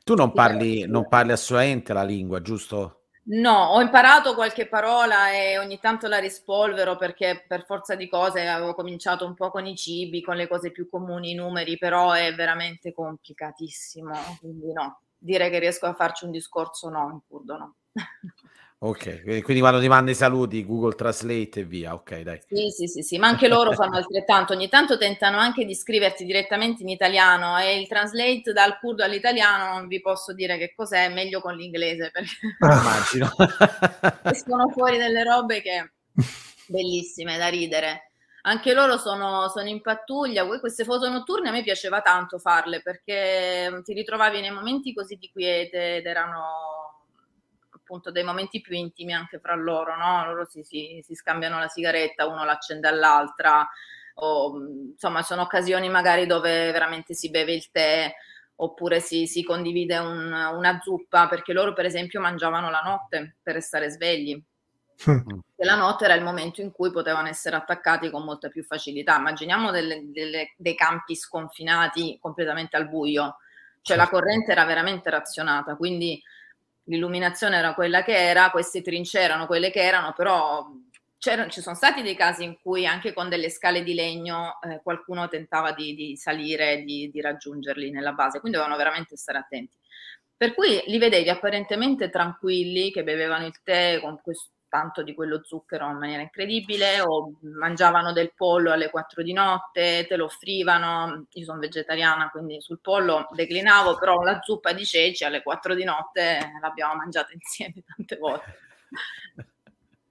Tu 0.05 0.15
non 0.15 0.31
parli, 0.31 0.87
non 0.87 1.09
parli 1.09 1.33
assolutamente 1.33 1.91
la 1.91 2.03
lingua, 2.03 2.41
giusto? 2.41 3.01
No, 3.31 3.73
ho 3.73 3.81
imparato 3.81 4.33
qualche 4.33 4.67
parola 4.67 5.31
e 5.31 5.59
ogni 5.59 5.79
tanto 5.79 6.07
la 6.07 6.17
rispolvero 6.17 6.95
perché 6.95 7.43
per 7.45 7.65
forza 7.65 7.95
di 7.95 8.07
cose 8.07 8.47
avevo 8.47 8.73
cominciato 8.73 9.25
un 9.25 9.35
po' 9.35 9.51
con 9.51 9.67
i 9.67 9.75
cibi, 9.75 10.23
con 10.23 10.35
le 10.35 10.47
cose 10.47 10.71
più 10.71 10.89
comuni, 10.89 11.31
i 11.31 11.35
numeri, 11.35 11.77
però 11.77 12.13
è 12.13 12.33
veramente 12.33 12.91
complicatissimo, 12.91 14.37
quindi 14.39 14.71
no, 14.71 15.01
dire 15.15 15.49
che 15.51 15.59
riesco 15.59 15.85
a 15.85 15.93
farci 15.93 16.25
un 16.25 16.31
discorso 16.31 16.89
no, 16.89 17.09
in 17.11 17.19
curdo 17.27 17.57
no. 17.57 17.75
Ok, 18.81 19.41
quindi 19.41 19.59
quando 19.59 19.81
ti 19.81 19.89
manda 19.89 20.09
i 20.09 20.15
saluti, 20.15 20.65
Google 20.65 20.95
Translate 20.95 21.59
e 21.59 21.63
via, 21.65 21.93
ok, 21.93 22.21
dai. 22.21 22.39
Sì, 22.47 22.69
sì, 22.69 22.87
sì, 22.87 23.01
sì, 23.01 23.17
ma 23.17 23.27
anche 23.27 23.49
loro 23.49 23.73
fanno 23.73 23.97
altrettanto. 23.97 24.53
Ogni 24.53 24.69
tanto 24.69 24.97
tentano 24.97 25.37
anche 25.37 25.65
di 25.65 25.75
scriverti 25.75 26.23
direttamente 26.23 26.83
in 26.83 26.87
italiano 26.87 27.57
e 27.57 27.77
il 27.77 27.89
translate 27.89 28.53
dal 28.53 28.79
curdo 28.79 29.03
all'italiano 29.03 29.73
non 29.73 29.87
vi 29.87 29.99
posso 29.99 30.33
dire 30.33 30.57
che 30.57 30.71
cos'è, 30.73 31.07
è 31.07 31.13
meglio 31.13 31.41
con 31.41 31.55
l'inglese 31.55 32.09
perché 32.13 32.37
ah, 32.59 32.79
immagino. 32.79 33.29
escono 34.23 34.69
fuori 34.69 34.97
delle 34.97 35.23
robe 35.23 35.61
che 35.61 35.91
bellissime 36.67 37.37
da 37.37 37.49
ridere. 37.49 38.11
Anche 38.43 38.73
loro 38.73 38.97
sono, 38.97 39.49
sono 39.49 39.67
in 39.67 39.81
pattuglia. 39.81 40.47
Queste 40.47 40.85
foto 40.85 41.09
notturne 41.09 41.49
a 41.49 41.51
me 41.51 41.63
piaceva 41.63 41.99
tanto 41.99 42.39
farle 42.39 42.81
perché 42.81 43.81
ti 43.83 43.91
ritrovavi 43.91 44.39
nei 44.39 44.51
momenti 44.51 44.93
così 44.93 45.17
di 45.17 45.29
quiete 45.29 45.97
ed 45.97 46.05
erano 46.05 46.98
appunto 47.89 48.11
dei 48.11 48.23
momenti 48.23 48.61
più 48.61 48.75
intimi 48.75 49.13
anche 49.13 49.39
fra 49.39 49.55
loro, 49.55 49.97
no? 49.97 50.23
Loro 50.27 50.45
si, 50.45 50.63
si, 50.63 51.01
si 51.03 51.15
scambiano 51.15 51.57
la 51.57 51.67
sigaretta, 51.67 52.27
uno 52.27 52.45
l'accende 52.45 52.87
all'altra, 52.87 53.67
o 54.15 54.55
insomma 54.91 55.23
sono 55.23 55.41
occasioni 55.41 55.89
magari 55.89 56.27
dove 56.27 56.71
veramente 56.71 57.15
si 57.15 57.31
beve 57.31 57.53
il 57.53 57.71
tè 57.71 58.13
oppure 58.61 58.99
si, 58.99 59.25
si 59.25 59.43
condivide 59.43 59.97
un, 59.97 60.31
una 60.31 60.79
zuppa, 60.81 61.27
perché 61.27 61.53
loro 61.53 61.73
per 61.73 61.85
esempio 61.85 62.21
mangiavano 62.21 62.69
la 62.69 62.81
notte 62.81 63.37
per 63.41 63.55
restare 63.55 63.89
svegli. 63.89 64.41
Mm. 65.09 65.39
E 65.55 65.65
la 65.65 65.75
notte 65.75 66.03
era 66.03 66.13
il 66.13 66.23
momento 66.23 66.61
in 66.61 66.71
cui 66.71 66.91
potevano 66.91 67.29
essere 67.29 67.55
attaccati 67.55 68.09
con 68.09 68.23
molta 68.23 68.49
più 68.49 68.63
facilità. 68.63 69.17
Immaginiamo 69.17 69.71
delle, 69.71 70.11
delle, 70.11 70.53
dei 70.57 70.75
campi 70.75 71.15
sconfinati 71.15 72.17
completamente 72.21 72.75
al 72.75 72.89
buio, 72.89 73.37
cioè 73.81 73.95
la 73.95 74.03
certo. 74.03 74.19
corrente 74.19 74.51
era 74.51 74.65
veramente 74.65 75.09
razionata, 75.09 75.77
quindi 75.77 76.21
l'illuminazione 76.89 77.57
era 77.57 77.73
quella 77.73 78.03
che 78.03 78.15
era, 78.15 78.49
queste 78.49 78.81
trincee 78.81 79.21
erano 79.21 79.45
quelle 79.45 79.71
che 79.71 79.81
erano, 79.81 80.13
però 80.13 80.67
ci 81.17 81.61
sono 81.61 81.75
stati 81.75 82.01
dei 82.01 82.15
casi 82.15 82.43
in 82.43 82.57
cui 82.61 82.85
anche 82.85 83.13
con 83.13 83.27
delle 83.27 83.49
scale 83.49 83.83
di 83.83 83.93
legno 83.93 84.57
eh, 84.61 84.79
qualcuno 84.81 85.27
tentava 85.27 85.73
di, 85.73 85.93
di 85.93 86.15
salire, 86.15 86.83
di, 86.83 87.09
di 87.11 87.21
raggiungerli 87.21 87.91
nella 87.91 88.13
base, 88.13 88.39
quindi 88.39 88.57
dovevano 88.57 88.81
veramente 88.81 89.17
stare 89.17 89.37
attenti. 89.37 89.75
Per 90.35 90.53
cui 90.53 90.81
li 90.85 90.97
vedevi 90.97 91.29
apparentemente 91.29 92.09
tranquilli, 92.09 92.91
che 92.91 93.03
bevevano 93.03 93.45
il 93.45 93.61
tè 93.61 93.99
con 94.01 94.19
questo 94.21 94.51
tanto 94.69 95.03
di 95.03 95.13
quello 95.13 95.41
zucchero 95.43 95.89
in 95.89 95.97
maniera 95.97 96.21
incredibile, 96.21 97.01
o 97.01 97.33
mangiavano 97.41 98.13
del 98.13 98.33
pollo 98.33 98.71
alle 98.71 98.89
4 98.89 99.23
di 99.23 99.33
notte, 99.33 100.05
te 100.07 100.15
lo 100.15 100.25
offrivano. 100.25 101.25
Io 101.31 101.43
sono 101.43 101.59
vegetariana, 101.59 102.29
quindi 102.29 102.61
sul 102.61 102.79
pollo 102.79 103.27
declinavo, 103.31 103.97
però 103.97 104.21
la 104.21 104.39
zuppa 104.41 104.71
di 104.71 104.85
ceci 104.85 105.25
alle 105.25 105.41
4 105.41 105.75
di 105.75 105.83
notte 105.83 106.39
l'abbiamo 106.61 106.95
mangiata 106.95 107.33
insieme 107.33 107.83
tante 107.85 108.15
volte. 108.17 108.57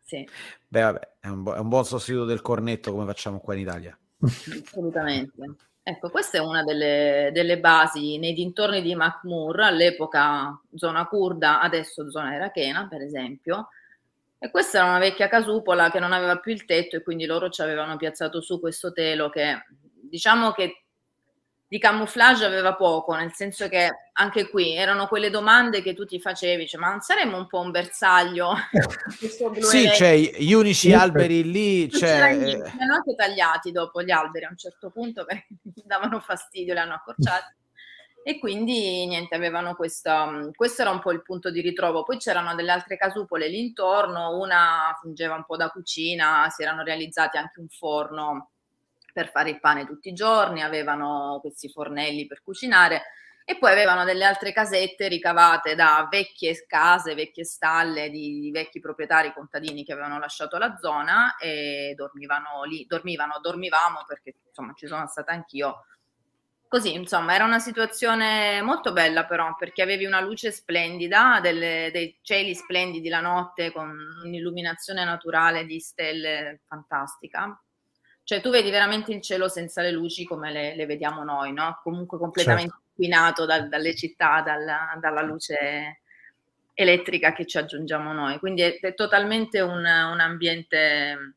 sì. 0.03 0.29
Beh, 0.67 0.83
vabbè, 0.83 1.09
è 1.21 1.29
un, 1.29 1.43
bu- 1.43 1.55
è 1.55 1.59
un 1.59 1.69
buon 1.69 1.85
sostituto 1.85 2.25
del 2.25 2.43
cornetto 2.43 2.93
come 2.93 3.07
facciamo 3.07 3.41
qua 3.41 3.55
in 3.55 3.61
Italia. 3.61 3.99
Assolutamente. 4.21 5.57
Ecco, 5.89 6.11
questa 6.11 6.37
è 6.37 6.41
una 6.43 6.63
delle, 6.65 7.31
delle, 7.33 7.59
basi 7.59 8.19
nei 8.19 8.35
dintorni 8.35 8.83
di 8.83 8.95
Makmur, 8.95 9.61
all'epoca 9.61 10.61
zona 10.75 11.07
kurda, 11.07 11.63
adesso 11.63 12.11
zona 12.11 12.35
irachena, 12.35 12.87
per 12.87 13.01
esempio, 13.01 13.69
e 14.39 14.51
questa 14.51 14.79
era 14.79 14.89
una 14.89 14.99
vecchia 14.99 15.29
casupola 15.29 15.91
che 15.91 15.99
non 15.99 16.13
aveva 16.13 16.39
più 16.39 16.53
il 16.53 16.65
tetto 16.65 16.97
e 16.97 17.03
quindi 17.03 17.27
loro 17.27 17.49
ci 17.49 17.61
avevano 17.61 17.97
piazzato 17.97 18.41
su 18.41 18.61
questo 18.61 18.93
telo 18.93 19.31
che 19.31 19.65
diciamo 20.09 20.53
che 20.53 20.85
di 21.71 21.79
camouflage 21.79 22.47
aveva 22.47 22.75
poco, 22.75 23.15
nel 23.15 23.33
senso 23.35 23.69
che 23.69 23.91
anche 24.13 24.49
qui 24.49 24.75
erano 24.75 25.07
quelle 25.07 25.29
domande 25.29 25.83
che 25.83 25.93
tu 25.93 26.07
ti 26.07 26.19
facevi, 26.19 26.67
cioè, 26.67 26.81
ma 26.81 26.89
non 26.89 27.01
saremmo 27.01 27.37
un 27.37 27.47
po' 27.47 27.61
un 27.61 27.71
bersaglio? 27.71 28.55
sì, 29.61 29.87
c'è 29.91 30.15
gli 30.17 30.53
unici 30.55 30.95
alberi 30.95 31.43
lì. 31.43 31.87
Li 31.91 32.01
hanno 32.01 32.95
anche 32.95 33.15
tagliati 33.15 33.71
dopo 33.71 34.03
gli 34.03 34.11
alberi 34.11 34.47
a 34.47 34.49
un 34.49 34.57
certo 34.57 34.89
punto 34.89 35.27
perché 35.27 35.49
davano 35.85 36.21
fastidio, 36.21 36.73
li 36.73 36.81
hanno 36.81 36.95
accorciati 36.95 37.55
e 38.29 38.39
quindi 38.39 39.07
niente, 39.07 39.35
avevano 39.35 39.75
questa, 39.75 40.27
mm, 40.27 40.51
questo 40.55 40.83
era 40.83 40.91
un 40.91 41.01
po' 41.01 41.13
il 41.13 41.23
punto 41.23 41.51
di 41.51 41.63
ritrovo. 41.63 42.03
Poi 42.03 42.19
c'erano 42.19 42.55
delle 42.55 42.73
altre 42.73 42.99
casupole 42.99 43.49
lì 43.49 43.59
intorno, 43.59 44.37
una 44.37 44.95
fungeva 45.01 45.35
un 45.35 45.47
po' 45.47 45.57
da 45.57 45.71
cucina, 45.71 46.47
si 46.51 46.61
erano 46.63 46.83
realizzati 46.83 47.39
anche 47.39 47.59
un 47.59 47.69
forno 47.69 48.51
per 49.15 49.31
fare 49.31 49.49
il 49.49 49.61
pane 49.61 49.87
tutti 49.87 50.11
i 50.11 50.13
giorni, 50.13 50.63
avevano 50.63 51.39
questi 51.41 51.71
fornelli 51.71 52.27
per 52.27 52.43
cucinare 52.43 53.05
e 53.47 53.57
poi 53.57 53.73
avevano 53.73 54.05
delle 54.05 54.27
altre 54.27 54.53
casette 54.53 55.09
ricavate 55.09 55.75
da 55.75 56.07
vecchie 56.11 56.67
case, 56.67 57.15
vecchie 57.15 57.47
stalle 57.47 58.11
di, 58.11 58.41
di 58.41 58.51
vecchi 58.51 58.79
proprietari 58.79 59.33
contadini 59.33 59.85
che 59.85 59.93
avevano 59.93 60.19
lasciato 60.19 60.59
la 60.59 60.77
zona 60.77 61.37
e 61.39 61.95
dormivano 61.97 62.65
lì, 62.65 62.85
dormivano, 62.87 63.39
dormivamo 63.41 64.05
perché 64.07 64.35
insomma 64.49 64.75
ci 64.75 64.87
sono 64.87 65.07
stata 65.07 65.33
anch'io 65.33 65.85
Così, 66.69 66.93
insomma, 66.93 67.35
era 67.35 67.47
una 67.47 67.61
situazione 67.61 68.61
molto 68.61 68.93
bella 68.93 69.25
però, 69.25 69.57
perché 69.57 69.81
avevi 69.81 70.05
una 70.05 70.21
luce 70.21 70.53
splendida, 70.53 71.41
delle, 71.41 71.89
dei 71.91 72.19
cieli 72.21 72.55
splendidi 72.55 73.09
la 73.09 73.23
notte 73.23 73.73
con 73.73 73.91
un'illuminazione 74.23 75.03
naturale 75.03 75.65
di 75.65 75.81
stelle 75.81 76.61
fantastica. 76.67 77.59
Cioè 78.23 78.43
tu 78.43 78.51
vedi 78.51 78.69
veramente 78.69 79.13
il 79.13 79.23
cielo 79.23 79.49
senza 79.49 79.81
le 79.81 79.91
luci 79.91 80.27
come 80.27 80.53
le, 80.53 80.77
le 80.77 80.85
vediamo 80.85 81.25
noi, 81.25 81.55
no? 81.55 81.81
Comunque 81.83 82.19
completamente 82.19 82.73
certo. 82.73 82.85
inquinato 82.91 83.47
da, 83.47 83.63
dalle 83.63 83.95
città, 83.95 84.43
dalla, 84.43 84.95
dalla, 85.01 85.23
luce 85.23 86.03
elettrica 86.75 87.33
che 87.33 87.47
ci 87.47 87.57
aggiungiamo 87.57 88.13
noi. 88.13 88.39
Quindi 88.39 88.61
è, 88.61 88.79
è 88.79 88.93
totalmente 88.93 89.63
un, 89.63 89.79
un 89.79 90.21
ambiente 90.21 91.37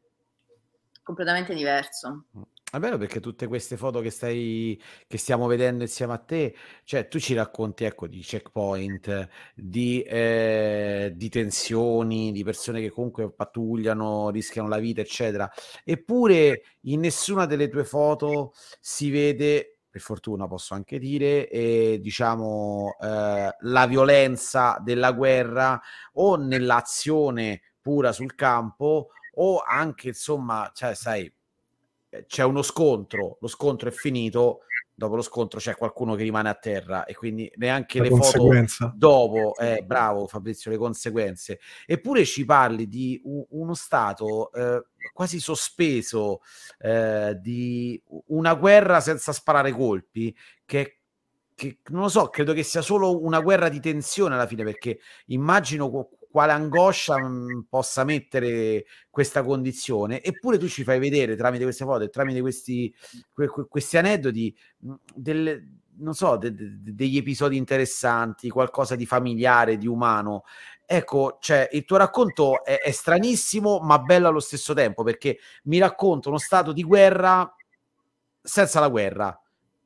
completamente 1.02 1.54
diverso. 1.54 2.26
È 2.74 2.80
vero 2.80 2.98
perché 2.98 3.20
tutte 3.20 3.48
queste 3.48 3.76
foto 3.76 4.00
che, 4.00 4.10
stai, 4.10 4.82
che 5.06 5.18
stiamo 5.18 5.46
vedendo 5.46 5.84
insieme 5.84 6.14
a 6.14 6.18
te, 6.18 6.56
cioè 6.86 7.10
tu 7.10 7.20
ci 7.20 7.34
racconti 7.34 7.84
ecco, 7.84 8.08
di 8.08 8.22
checkpoint, 8.22 9.28
di, 9.54 10.02
eh, 10.04 11.12
di 11.14 11.28
tensioni, 11.28 12.32
di 12.32 12.46
persone 12.46 12.80
che 12.80 12.90
comunque 12.90 13.30
pattugliano, 13.34 14.30
rischiano 14.30 14.70
la 14.70 14.78
vita, 14.78 15.02
eccetera. 15.02 15.52
Eppure 15.84 16.62
in 16.84 17.02
nessuna 17.02 17.46
delle 17.46 17.68
tue 17.68 17.84
foto 17.84 18.54
si 18.80 19.10
vede, 19.10 19.80
per 19.90 20.00
fortuna 20.00 20.48
posso 20.48 20.74
anche 20.74 20.98
dire, 20.98 21.50
eh, 21.50 22.00
diciamo, 22.02 22.96
eh, 23.02 23.54
la 23.60 23.86
violenza 23.86 24.78
della 24.82 25.12
guerra 25.12 25.78
o 26.14 26.38
nell'azione 26.38 27.62
pura 27.82 28.14
sul 28.14 28.34
campo 28.34 29.10
o 29.36 29.60
anche, 29.60 30.08
insomma, 30.08 30.72
cioè, 30.74 30.96
sai 30.96 31.30
c'è 32.28 32.44
uno 32.44 32.62
scontro, 32.62 33.38
lo 33.40 33.48
scontro 33.48 33.90
è 33.90 33.92
finito, 33.92 34.62
dopo 34.94 35.16
lo 35.16 35.22
scontro 35.22 35.60
c'è 35.60 35.76
qualcuno 35.76 36.16
che 36.16 36.24
rimane 36.24 36.50
a 36.50 36.54
terra 36.54 37.06
e 37.06 37.16
quindi 37.16 37.52
neanche 37.56 38.00
La 38.00 38.04
le 38.04 38.10
foto 38.10 38.50
dopo, 38.94 39.56
eh, 39.58 39.84
bravo 39.86 40.28
Fabrizio, 40.28 40.72
le 40.72 40.78
conseguenze. 40.78 41.60
Eppure 41.86 42.26
ci 42.26 42.46
parli 42.46 42.88
di 42.88 43.20
u- 43.24 43.46
uno 43.52 43.74
stato 43.74 44.52
eh, 44.52 44.84
quasi 45.14 45.40
sospeso, 45.40 46.42
eh, 46.80 47.38
di 47.40 48.02
una 48.28 48.54
guerra 48.56 49.00
senza 49.00 49.32
sparare 49.32 49.72
colpi, 49.72 50.36
che 50.66 50.98
che 51.54 51.78
non 51.90 52.02
lo 52.02 52.10
so, 52.10 52.30
credo 52.30 52.54
che 52.54 52.64
sia 52.64 52.82
solo 52.82 53.24
una 53.24 53.40
guerra 53.40 53.70
di 53.70 53.80
tensione 53.80 54.34
alla 54.34 54.48
fine, 54.48 54.64
perché 54.64 55.00
immagino 55.28 55.92
quale 56.32 56.54
angoscia 56.54 57.20
mh, 57.20 57.28
mhmm, 57.28 57.66
possa 57.70 58.04
mettere 58.04 58.86
questa 59.10 59.44
condizione, 59.44 60.24
eppure 60.24 60.58
tu 60.58 60.68
ci 60.68 60.84
fai 60.84 60.98
vedere 61.00 61.36
tramite 61.36 61.64
queste 61.64 61.86
foto 61.86 62.04
e 62.04 62.10
tramite 62.10 62.42
questi, 62.42 62.94
que, 63.34 63.48
que, 63.48 63.68
questi 63.68 63.98
aneddoti 63.98 64.56
mh, 64.80 64.94
mhmm, 65.16 65.80
non 65.98 66.14
so, 66.14 66.38
de, 66.38 66.54
de, 66.54 66.94
degli 66.94 67.18
episodi 67.18 67.58
interessanti, 67.58 68.50
qualcosa 68.50 68.96
di 68.96 69.06
familiare, 69.06 69.78
di 69.78 69.88
umano. 69.88 70.44
Ecco, 70.86 71.38
cioè, 71.40 71.70
il 71.74 71.86
tuo 71.86 71.98
racconto 71.98 72.64
è, 72.64 72.80
è 72.80 72.92
stranissimo, 72.92 73.80
ma 73.80 74.00
bello 74.00 74.28
allo 74.28 74.40
stesso 74.40 74.74
tempo, 74.74 75.04
perché 75.04 75.38
mi 75.64 75.78
racconta 75.78 76.30
uno 76.30 76.38
stato 76.38 76.72
di 76.72 76.84
guerra 76.84 77.54
senza 78.42 78.80
la 78.80 78.90
guerra, 78.90 79.40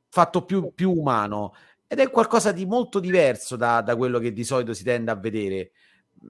fatto 0.08 0.44
più, 0.44 0.72
più 0.74 0.90
umano. 0.92 1.54
Ed 1.86 2.00
è 2.00 2.10
qualcosa 2.10 2.50
di 2.50 2.66
molto 2.66 2.98
diverso 2.98 3.56
da, 3.56 3.80
da 3.82 3.94
quello 3.96 4.18
che 4.18 4.32
di 4.32 4.42
solito 4.44 4.74
si 4.74 4.82
tende 4.82 5.10
a 5.10 5.14
vedere 5.16 5.72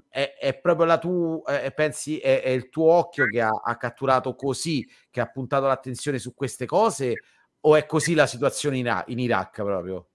è, 0.08 0.36
è, 0.38 0.58
proprio 0.58 0.86
la 0.86 0.98
tua, 0.98 1.62
eh, 1.62 1.70
pensi, 1.72 2.18
è, 2.18 2.42
è, 2.42 2.48
il 2.48 2.68
tuo 2.68 2.92
occhio 2.92 3.26
che 3.26 3.40
ha, 3.40 3.50
ha, 3.50 3.76
catturato 3.76 4.34
così, 4.34 4.86
che 5.10 5.20
ha 5.20 5.26
puntato 5.26 5.66
l'attenzione 5.66 6.18
su 6.18 6.34
queste 6.34 6.66
cose, 6.66 7.14
o 7.60 7.76
è 7.76 7.86
così 7.86 8.14
la 8.14 8.26
situazione 8.26 8.78
in, 8.78 9.04
in 9.06 9.18
Iraq 9.18 9.62
proprio? 9.62 10.08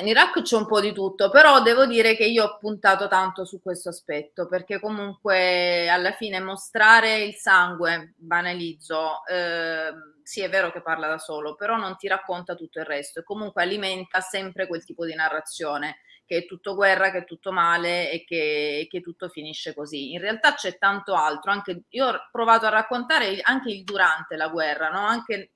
In 0.00 0.08
Iraq 0.08 0.40
c'è 0.40 0.56
un 0.56 0.66
po' 0.66 0.80
di 0.80 0.92
tutto, 0.92 1.30
però 1.30 1.60
devo 1.60 1.84
dire 1.84 2.16
che 2.16 2.24
io 2.24 2.44
ho 2.44 2.58
puntato 2.58 3.08
tanto 3.08 3.44
su 3.44 3.60
questo 3.60 3.90
aspetto, 3.90 4.46
perché 4.46 4.80
comunque 4.80 5.88
alla 5.88 6.12
fine 6.12 6.40
mostrare 6.40 7.22
il 7.22 7.34
sangue, 7.34 8.14
banalizzo, 8.16 9.24
eh, 9.26 9.92
sì 10.22 10.40
è 10.40 10.48
vero 10.48 10.72
che 10.72 10.80
parla 10.80 11.08
da 11.08 11.18
solo, 11.18 11.54
però 11.54 11.76
non 11.76 11.96
ti 11.96 12.08
racconta 12.08 12.54
tutto 12.54 12.78
il 12.78 12.86
resto 12.86 13.20
e 13.20 13.24
comunque 13.24 13.62
alimenta 13.62 14.20
sempre 14.20 14.66
quel 14.66 14.84
tipo 14.84 15.04
di 15.04 15.14
narrazione 15.14 15.98
che 16.32 16.38
è 16.38 16.46
tutto 16.46 16.74
guerra, 16.74 17.10
che 17.10 17.18
è 17.18 17.24
tutto 17.26 17.52
male 17.52 18.10
e 18.10 18.24
che, 18.24 18.86
che 18.90 19.02
tutto 19.02 19.28
finisce 19.28 19.74
così. 19.74 20.12
In 20.12 20.20
realtà 20.20 20.54
c'è 20.54 20.78
tanto 20.78 21.14
altro, 21.14 21.50
anche, 21.50 21.82
io 21.90 22.06
ho 22.06 22.28
provato 22.32 22.64
a 22.64 22.70
raccontare 22.70 23.38
anche 23.42 23.70
il 23.70 23.84
durante 23.84 24.36
la 24.36 24.48
guerra, 24.48 24.88
no? 24.88 25.00
anche 25.00 25.50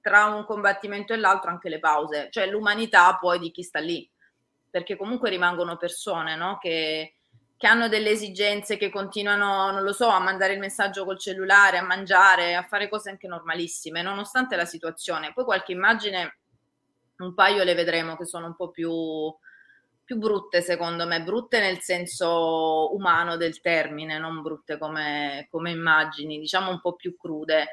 tra 0.00 0.26
un 0.26 0.44
combattimento 0.44 1.12
e 1.12 1.16
l'altro 1.16 1.50
anche 1.50 1.68
le 1.68 1.80
pause, 1.80 2.28
cioè 2.30 2.46
l'umanità 2.46 3.18
poi 3.20 3.40
di 3.40 3.50
chi 3.50 3.64
sta 3.64 3.80
lì, 3.80 4.08
perché 4.70 4.96
comunque 4.96 5.30
rimangono 5.30 5.76
persone 5.76 6.36
no? 6.36 6.58
che, 6.58 7.14
che 7.56 7.66
hanno 7.66 7.88
delle 7.88 8.10
esigenze, 8.10 8.76
che 8.76 8.90
continuano, 8.90 9.72
non 9.72 9.82
lo 9.82 9.92
so, 9.92 10.06
a 10.06 10.20
mandare 10.20 10.52
il 10.52 10.60
messaggio 10.60 11.04
col 11.04 11.18
cellulare, 11.18 11.76
a 11.76 11.82
mangiare, 11.82 12.54
a 12.54 12.62
fare 12.62 12.88
cose 12.88 13.10
anche 13.10 13.26
normalissime, 13.26 14.00
nonostante 14.00 14.54
la 14.54 14.64
situazione. 14.64 15.32
Poi 15.32 15.42
qualche 15.42 15.72
immagine, 15.72 16.38
un 17.16 17.34
paio 17.34 17.64
le 17.64 17.74
vedremo 17.74 18.16
che 18.16 18.26
sono 18.26 18.46
un 18.46 18.54
po' 18.54 18.70
più, 18.70 19.36
più 20.08 20.16
brutte 20.16 20.62
secondo 20.62 21.06
me, 21.06 21.22
brutte 21.22 21.60
nel 21.60 21.80
senso 21.80 22.94
umano 22.94 23.36
del 23.36 23.60
termine, 23.60 24.18
non 24.18 24.40
brutte 24.40 24.78
come, 24.78 25.48
come 25.50 25.70
immagini, 25.70 26.38
diciamo 26.38 26.70
un 26.70 26.80
po' 26.80 26.94
più 26.94 27.14
crude. 27.14 27.66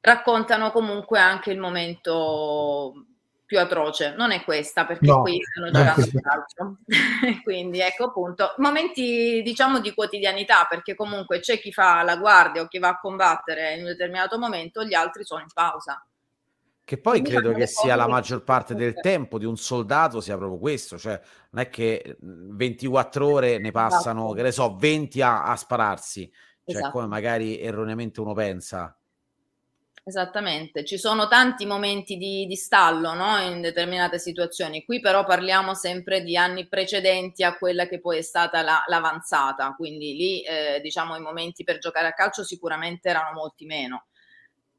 Raccontano 0.00 0.70
comunque 0.70 1.18
anche 1.18 1.50
il 1.50 1.58
momento 1.58 3.04
più 3.44 3.58
atroce, 3.60 4.14
non 4.16 4.30
è 4.30 4.42
questa 4.42 4.86
perché 4.86 5.06
no, 5.06 5.20
qui 5.20 5.38
stanno 5.42 5.70
giocando 5.70 6.18
a 6.18 6.20
calcio. 6.22 6.78
Quindi 7.44 7.80
ecco 7.80 8.04
appunto 8.04 8.54
momenti 8.56 9.42
diciamo 9.42 9.80
di 9.80 9.92
quotidianità 9.92 10.64
perché 10.66 10.94
comunque 10.94 11.40
c'è 11.40 11.60
chi 11.60 11.72
fa 11.72 12.02
la 12.04 12.16
guardia 12.16 12.62
o 12.62 12.68
chi 12.68 12.78
va 12.78 12.88
a 12.88 12.98
combattere 12.98 13.74
in 13.74 13.80
un 13.80 13.88
determinato 13.88 14.38
momento, 14.38 14.82
gli 14.82 14.94
altri 14.94 15.26
sono 15.26 15.42
in 15.42 15.52
pausa. 15.52 16.02
Che 16.88 16.96
poi 16.96 17.20
Quindi 17.20 17.32
credo 17.32 17.52
che 17.52 17.66
sia 17.66 17.96
la 17.96 18.08
maggior 18.08 18.42
parte 18.42 18.74
del 18.74 18.94
tempo 18.94 19.38
di 19.38 19.44
un 19.44 19.58
soldato 19.58 20.22
sia 20.22 20.38
proprio 20.38 20.58
questo, 20.58 20.96
cioè 20.96 21.20
non 21.50 21.62
è 21.62 21.68
che 21.68 22.16
24 22.18 23.26
ore 23.30 23.58
ne 23.58 23.70
passano, 23.72 24.20
esatto. 24.20 24.32
che 24.32 24.42
ne 24.42 24.52
so, 24.52 24.74
20 24.74 25.20
a, 25.20 25.42
a 25.42 25.54
spararsi, 25.54 26.32
cioè 26.64 26.76
esatto. 26.76 26.92
come 26.92 27.06
magari 27.06 27.60
erroneamente 27.60 28.22
uno 28.22 28.32
pensa. 28.32 28.98
Esattamente, 30.02 30.86
ci 30.86 30.96
sono 30.96 31.28
tanti 31.28 31.66
momenti 31.66 32.16
di, 32.16 32.46
di 32.46 32.56
stallo 32.56 33.12
no? 33.12 33.38
in 33.38 33.60
determinate 33.60 34.18
situazioni, 34.18 34.82
qui 34.86 35.00
però 35.00 35.26
parliamo 35.26 35.74
sempre 35.74 36.22
di 36.22 36.38
anni 36.38 36.68
precedenti 36.68 37.44
a 37.44 37.58
quella 37.58 37.86
che 37.86 38.00
poi 38.00 38.16
è 38.16 38.22
stata 38.22 38.62
la, 38.62 38.82
l'avanzata, 38.86 39.74
quindi 39.76 40.16
lì 40.16 40.40
eh, 40.40 40.80
diciamo 40.80 41.16
i 41.16 41.20
momenti 41.20 41.64
per 41.64 41.76
giocare 41.76 42.06
a 42.06 42.14
calcio 42.14 42.44
sicuramente 42.44 43.10
erano 43.10 43.34
molti 43.34 43.66
meno, 43.66 44.06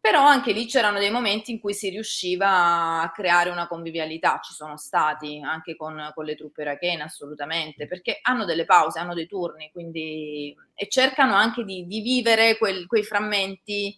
però 0.01 0.25
anche 0.25 0.53
lì 0.53 0.65
c'erano 0.65 0.97
dei 0.97 1.11
momenti 1.11 1.51
in 1.51 1.59
cui 1.59 1.73
si 1.73 1.89
riusciva 1.89 3.01
a 3.01 3.11
creare 3.11 3.49
una 3.49 3.67
convivialità, 3.67 4.39
ci 4.41 4.53
sono 4.53 4.77
stati 4.77 5.41
anche 5.43 5.75
con, 5.75 6.11
con 6.15 6.23
le 6.25 6.35
truppe 6.35 6.61
irachene 6.61 7.03
assolutamente, 7.03 7.85
perché 7.85 8.19
hanno 8.21 8.45
delle 8.45 8.65
pause, 8.65 8.99
hanno 8.99 9.13
dei 9.13 9.27
turni, 9.27 9.69
quindi 9.71 10.55
e 10.73 10.87
cercano 10.87 11.35
anche 11.35 11.63
di, 11.65 11.85
di 11.85 11.99
vivere 11.99 12.57
quel, 12.57 12.87
quei 12.87 13.03
frammenti 13.03 13.97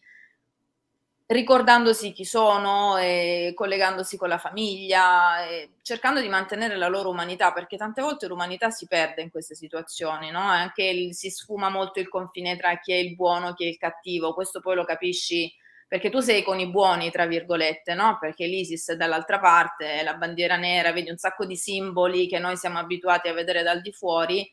ricordandosi 1.27 2.11
chi 2.11 2.25
sono, 2.25 2.97
e 2.97 3.53
collegandosi 3.55 4.17
con 4.17 4.27
la 4.27 4.37
famiglia, 4.37 5.37
cercando 5.81 6.19
di 6.19 6.27
mantenere 6.27 6.75
la 6.75 6.89
loro 6.89 7.09
umanità, 7.09 7.53
perché 7.53 7.77
tante 7.77 8.01
volte 8.01 8.27
l'umanità 8.27 8.69
si 8.69 8.85
perde 8.85 9.21
in 9.21 9.31
queste 9.31 9.55
situazioni, 9.55 10.29
no? 10.29 10.39
Anche 10.39 10.83
il, 10.83 11.13
si 11.15 11.29
sfuma 11.29 11.69
molto 11.69 11.99
il 11.99 12.09
confine 12.09 12.57
tra 12.57 12.77
chi 12.79 12.91
è 12.91 12.97
il 12.97 13.15
buono, 13.15 13.53
chi 13.53 13.63
è 13.65 13.67
il 13.67 13.77
cattivo, 13.77 14.33
questo 14.33 14.59
poi 14.59 14.75
lo 14.75 14.83
capisci 14.83 15.49
perché 15.91 16.09
tu 16.09 16.21
sei 16.21 16.41
con 16.41 16.57
i 16.57 16.69
buoni, 16.69 17.11
tra 17.11 17.25
virgolette, 17.25 17.95
no? 17.95 18.17
Perché 18.17 18.45
l'ISIS 18.45 18.91
è 18.91 18.95
dall'altra 18.95 19.39
parte, 19.39 20.01
la 20.03 20.13
bandiera 20.13 20.55
nera, 20.55 20.93
vedi 20.93 21.09
un 21.09 21.17
sacco 21.17 21.43
di 21.43 21.57
simboli 21.57 22.29
che 22.29 22.39
noi 22.39 22.55
siamo 22.55 22.79
abituati 22.79 23.27
a 23.27 23.33
vedere 23.33 23.61
dal 23.61 23.81
di 23.81 23.91
fuori, 23.91 24.49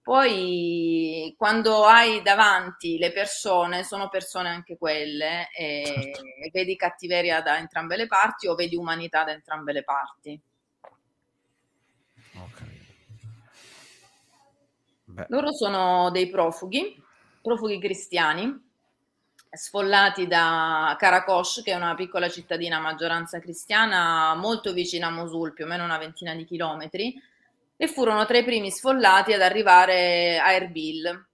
poi 0.00 1.34
quando 1.36 1.84
hai 1.84 2.22
davanti 2.22 2.96
le 2.96 3.12
persone, 3.12 3.84
sono 3.84 4.08
persone 4.08 4.48
anche 4.48 4.78
quelle, 4.78 5.50
e, 5.54 5.82
certo. 5.84 6.22
e 6.22 6.50
vedi 6.50 6.74
cattiveria 6.74 7.42
da 7.42 7.58
entrambe 7.58 7.98
le 7.98 8.06
parti 8.06 8.46
o 8.46 8.54
vedi 8.54 8.76
umanità 8.76 9.24
da 9.24 9.32
entrambe 9.32 9.74
le 9.74 9.84
parti. 9.84 10.40
Okay. 12.32 12.80
Loro 15.28 15.52
sono 15.52 16.10
dei 16.10 16.30
profughi, 16.30 16.98
profughi 17.42 17.78
cristiani, 17.78 18.64
sfollati 19.56 20.26
da 20.26 20.94
Karakosh, 20.98 21.62
che 21.62 21.72
è 21.72 21.74
una 21.74 21.94
piccola 21.94 22.28
cittadina 22.28 22.76
a 22.76 22.80
maggioranza 22.80 23.40
cristiana 23.40 24.34
molto 24.34 24.72
vicina 24.72 25.08
a 25.08 25.10
Mosul, 25.10 25.52
più 25.52 25.64
o 25.64 25.68
meno 25.68 25.84
una 25.84 25.98
ventina 25.98 26.34
di 26.34 26.44
chilometri, 26.44 27.20
e 27.76 27.88
furono 27.88 28.24
tra 28.26 28.38
i 28.38 28.44
primi 28.44 28.70
sfollati 28.70 29.32
ad 29.32 29.42
arrivare 29.42 30.38
a 30.38 30.52
Erbil. 30.52 31.26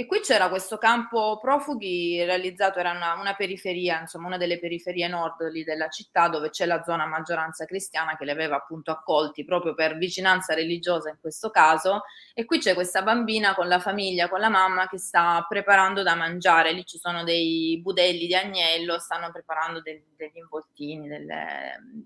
E 0.00 0.06
qui 0.06 0.20
c'era 0.20 0.48
questo 0.48 0.78
campo 0.78 1.40
profughi 1.40 2.22
realizzato, 2.22 2.78
era 2.78 2.92
una, 2.92 3.14
una, 3.14 3.34
periferia, 3.34 3.98
insomma 3.98 4.28
una 4.28 4.36
delle 4.36 4.60
periferie 4.60 5.08
nord 5.08 5.50
della 5.64 5.88
città 5.88 6.28
dove 6.28 6.50
c'è 6.50 6.66
la 6.66 6.84
zona 6.84 7.04
maggioranza 7.04 7.64
cristiana 7.64 8.16
che 8.16 8.24
li 8.24 8.30
aveva 8.30 8.54
appunto 8.54 8.92
accolti 8.92 9.44
proprio 9.44 9.74
per 9.74 9.98
vicinanza 9.98 10.54
religiosa 10.54 11.10
in 11.10 11.16
questo 11.20 11.50
caso. 11.50 12.02
E 12.32 12.44
qui 12.44 12.60
c'è 12.60 12.74
questa 12.74 13.02
bambina 13.02 13.56
con 13.56 13.66
la 13.66 13.80
famiglia, 13.80 14.28
con 14.28 14.38
la 14.38 14.48
mamma 14.48 14.86
che 14.86 14.98
sta 14.98 15.44
preparando 15.48 16.04
da 16.04 16.14
mangiare. 16.14 16.70
Lì 16.70 16.84
ci 16.84 16.98
sono 16.98 17.24
dei 17.24 17.80
budelli 17.82 18.28
di 18.28 18.36
agnello, 18.36 19.00
stanno 19.00 19.32
preparando 19.32 19.80
del, 19.80 20.00
degli 20.16 20.36
involtini, 20.36 21.08
del, 21.08 21.26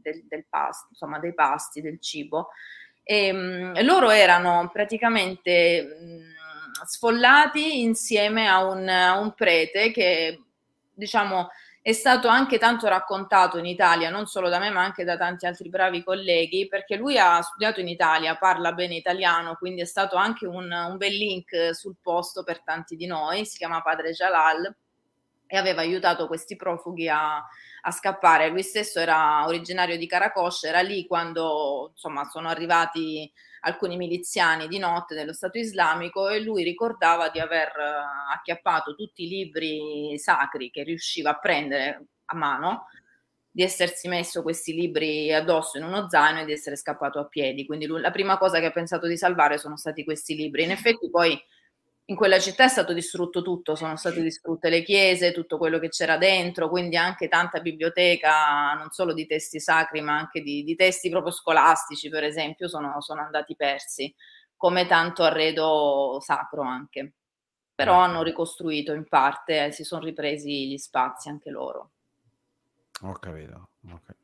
del, 0.00 0.24
del 0.26 0.46
pasto, 0.48 0.86
insomma 0.92 1.18
dei 1.18 1.34
pasti, 1.34 1.82
del 1.82 2.00
cibo. 2.00 2.48
E, 3.02 3.26
ehm, 3.26 3.72
mh, 3.76 3.84
loro 3.84 4.08
erano 4.08 4.70
praticamente 4.72 5.82
mh, 5.82 6.40
sfollati 6.84 7.82
insieme 7.82 8.48
a 8.48 8.64
un, 8.64 8.88
a 8.88 9.18
un, 9.18 9.32
prete 9.34 9.90
che 9.90 10.40
diciamo 10.92 11.48
è 11.80 11.92
stato 11.92 12.28
anche 12.28 12.58
tanto 12.58 12.86
raccontato 12.86 13.58
in 13.58 13.66
Italia, 13.66 14.08
non 14.08 14.26
solo 14.26 14.48
da 14.48 14.60
me 14.60 14.70
ma 14.70 14.84
anche 14.84 15.02
da 15.02 15.16
tanti 15.16 15.46
altri 15.46 15.68
bravi 15.68 16.04
colleghi, 16.04 16.68
perché 16.68 16.94
lui 16.94 17.18
ha 17.18 17.42
studiato 17.42 17.80
in 17.80 17.88
Italia, 17.88 18.36
parla 18.36 18.72
bene 18.72 18.94
italiano, 18.94 19.56
quindi 19.56 19.80
è 19.80 19.84
stato 19.84 20.14
anche 20.14 20.46
un, 20.46 20.70
un 20.70 20.96
bel 20.96 21.12
link 21.12 21.74
sul 21.74 21.96
posto 22.00 22.44
per 22.44 22.62
tanti 22.62 22.94
di 22.94 23.06
noi, 23.06 23.44
si 23.46 23.58
chiama 23.58 23.82
Padre 23.82 24.12
Jalal 24.12 24.72
e 25.48 25.56
aveva 25.56 25.80
aiutato 25.80 26.28
questi 26.28 26.54
profughi 26.54 27.08
a, 27.08 27.44
a 27.84 27.90
scappare. 27.90 28.48
Lui 28.48 28.62
stesso 28.62 28.98
era 28.98 29.44
originario 29.46 29.96
di 29.96 30.06
Caracoscia, 30.06 30.68
era 30.68 30.80
lì 30.80 31.06
quando 31.06 31.90
insomma, 31.92 32.24
sono 32.24 32.48
arrivati 32.48 33.30
alcuni 33.60 33.96
miliziani 33.96 34.66
di 34.68 34.78
notte 34.78 35.14
dello 35.14 35.32
Stato 35.32 35.58
islamico 35.58 36.28
e 36.28 36.40
lui 36.40 36.64
ricordava 36.64 37.28
di 37.28 37.38
aver 37.38 37.68
uh, 37.68 38.32
acchiappato 38.32 38.94
tutti 38.94 39.24
i 39.24 39.28
libri 39.28 40.18
sacri 40.18 40.70
che 40.70 40.82
riusciva 40.82 41.30
a 41.30 41.38
prendere 41.38 42.06
a 42.26 42.36
mano, 42.36 42.86
di 43.50 43.62
essersi 43.62 44.08
messo 44.08 44.42
questi 44.42 44.72
libri 44.74 45.32
addosso 45.32 45.78
in 45.78 45.84
uno 45.84 46.08
zaino 46.08 46.40
e 46.40 46.44
di 46.44 46.52
essere 46.52 46.76
scappato 46.76 47.18
a 47.18 47.26
piedi. 47.26 47.66
Quindi 47.66 47.86
lui, 47.86 48.00
la 48.00 48.10
prima 48.10 48.38
cosa 48.38 48.58
che 48.58 48.66
ha 48.66 48.72
pensato 48.72 49.06
di 49.06 49.16
salvare 49.16 49.58
sono 49.58 49.76
stati 49.76 50.04
questi 50.04 50.34
libri. 50.34 50.62
In 50.64 50.70
effetti 50.70 51.10
poi 51.10 51.40
in 52.06 52.16
quella 52.16 52.38
città 52.40 52.64
è 52.64 52.68
stato 52.68 52.92
distrutto 52.92 53.42
tutto, 53.42 53.74
sono 53.76 53.96
state 53.96 54.22
distrutte 54.22 54.68
le 54.68 54.82
chiese, 54.82 55.32
tutto 55.32 55.56
quello 55.56 55.78
che 55.78 55.88
c'era 55.88 56.16
dentro, 56.16 56.68
quindi 56.68 56.96
anche 56.96 57.28
tanta 57.28 57.60
biblioteca, 57.60 58.74
non 58.74 58.90
solo 58.90 59.12
di 59.12 59.26
testi 59.26 59.60
sacri, 59.60 60.00
ma 60.00 60.18
anche 60.18 60.40
di, 60.42 60.64
di 60.64 60.74
testi 60.74 61.08
proprio 61.10 61.32
scolastici, 61.32 62.08
per 62.08 62.24
esempio, 62.24 62.68
sono, 62.68 63.00
sono, 63.00 63.20
andati 63.20 63.54
persi, 63.54 64.12
come 64.56 64.86
tanto 64.86 65.22
arredo 65.22 66.18
sacro 66.20 66.62
anche. 66.62 67.12
Però 67.74 67.94
hanno 67.94 68.22
ricostruito 68.22 68.92
in 68.92 69.08
parte, 69.08 69.64
eh, 69.64 69.72
si 69.72 69.82
sono 69.82 70.04
ripresi 70.04 70.68
gli 70.68 70.78
spazi 70.78 71.28
anche 71.28 71.50
loro. 71.50 71.90
Ho 73.02 73.12
capito. 73.14 73.68
Ho 73.90 74.00
capito. 74.04 74.22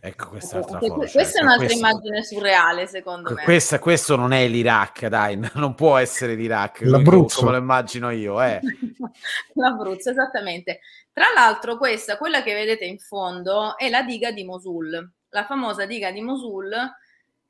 Ecco 0.00 0.28
questa 0.28 0.58
altra 0.58 0.78
foto. 0.78 0.94
Questa 0.94 1.38
è 1.38 1.42
un'altra 1.42 1.66
questo, 1.66 1.78
immagine 1.78 2.22
surreale, 2.22 2.86
secondo 2.86 3.32
me. 3.32 3.42
Questa, 3.42 3.78
questo 3.78 4.16
non 4.16 4.32
è 4.32 4.46
l'Iraq, 4.46 5.06
dai, 5.06 5.38
non 5.54 5.74
può 5.74 5.96
essere 5.96 6.34
l'Iraq. 6.34 6.80
L'Abruzzo. 6.82 7.40
Come 7.40 7.52
lo 7.52 7.58
immagino 7.58 8.10
io. 8.10 8.40
Eh. 8.42 8.60
L'Abruzzo, 9.54 10.10
esattamente. 10.10 10.80
Tra 11.12 11.26
l'altro, 11.34 11.76
questa, 11.76 12.18
quella 12.18 12.42
che 12.42 12.54
vedete 12.54 12.84
in 12.84 12.98
fondo, 12.98 13.76
è 13.76 13.88
la 13.88 14.02
diga 14.02 14.30
di 14.30 14.44
Mosul, 14.44 15.12
la 15.30 15.44
famosa 15.44 15.86
diga 15.86 16.10
di 16.10 16.20
Mosul 16.20 16.70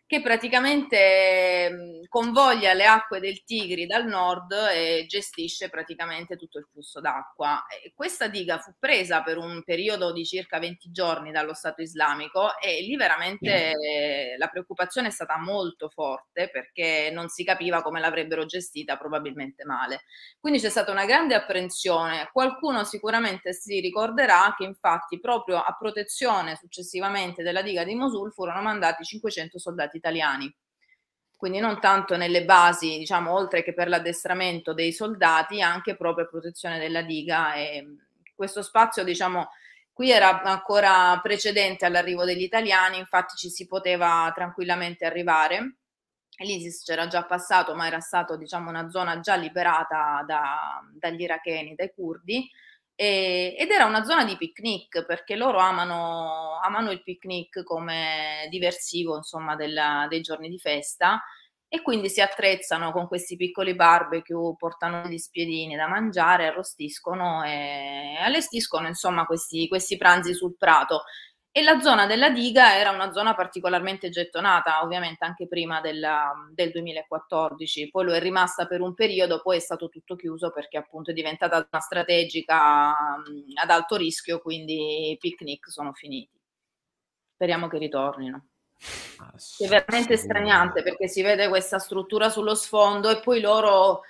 che 0.06 0.22
praticamente 0.22 2.06
convoglia 2.08 2.74
le 2.74 2.86
acque 2.86 3.18
del 3.18 3.42
Tigri 3.42 3.86
dal 3.86 4.06
nord 4.06 4.52
e 4.52 5.04
gestisce 5.08 5.68
praticamente 5.68 6.36
tutto 6.36 6.58
il 6.58 6.68
flusso 6.70 7.00
d'acqua. 7.00 7.66
E 7.66 7.92
questa 7.92 8.28
diga 8.28 8.58
fu 8.58 8.72
presa 8.78 9.22
per 9.22 9.36
un 9.36 9.64
periodo 9.64 10.12
di 10.12 10.24
circa 10.24 10.60
20 10.60 10.92
giorni 10.92 11.32
dallo 11.32 11.54
Stato 11.54 11.82
islamico 11.82 12.56
e 12.58 12.82
lì 12.82 12.94
veramente 12.94 13.72
mm. 13.74 14.38
la 14.38 14.46
preoccupazione 14.46 15.08
è 15.08 15.10
stata 15.10 15.38
molto 15.38 15.88
forte 15.88 16.50
perché 16.50 17.10
non 17.12 17.28
si 17.28 17.42
capiva 17.42 17.82
come 17.82 17.98
l'avrebbero 17.98 18.46
gestita, 18.46 18.96
probabilmente 18.96 19.64
male. 19.64 20.02
Quindi 20.38 20.60
c'è 20.60 20.70
stata 20.70 20.92
una 20.92 21.04
grande 21.04 21.34
apprensione. 21.34 22.30
Qualcuno 22.32 22.84
sicuramente 22.84 23.52
si 23.52 23.80
ricorderà 23.80 24.54
che 24.56 24.62
infatti 24.62 25.18
proprio 25.18 25.56
a 25.56 25.76
protezione 25.76 26.54
successivamente 26.54 27.42
della 27.42 27.62
diga 27.62 27.82
di 27.82 27.96
Mosul 27.96 28.32
furono 28.32 28.62
mandati 28.62 29.02
500 29.02 29.58
soldati 29.58 29.95
italiani. 29.96 30.54
Quindi 31.36 31.58
non 31.58 31.80
tanto 31.80 32.16
nelle 32.16 32.44
basi, 32.44 32.98
diciamo, 32.98 33.32
oltre 33.32 33.62
che 33.62 33.74
per 33.74 33.88
l'addestramento 33.88 34.72
dei 34.72 34.92
soldati, 34.92 35.60
anche 35.60 35.96
proprio 35.96 36.28
protezione 36.28 36.78
della 36.78 37.02
diga. 37.02 37.54
E 37.54 37.84
questo 38.34 38.62
spazio, 38.62 39.04
diciamo, 39.04 39.50
qui 39.92 40.10
era 40.10 40.42
ancora 40.42 41.18
precedente 41.22 41.84
all'arrivo 41.84 42.24
degli 42.24 42.42
italiani, 42.42 42.98
infatti 42.98 43.36
ci 43.36 43.50
si 43.50 43.66
poteva 43.66 44.30
tranquillamente 44.34 45.04
arrivare. 45.04 45.76
L'ISIS 46.38 46.84
c'era 46.84 47.06
già 47.06 47.24
passato, 47.24 47.74
ma 47.74 47.86
era 47.86 48.00
stata 48.00 48.36
diciamo, 48.36 48.70
una 48.70 48.88
zona 48.90 49.20
già 49.20 49.36
liberata 49.36 50.22
da, 50.26 50.80
dagli 50.98 51.22
iracheni, 51.22 51.74
dai 51.74 51.92
curdi 51.94 52.48
e, 52.96 53.54
ed 53.58 53.70
era 53.70 53.84
una 53.84 54.04
zona 54.04 54.24
di 54.24 54.36
picnic 54.38 55.04
perché 55.04 55.36
loro 55.36 55.58
amano, 55.58 56.58
amano 56.62 56.90
il 56.90 57.02
picnic 57.02 57.62
come 57.62 58.48
diversivo 58.50 59.16
insomma 59.16 59.54
della, 59.54 60.06
dei 60.08 60.22
giorni 60.22 60.48
di 60.48 60.58
festa 60.58 61.22
e 61.68 61.82
quindi 61.82 62.08
si 62.08 62.22
attrezzano 62.22 62.92
con 62.92 63.06
questi 63.06 63.36
piccoli 63.36 63.74
barbecue, 63.74 64.54
portano 64.56 65.08
gli 65.08 65.18
spiedini 65.18 65.76
da 65.76 65.88
mangiare, 65.88 66.46
arrostiscono 66.46 67.42
e 67.44 68.16
allestiscono 68.18 68.86
insomma 68.88 69.26
questi, 69.26 69.68
questi 69.68 69.96
pranzi 69.98 70.32
sul 70.32 70.56
prato 70.56 71.02
e 71.56 71.62
la 71.62 71.80
zona 71.80 72.04
della 72.04 72.28
diga 72.28 72.76
era 72.76 72.90
una 72.90 73.12
zona 73.12 73.34
particolarmente 73.34 74.10
gettonata, 74.10 74.82
ovviamente 74.82 75.24
anche 75.24 75.48
prima 75.48 75.80
della, 75.80 76.30
del 76.52 76.70
2014, 76.70 77.88
poi 77.88 78.04
lo 78.04 78.12
è 78.12 78.20
rimasta 78.20 78.66
per 78.66 78.82
un 78.82 78.92
periodo, 78.92 79.40
poi 79.40 79.56
è 79.56 79.60
stato 79.60 79.88
tutto 79.88 80.16
chiuso 80.16 80.50
perché 80.50 80.76
appunto 80.76 81.12
è 81.12 81.14
diventata 81.14 81.56
una 81.56 81.80
strategica 81.80 82.90
ad 82.90 83.70
alto 83.70 83.96
rischio, 83.96 84.38
quindi 84.38 85.12
i 85.12 85.16
picnic 85.16 85.70
sono 85.70 85.94
finiti. 85.94 86.38
Speriamo 87.32 87.68
che 87.68 87.78
ritornino. 87.78 88.48
È 89.58 89.66
veramente 89.66 90.18
straniante 90.18 90.82
perché 90.82 91.08
si 91.08 91.22
vede 91.22 91.48
questa 91.48 91.78
struttura 91.78 92.28
sullo 92.28 92.54
sfondo 92.54 93.08
e 93.08 93.20
poi 93.20 93.40
loro 93.40 94.02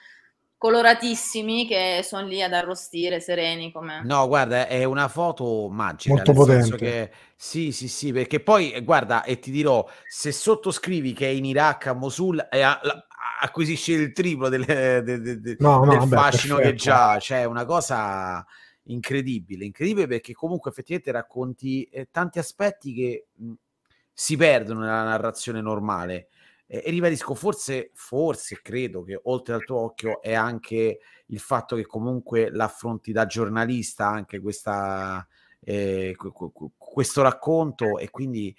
coloratissimi 0.59 1.66
che 1.66 2.00
sono 2.02 2.26
lì 2.26 2.42
ad 2.42 2.52
arrostire 2.52 3.20
sereni 3.20 3.70
come... 3.70 4.02
No, 4.04 4.26
guarda, 4.26 4.66
è 4.66 4.84
una 4.84 5.09
foto 5.09 5.68
magica. 5.70 6.14
Molto 6.14 6.32
potente. 6.32 6.76
Che, 6.76 7.11
sì, 7.36 7.72
sì, 7.72 7.88
sì, 7.88 8.12
perché 8.12 8.40
poi, 8.40 8.80
guarda, 8.82 9.22
e 9.24 9.38
ti 9.38 9.50
dirò, 9.50 9.86
se 10.07 10.32
sottoscrivi 10.32 11.12
che 11.12 11.26
è 11.26 11.30
in 11.30 11.44
Iraq, 11.44 11.88
a 11.88 11.92
Mosul, 11.92 12.48
e 12.50 12.62
a, 12.62 12.80
la, 12.82 13.07
acquisisci 13.40 13.92
il 13.92 14.12
triplo 14.12 14.48
del, 14.48 14.64
de, 14.64 15.02
de, 15.02 15.40
de, 15.40 15.57
no, 15.59 15.84
no, 15.84 15.90
del 15.90 15.98
vabbè, 15.98 16.16
fascino 16.16 16.57
perfetto. 16.57 16.76
che 16.76 16.82
già 16.82 17.16
c'è, 17.18 17.44
una 17.44 17.64
cosa 17.64 18.44
incredibile, 18.84 19.64
incredibile 19.64 20.07
perché 20.07 20.32
comunque 20.32 20.70
effettivamente 20.70 21.12
racconti 21.12 21.84
eh, 21.84 22.09
tanti 22.11 22.38
aspetti 22.38 22.94
che 22.94 23.26
mh, 23.34 23.52
si 24.12 24.36
perdono 24.36 24.80
nella 24.80 25.02
narrazione 25.02 25.61
normale 25.61 26.28
e, 26.66 26.82
e 26.84 26.90
ribadisco, 26.90 27.34
forse, 27.34 27.90
forse 27.94 28.60
credo 28.62 29.02
che 29.02 29.18
oltre 29.24 29.54
al 29.54 29.64
tuo 29.64 29.78
occhio 29.78 30.20
è 30.20 30.34
anche 30.34 30.98
il 31.26 31.38
fatto 31.38 31.76
che 31.76 31.86
comunque 31.86 32.50
l'affronti 32.50 33.12
da 33.12 33.26
giornalista 33.26 34.08
anche 34.08 34.40
questa, 34.40 35.26
eh, 35.60 36.14
questo 36.76 37.22
racconto 37.22 37.98
e 37.98 38.10
quindi 38.10 38.54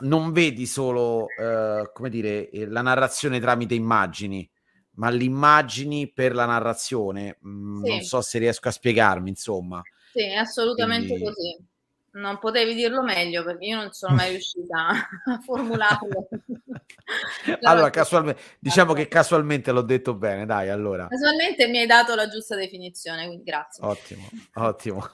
non 0.00 0.32
vedi 0.32 0.66
solo 0.66 1.26
eh, 1.28 1.90
come 1.92 2.08
dire 2.08 2.48
la 2.52 2.82
narrazione 2.82 3.38
tramite 3.40 3.74
immagini 3.74 4.48
ma 4.94 5.08
le 5.08 5.24
immagini 5.24 6.12
per 6.12 6.34
la 6.34 6.44
narrazione. 6.44 7.38
Mm, 7.46 7.82
sì. 7.82 7.88
non 7.88 8.00
so 8.02 8.20
se 8.20 8.38
riesco 8.38 8.68
a 8.68 8.72
spiegarmi 8.72 9.30
insomma. 9.30 9.80
Sì 10.12 10.30
assolutamente 10.34 11.08
quindi... 11.08 11.24
così 11.24 11.70
non 12.12 12.38
potevi 12.38 12.74
dirlo 12.74 13.02
meglio 13.02 13.44
perché 13.44 13.64
io 13.64 13.76
non 13.76 13.92
sono 13.92 14.14
mai 14.14 14.30
riuscita 14.30 14.88
a 15.24 15.38
formularlo. 15.44 16.28
allora, 17.62 17.90
casualmente, 17.90 18.40
diciamo 18.58 18.92
che 18.92 19.08
casualmente 19.08 19.72
l'ho 19.72 19.82
detto 19.82 20.14
bene, 20.14 20.44
dai, 20.44 20.68
allora. 20.68 21.08
Casualmente 21.08 21.68
mi 21.68 21.78
hai 21.78 21.86
dato 21.86 22.14
la 22.14 22.28
giusta 22.28 22.54
definizione, 22.56 23.26
quindi 23.26 23.44
grazie. 23.44 23.84
Ottimo, 23.84 24.28
ottimo. 24.54 25.10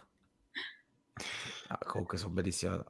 Ah, 1.69 1.79
comunque 1.85 2.19
sono 2.19 2.33
bellissime. 2.33 2.83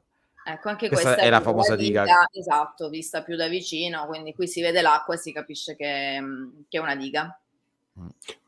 Ecco, 0.45 0.69
anche 0.69 0.87
questa, 0.87 1.09
questa 1.09 1.23
è 1.23 1.29
la 1.29 1.41
famosa 1.41 1.75
diga. 1.75 2.05
Esatto, 2.31 2.89
vista 2.89 3.21
più 3.21 3.35
da 3.35 3.47
vicino, 3.47 4.07
quindi 4.07 4.33
qui 4.33 4.47
si 4.47 4.61
vede 4.61 4.81
l'acqua 4.81 5.13
e 5.13 5.17
si 5.17 5.31
capisce 5.31 5.75
che, 5.75 6.19
che 6.67 6.77
è 6.77 6.81
una 6.81 6.95
diga. 6.95 7.39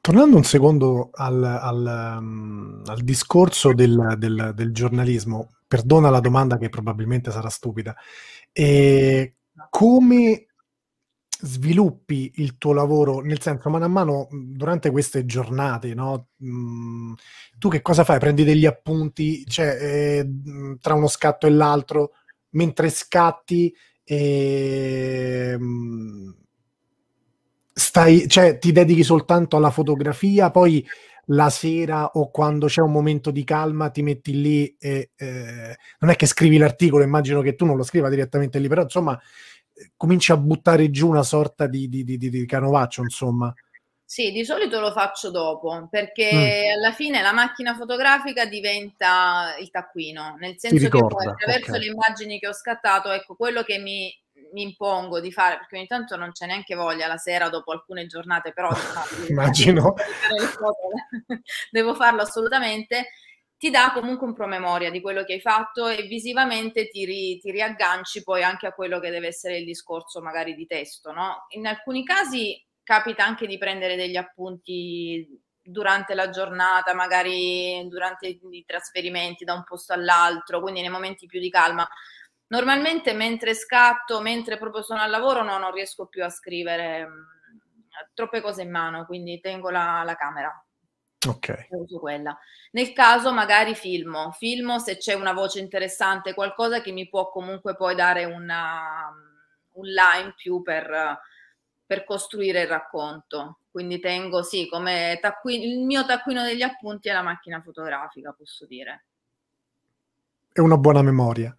Tornando 0.01 0.35
un 0.35 0.43
secondo 0.43 1.09
al, 1.13 1.43
al, 1.43 2.17
um, 2.19 2.81
al 2.85 3.01
discorso 3.01 3.73
del, 3.73 4.15
del, 4.17 4.51
del, 4.55 4.73
giornalismo, 4.73 5.49
perdona 5.67 6.09
la 6.09 6.19
domanda 6.19 6.57
che 6.57 6.69
probabilmente 6.69 7.31
sarà 7.31 7.49
stupida, 7.49 7.95
e 8.51 9.35
come 9.69 10.47
sviluppi 11.43 12.33
il 12.35 12.57
tuo 12.57 12.73
lavoro, 12.73 13.19
nel 13.21 13.41
senso, 13.41 13.69
mano 13.69 13.85
a 13.85 13.87
mano 13.87 14.27
durante 14.31 14.91
queste 14.91 15.25
giornate, 15.25 15.93
no? 15.93 16.29
Mm, 16.43 17.13
tu 17.57 17.69
che 17.69 17.81
cosa 17.81 18.03
fai? 18.03 18.19
Prendi 18.19 18.43
degli 18.43 18.65
appunti, 18.65 19.45
cioè, 19.45 19.77
eh, 19.79 20.29
tra 20.79 20.93
uno 20.93 21.07
scatto 21.07 21.47
e 21.47 21.49
l'altro, 21.49 22.11
mentre 22.51 22.89
scatti, 22.89 23.73
eh, 24.03 25.57
stai, 27.73 28.27
cioè, 28.27 28.57
ti 28.57 28.71
dedichi 28.71 29.03
soltanto 29.03 29.57
alla 29.57 29.71
fotografia, 29.71 30.51
poi 30.51 30.85
la 31.25 31.49
sera 31.49 32.07
o 32.13 32.29
quando 32.29 32.67
c'è 32.67 32.81
un 32.81 32.91
momento 32.91 33.31
di 33.31 33.43
calma 33.43 33.89
ti 33.89 34.01
metti 34.01 34.41
lì 34.41 34.75
e 34.79 35.11
eh, 35.15 35.77
non 35.99 36.09
è 36.09 36.15
che 36.15 36.25
scrivi 36.25 36.57
l'articolo, 36.57 37.03
immagino 37.03 37.41
che 37.41 37.55
tu 37.55 37.65
non 37.65 37.77
lo 37.77 37.83
scriva 37.83 38.09
direttamente 38.09 38.59
lì, 38.59 38.67
però 38.67 38.81
insomma 38.81 39.19
cominci 39.95 40.31
a 40.31 40.37
buttare 40.37 40.89
giù 40.89 41.07
una 41.07 41.23
sorta 41.23 41.67
di, 41.67 41.87
di, 41.87 42.03
di, 42.03 42.17
di 42.17 42.45
canovaccio, 42.45 43.01
insomma. 43.01 43.53
Sì, 44.03 44.31
di 44.31 44.43
solito 44.43 44.81
lo 44.81 44.91
faccio 44.91 45.31
dopo, 45.31 45.87
perché 45.89 46.31
mm. 46.33 46.77
alla 46.77 46.91
fine 46.91 47.21
la 47.21 47.31
macchina 47.31 47.75
fotografica 47.75 48.45
diventa 48.45 49.55
il 49.57 49.69
taccuino, 49.69 50.35
nel 50.37 50.55
senso 50.57 50.89
che 50.89 50.99
poi 50.99 51.25
attraverso 51.25 51.69
okay. 51.69 51.79
le 51.79 51.85
immagini 51.85 52.37
che 52.37 52.47
ho 52.47 52.53
scattato, 52.53 53.09
ecco, 53.11 53.35
quello 53.35 53.63
che 53.63 53.77
mi 53.77 54.13
mi 54.51 54.63
impongo 54.63 55.19
di 55.19 55.31
fare, 55.31 55.57
perché 55.57 55.77
ogni 55.77 55.87
tanto 55.87 56.15
non 56.15 56.31
c'è 56.31 56.45
neanche 56.45 56.75
voglia 56.75 57.07
la 57.07 57.17
sera 57.17 57.49
dopo 57.49 57.71
alcune 57.71 58.05
giornate, 58.05 58.53
però 58.53 58.69
immagino 59.29 59.93
devo 61.71 61.95
farlo 61.95 62.21
assolutamente. 62.21 63.09
Ti 63.57 63.69
dà 63.69 63.91
comunque 63.93 64.25
un 64.25 64.33
promemoria 64.33 64.89
di 64.89 65.01
quello 65.01 65.23
che 65.23 65.33
hai 65.33 65.39
fatto 65.39 65.87
e 65.87 66.03
visivamente 66.03 66.87
ti, 66.87 67.05
ri, 67.05 67.37
ti 67.39 67.51
riagganci 67.51 68.23
poi 68.23 68.41
anche 68.41 68.65
a 68.65 68.73
quello 68.73 68.99
che 68.99 69.11
deve 69.11 69.27
essere 69.27 69.57
il 69.57 69.65
discorso 69.65 70.19
magari 70.19 70.55
di 70.55 70.65
testo. 70.65 71.11
No? 71.11 71.45
In 71.49 71.67
alcuni 71.67 72.03
casi 72.03 72.59
capita 72.81 73.23
anche 73.23 73.45
di 73.45 73.59
prendere 73.59 73.95
degli 73.95 74.15
appunti 74.15 75.39
durante 75.61 76.15
la 76.15 76.29
giornata, 76.31 76.95
magari 76.95 77.87
durante 77.87 78.27
i 78.27 78.63
trasferimenti 78.65 79.43
da 79.45 79.53
un 79.53 79.63
posto 79.63 79.93
all'altro, 79.93 80.59
quindi 80.59 80.81
nei 80.81 80.89
momenti 80.89 81.27
più 81.27 81.39
di 81.39 81.51
calma 81.51 81.87
Normalmente 82.51 83.13
mentre 83.13 83.53
scatto, 83.53 84.19
mentre 84.19 84.57
proprio 84.57 84.83
sono 84.83 84.99
al 84.99 85.09
lavoro, 85.09 85.41
no, 85.41 85.57
non 85.57 85.71
riesco 85.71 86.07
più 86.07 86.21
a 86.23 86.29
scrivere 86.29 87.07
mm, 87.07 87.21
troppe 88.13 88.41
cose 88.41 88.63
in 88.63 88.71
mano, 88.71 89.05
quindi 89.05 89.39
tengo 89.39 89.69
la, 89.69 90.03
la 90.05 90.15
camera. 90.15 90.65
Ok. 91.27 91.67
Nel 92.71 92.93
caso 92.93 93.31
magari 93.31 93.73
filmo, 93.73 94.31
filmo 94.31 94.79
se 94.79 94.97
c'è 94.97 95.13
una 95.13 95.31
voce 95.31 95.59
interessante, 95.59 96.33
qualcosa 96.33 96.81
che 96.81 96.91
mi 96.91 97.07
può 97.07 97.29
comunque 97.29 97.75
poi 97.75 97.95
dare 97.95 98.25
una, 98.25 99.09
un 99.73 99.85
line 99.85 100.33
più 100.35 100.61
per, 100.61 101.19
per 101.85 102.03
costruire 102.03 102.63
il 102.63 102.67
racconto. 102.67 103.59
Quindi 103.71 104.01
tengo, 104.01 104.43
sì, 104.43 104.67
come 104.67 105.19
taccuino, 105.21 105.63
il 105.63 105.85
mio 105.85 106.05
taccuino 106.05 106.43
degli 106.43 106.63
appunti 106.63 107.07
è 107.07 107.13
la 107.13 107.21
macchina 107.21 107.61
fotografica, 107.61 108.33
posso 108.33 108.65
dire. 108.65 109.05
È 110.51 110.59
una 110.59 110.75
buona 110.75 111.01
memoria. 111.01 111.55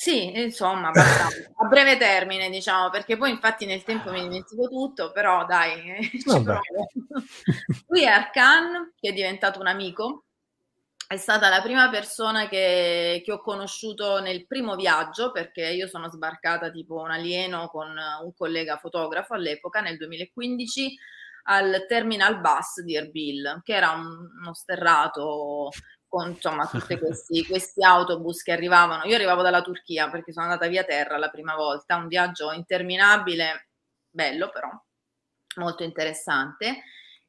Sì, 0.00 0.30
insomma, 0.38 0.90
a 0.90 1.66
breve 1.66 1.96
termine, 1.96 2.50
diciamo, 2.50 2.88
perché 2.88 3.16
poi 3.16 3.30
infatti 3.30 3.66
nel 3.66 3.82
tempo 3.82 4.12
mi 4.12 4.20
dimentico 4.20 4.68
tutto, 4.68 5.10
però 5.10 5.44
dai, 5.44 6.08
ci 6.08 6.22
Qui 7.84 8.02
è 8.02 8.06
Arcan, 8.06 8.92
che 8.94 9.08
è 9.08 9.12
diventato 9.12 9.58
un 9.58 9.66
amico, 9.66 10.26
è 11.08 11.16
stata 11.16 11.48
la 11.48 11.60
prima 11.62 11.90
persona 11.90 12.46
che, 12.46 13.22
che, 13.24 13.32
ho 13.32 13.40
conosciuto 13.40 14.20
nel 14.20 14.46
primo 14.46 14.76
viaggio, 14.76 15.32
perché 15.32 15.66
io 15.66 15.88
sono 15.88 16.08
sbarcata 16.08 16.70
tipo 16.70 17.00
un 17.00 17.10
alieno 17.10 17.66
con 17.66 17.88
un 17.88 18.34
collega 18.36 18.76
fotografo 18.76 19.34
all'epoca, 19.34 19.80
nel 19.80 19.96
2015, 19.96 20.96
al 21.48 21.86
terminal 21.88 22.40
bus 22.40 22.82
di 22.82 22.94
Erbil, 22.94 23.62
che 23.64 23.74
era 23.74 23.90
un, 23.90 24.06
uno 24.42 24.54
sterrato 24.54 25.70
con 26.08 26.30
insomma 26.30 26.66
tutti 26.66 26.96
questi, 26.98 27.44
questi, 27.46 27.84
autobus 27.84 28.42
che 28.42 28.52
arrivavano. 28.52 29.04
Io 29.04 29.14
arrivavo 29.14 29.42
dalla 29.42 29.62
Turchia 29.62 30.10
perché 30.10 30.32
sono 30.32 30.46
andata 30.46 30.66
via 30.66 30.84
terra 30.84 31.18
la 31.18 31.28
prima 31.28 31.54
volta, 31.54 31.96
un 31.96 32.08
viaggio 32.08 32.52
interminabile, 32.52 33.68
bello 34.10 34.50
però, 34.50 34.68
molto 35.56 35.82
interessante 35.82 36.82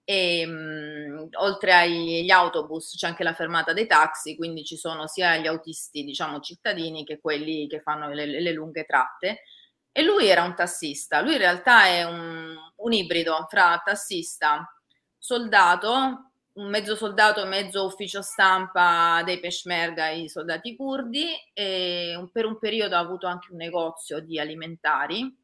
e 0.09 0.43
mh, 0.43 1.29
oltre 1.33 1.71
agli 1.71 2.31
autobus 2.31 2.95
c'è 2.97 3.05
anche 3.05 3.23
la 3.23 3.35
fermata 3.35 3.73
dei 3.73 3.85
taxi, 3.85 4.35
quindi 4.35 4.63
ci 4.63 4.75
sono 4.75 5.05
sia 5.05 5.37
gli 5.37 5.45
autisti, 5.45 6.03
diciamo 6.03 6.39
cittadini, 6.39 7.05
che 7.05 7.19
quelli 7.19 7.67
che 7.67 7.79
fanno 7.79 8.09
le, 8.09 8.25
le 8.25 8.51
lunghe 8.51 8.85
tratte. 8.85 9.43
E 9.91 10.01
lui 10.01 10.27
era 10.27 10.41
un 10.41 10.55
tassista, 10.55 11.21
lui 11.21 11.33
in 11.33 11.37
realtà 11.37 11.85
è 11.85 12.03
un, 12.05 12.55
un 12.77 12.91
ibrido 12.91 13.45
fra 13.47 13.79
tassista, 13.85 14.67
soldato, 15.15 16.28
mezzo 16.55 16.95
soldato, 16.95 17.45
mezzo 17.45 17.85
ufficio 17.85 18.21
stampa 18.21 19.21
dei 19.23 19.39
Peshmerga, 19.39 20.09
i 20.09 20.27
soldati 20.29 20.75
curdi, 20.75 21.27
e 21.53 22.15
un, 22.15 22.29
per 22.31 22.45
un 22.45 22.57
periodo 22.59 22.95
ha 22.95 22.99
avuto 22.99 23.27
anche 23.27 23.51
un 23.51 23.57
negozio 23.57 24.19
di 24.19 24.39
alimentari, 24.39 25.35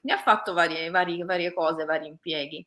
ne 0.00 0.12
ha 0.12 0.18
fatto 0.18 0.52
varie, 0.52 0.90
varie, 0.90 1.24
varie 1.24 1.52
cose, 1.52 1.84
vari 1.84 2.08
impieghi 2.08 2.66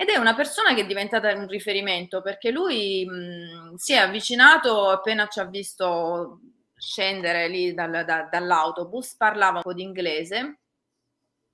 ed 0.00 0.08
è 0.08 0.16
una 0.16 0.34
persona 0.34 0.72
che 0.72 0.80
è 0.80 0.86
diventata 0.86 1.30
un 1.34 1.46
riferimento 1.46 2.22
perché 2.22 2.50
lui 2.50 3.04
mh, 3.04 3.74
si 3.74 3.92
è 3.92 3.98
avvicinato 3.98 4.88
appena 4.88 5.26
ci 5.26 5.40
ha 5.40 5.44
visto 5.44 6.40
scendere 6.74 7.48
lì 7.48 7.74
dal, 7.74 8.02
da, 8.06 8.26
dall'autobus, 8.30 9.14
parlava 9.16 9.56
un 9.56 9.62
po' 9.62 9.74
di 9.74 9.82
inglese 9.82 10.60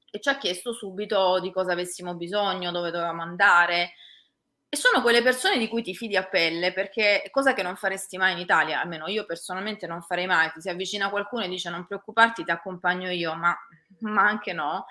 e 0.09 0.21
ci 0.21 0.29
ha 0.29 0.39
chiesto 0.39 0.73
subito 0.73 1.41
di 1.41 1.51
cosa 1.51 1.73
avessimo 1.73 2.15
bisogno, 2.15 2.71
dove 2.71 2.93
dovevamo 2.93 3.23
andare. 3.23 3.95
E 4.69 4.77
sono 4.77 5.01
quelle 5.01 5.23
persone 5.23 5.59
di 5.59 5.69
cui 5.69 5.83
ti 5.83 5.95
fidi 5.95 6.17
a 6.17 6.25
pelle, 6.27 6.73
perché 6.73 7.29
cosa 7.31 7.55
che 7.55 7.63
non 7.63 7.77
faresti 7.77 8.17
mai 8.17 8.33
in 8.33 8.39
Italia, 8.39 8.81
almeno 8.81 9.07
io 9.07 9.25
personalmente 9.25 9.87
non 9.87 10.03
farei 10.03 10.27
mai, 10.27 10.51
ti 10.53 10.61
si 10.61 10.69
avvicina 10.69 11.09
qualcuno 11.09 11.45
e 11.45 11.49
dice 11.49 11.71
non 11.71 11.87
preoccuparti, 11.87 12.43
ti 12.43 12.51
accompagno 12.51 13.09
io, 13.11 13.35
ma, 13.35 13.57
ma 14.01 14.23
anche 14.23 14.53
no. 14.53 14.87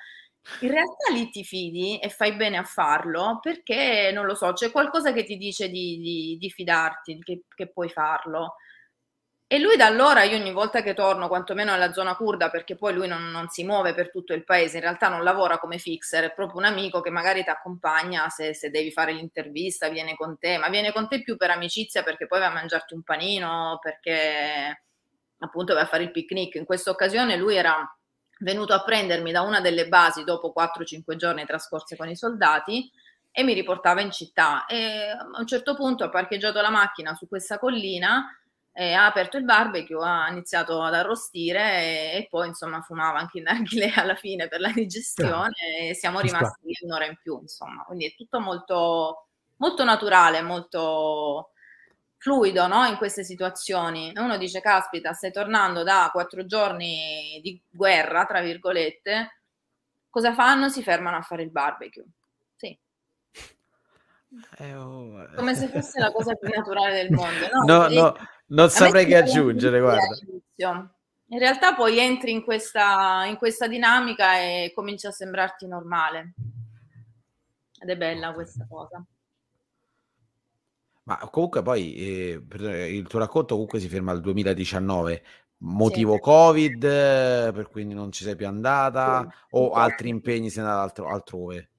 In 0.61 0.69
realtà 0.69 1.11
lì 1.11 1.29
ti 1.29 1.43
fidi 1.43 1.99
e 1.99 2.09
fai 2.09 2.33
bene 2.35 2.57
a 2.57 2.63
farlo 2.63 3.39
perché, 3.41 4.11
non 4.13 4.25
lo 4.25 4.35
so, 4.35 4.53
c'è 4.53 4.71
qualcosa 4.71 5.11
che 5.11 5.23
ti 5.23 5.37
dice 5.37 5.69
di, 5.69 5.97
di, 5.99 6.37
di 6.39 6.49
fidarti, 6.49 7.19
che, 7.23 7.43
che, 7.53 7.67
puoi 7.67 7.89
farlo. 7.89 8.55
E 9.47 9.59
lui 9.59 9.75
da 9.77 9.85
allora, 9.85 10.23
io 10.23 10.37
ogni 10.37 10.51
volta 10.51 10.81
che 10.81 10.95
torno, 10.95 11.27
quantomeno 11.27 11.71
nella 11.71 11.93
zona 11.93 12.15
curda, 12.15 12.49
perché 12.49 12.75
poi 12.75 12.95
lui 12.95 13.07
non, 13.07 13.29
non, 13.29 13.47
si 13.49 13.63
muove 13.63 13.93
per 13.93 14.09
tutto 14.09 14.33
il 14.33 14.43
paese, 14.43 14.77
in 14.77 14.81
realtà 14.81 15.07
non 15.07 15.23
lavora 15.23 15.59
come 15.59 15.77
fixer, 15.77 16.23
è 16.23 16.33
proprio 16.33 16.57
un 16.57 16.65
amico 16.65 16.99
che 16.99 17.11
magari 17.11 17.43
ti 17.43 17.51
accompagna 17.51 18.27
se, 18.29 18.55
se 18.55 18.71
devi 18.71 18.91
fare 18.91 19.13
l'intervista, 19.13 19.87
viene 19.89 20.15
con 20.15 20.39
te, 20.39 20.57
ma 20.57 20.69
viene 20.69 20.91
con 20.91 21.07
te 21.07 21.21
più 21.21 21.37
per 21.37 21.51
amicizia 21.51 22.01
perché 22.01 22.25
poi 22.25 22.39
va 22.39 22.47
a 22.47 22.53
mangiarti 22.53 22.95
un 22.95 23.03
panino, 23.03 23.77
perché 23.81 24.83
appunto 25.37 25.75
va 25.75 25.81
a 25.81 25.85
fare 25.85 26.03
il 26.03 26.11
picnic. 26.11 26.55
In 26.55 26.65
questa 26.65 26.89
occasione 26.89 27.37
lui 27.37 27.55
era 27.55 27.87
venuto 28.39 28.73
a 28.73 28.83
prendermi 28.83 29.31
da 29.31 29.41
una 29.41 29.61
delle 29.61 29.87
basi 29.87 30.23
dopo 30.23 30.53
4-5 30.57 31.15
giorni 31.17 31.45
trascorsi 31.45 31.95
con 31.95 32.09
i 32.09 32.15
soldati 32.15 32.89
e 33.31 33.43
mi 33.43 33.53
riportava 33.53 34.01
in 34.01 34.11
città. 34.11 34.65
E 34.65 35.09
a 35.09 35.39
un 35.39 35.45
certo 35.45 35.75
punto 35.75 36.03
ha 36.03 36.09
parcheggiato 36.09 36.61
la 36.61 36.71
macchina 36.71 37.13
su 37.13 37.27
questa 37.27 37.59
collina, 37.59 38.25
eh, 38.77 38.91
ha 38.91 39.05
aperto 39.05 39.37
il 39.37 39.45
barbecue, 39.45 40.05
ha 40.05 40.29
iniziato 40.29 40.81
ad 40.81 40.93
arrostire 40.93 41.61
e, 41.61 42.17
e 42.17 42.27
poi 42.29 42.49
insomma 42.49 42.81
fumava 42.81 43.19
anche 43.19 43.37
in 43.37 43.45
narghile 43.45 43.93
alla 43.95 44.15
fine 44.15 44.49
per 44.49 44.59
la 44.59 44.69
digestione 44.69 45.53
e 45.79 45.93
siamo 45.93 46.19
rimasti 46.19 46.75
un'ora 46.81 47.05
in 47.05 47.17
più, 47.21 47.39
insomma. 47.39 47.83
Quindi 47.83 48.07
è 48.07 48.15
tutto 48.15 48.41
molto, 48.41 49.27
molto 49.57 49.85
naturale, 49.85 50.41
molto 50.41 51.51
fluido 52.17 52.67
no? 52.67 52.83
in 52.85 52.97
queste 52.97 53.23
situazioni. 53.23 54.11
E 54.11 54.19
uno 54.19 54.35
dice, 54.35 54.59
caspita, 54.59 55.13
stai 55.13 55.31
tornando 55.31 55.83
da 55.83 56.09
quattro 56.11 56.45
giorni 56.45 57.39
di 57.41 57.61
guerra, 57.69 58.25
tra 58.25 58.41
virgolette, 58.41 59.39
cosa 60.09 60.33
fanno? 60.33 60.67
Si 60.67 60.83
fermano 60.83 61.15
a 61.15 61.21
fare 61.21 61.43
il 61.43 61.49
barbecue. 61.49 62.03
Sì. 62.57 62.77
Eh, 64.57 64.75
oh, 64.75 65.29
Come 65.33 65.55
se 65.55 65.69
fosse 65.69 65.97
la 65.97 66.11
cosa 66.11 66.35
più 66.35 66.49
naturale 66.49 67.03
del 67.03 67.11
mondo. 67.11 67.47
No, 67.53 67.63
no, 67.63 67.87
no 67.87 68.33
non 68.47 68.69
saprei 68.69 69.05
che 69.05 69.17
aggiungere, 69.17 69.79
guarda. 69.79 70.15
In 71.29 71.39
realtà 71.39 71.73
poi 71.73 71.97
entri 71.97 72.31
in 72.31 72.43
questa, 72.43 73.25
in 73.25 73.37
questa 73.37 73.67
dinamica 73.67 74.37
e 74.37 74.71
comincia 74.75 75.09
a 75.09 75.11
sembrarti 75.11 75.67
normale. 75.67 76.33
Ed 77.79 77.89
è 77.89 77.97
bella 77.97 78.31
questa 78.33 78.65
cosa. 78.69 79.03
Ma 81.03 81.17
comunque 81.31 81.61
poi 81.61 81.95
eh, 81.95 82.41
il 82.91 83.07
tuo 83.07 83.19
racconto 83.19 83.53
comunque 83.53 83.79
si 83.79 83.87
ferma 83.87 84.11
al 84.11 84.21
2019. 84.21 85.23
Motivo 85.57 86.15
sì. 86.15 86.19
Covid, 86.19 86.79
per 86.79 87.69
cui 87.71 87.85
non 87.85 88.11
ci 88.11 88.23
sei 88.23 88.35
più 88.35 88.47
andata 88.47 89.27
sì. 89.29 89.37
o 89.51 89.71
altri 89.71 90.09
impegni 90.09 90.49
sei 90.49 90.63
andata 90.63 90.81
altro, 90.81 91.07
altrove? 91.07 91.69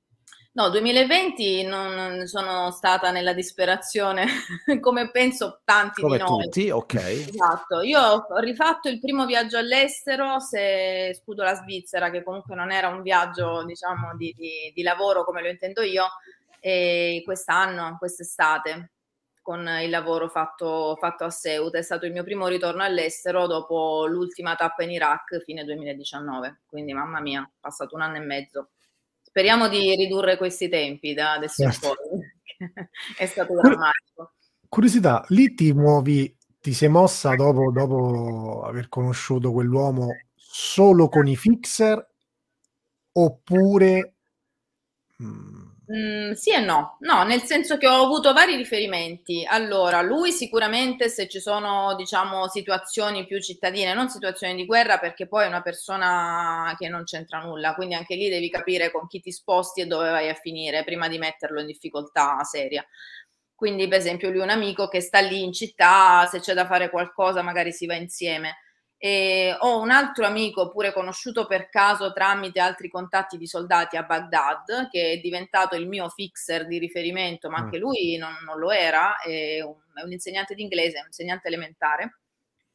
No, 0.57 0.71
2020 0.71 1.65
non 1.65 2.27
sono 2.27 2.71
stata 2.71 3.11
nella 3.11 3.35
disperazione, 3.35 4.25
come 4.81 5.11
penso 5.11 5.61
tanti 5.65 6.01
come 6.01 6.17
di 6.17 6.23
noi. 6.23 6.45
tutti, 6.45 6.71
ok. 6.71 6.95
Esatto. 6.95 7.83
Io 7.83 8.01
ho 8.01 8.39
rifatto 8.39 8.89
il 8.89 8.99
primo 8.99 9.27
viaggio 9.27 9.59
all'estero, 9.59 10.41
se 10.41 11.15
scudo 11.21 11.43
la 11.43 11.53
Svizzera, 11.53 12.09
che 12.11 12.23
comunque 12.23 12.55
non 12.55 12.73
era 12.73 12.89
un 12.89 13.03
viaggio, 13.03 13.65
diciamo, 13.65 14.17
di, 14.17 14.35
di, 14.35 14.73
di 14.75 14.83
lavoro 14.83 15.25
come 15.25 15.43
lo 15.43 15.49
intendo 15.49 15.83
io, 15.83 16.07
e 16.59 17.21
quest'anno, 17.23 17.97
quest'estate 17.99 18.93
con 19.43 19.69
il 19.83 19.91
lavoro 19.91 20.31
fatto, 20.31 20.97
fatto 20.99 21.25
a 21.25 21.31
Ceuta. 21.31 21.77
È 21.77 21.83
stato 21.83 22.07
il 22.07 22.13
mio 22.13 22.25
primo 22.25 22.47
ritorno 22.47 22.83
all'estero 22.83 23.47
dopo 23.47 24.07
l'ultima 24.07 24.55
tappa 24.55 24.85
in 24.85 24.91
Iraq, 24.93 25.43
fine 25.45 25.65
2019. 25.65 26.63
Quindi, 26.65 26.95
mamma 26.95 27.21
mia, 27.21 27.47
passato 27.61 27.95
un 27.95 28.01
anno 28.01 28.17
e 28.17 28.21
mezzo. 28.21 28.71
Speriamo 29.37 29.69
di 29.69 29.95
ridurre 29.95 30.39
questi 30.39 30.71
tempi 30.71 31.13
da 31.13 31.33
adesso 31.33 31.63
in 31.63 31.71
poi. 31.79 31.95
è 33.19 33.27
stato 33.27 33.53
drammatico. 33.53 34.33
Curiosità, 34.67 35.27
lì 35.29 35.53
ti 35.53 35.75
muovi, 35.75 36.35
ti 36.59 36.73
sei 36.73 36.89
mossa 36.89 37.35
dopo, 37.35 37.71
dopo 37.71 38.63
aver 38.65 38.89
conosciuto 38.89 39.53
quell'uomo 39.53 40.07
solo 40.35 41.11
con 41.11 41.29
i 41.29 41.37
fixer 41.37 42.03
oppure... 43.13 44.15
Mh, 45.19 45.66
Mm, 45.93 46.33
sì 46.33 46.51
e 46.53 46.59
no, 46.59 46.97
no, 47.01 47.23
nel 47.23 47.43
senso 47.43 47.77
che 47.79 47.87
ho 47.87 48.03
avuto 48.03 48.33
vari 48.33 48.57
riferimenti. 48.57 49.45
Allora, 49.49 50.03
lui 50.03 50.33
sicuramente 50.33 51.09
se 51.09 51.29
ci 51.29 51.39
sono, 51.39 51.95
diciamo, 51.95 52.49
situazioni 52.49 53.25
più 53.25 53.41
cittadine, 53.41 53.95
non 53.95 54.09
situazioni 54.09 54.57
di 54.57 54.67
guerra, 54.67 54.99
perché 54.99 55.29
poi 55.29 55.45
è 55.45 55.47
una 55.47 55.63
persona 55.63 56.75
che 56.77 56.89
non 56.89 57.05
c'entra 57.05 57.39
nulla, 57.39 57.75
quindi 57.77 57.95
anche 57.95 58.17
lì 58.17 58.29
devi 58.29 58.51
capire 58.51 58.91
con 58.91 59.07
chi 59.07 59.21
ti 59.21 59.31
sposti 59.31 59.81
e 59.83 59.87
dove 59.87 60.11
vai 60.11 60.29
a 60.29 60.35
finire 60.35 60.83
prima 60.83 61.07
di 61.07 61.19
metterlo 61.19 61.61
in 61.61 61.67
difficoltà 61.67 62.43
seria. 62.43 62.85
Quindi, 63.55 63.87
per 63.89 63.99
esempio, 63.99 64.29
lui 64.31 64.41
è 64.41 64.43
un 64.43 64.51
amico 64.51 64.89
che 64.89 65.01
sta 65.01 65.21
lì 65.21 65.43
in 65.43 65.53
città, 65.53 66.27
se 66.27 66.41
c'è 66.41 66.53
da 66.53 66.67
fare 66.67 66.91
qualcosa, 66.91 67.43
magari 67.43 67.73
si 67.73 67.87
va 67.87 67.95
insieme. 67.95 68.57
E 68.99 69.55
ho 69.59 69.79
un 69.81 69.91
altro 69.91 70.25
amico, 70.25 70.71
pure 70.71 70.93
conosciuto 70.93 71.47
per 71.47 71.69
caso 71.69 72.13
tramite 72.13 72.61
altri 72.61 72.89
contatti 72.89 73.37
di 73.37 73.47
soldati 73.47 73.97
a 73.97 74.05
Baghdad, 74.05 74.89
che 74.89 75.13
è 75.13 75.17
diventato 75.19 75.77
il 75.77 75.87
mio 75.87 76.09
fixer 76.09 76.67
di 76.67 76.79
riferimento, 76.79 77.51
ma 77.51 77.61
mm. 77.61 77.63
anche 77.65 77.79
lui 77.79 78.17
non, 78.17 78.35
non 78.45 78.59
lo 78.59 78.71
era, 78.71 79.19
è 79.19 79.61
un, 79.61 79.77
è 79.95 80.03
un, 80.03 80.13
insegnante 80.13 80.55
di 80.55 80.63
inglese, 80.63 80.99
un 81.01 81.07
insegnante 81.07 81.49
elementare, 81.49 82.21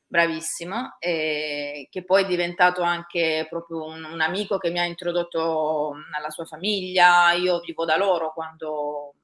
bravissimo, 0.05 0.97
e 0.99 1.87
che 1.89 2.03
poi 2.03 2.23
è 2.23 2.27
diventato 2.27 2.83
anche 2.83 3.47
proprio 3.49 3.85
un, 3.85 4.03
un 4.03 4.21
amico 4.21 4.59
che 4.59 4.69
mi 4.69 4.79
ha 4.79 4.83
introdotto 4.83 5.95
alla 6.15 6.29
sua 6.29 6.45
famiglia. 6.45 7.31
Io 7.31 7.59
vivo 7.61 7.83
da 7.83 7.97
loro 7.97 8.31
quando, 8.31 9.15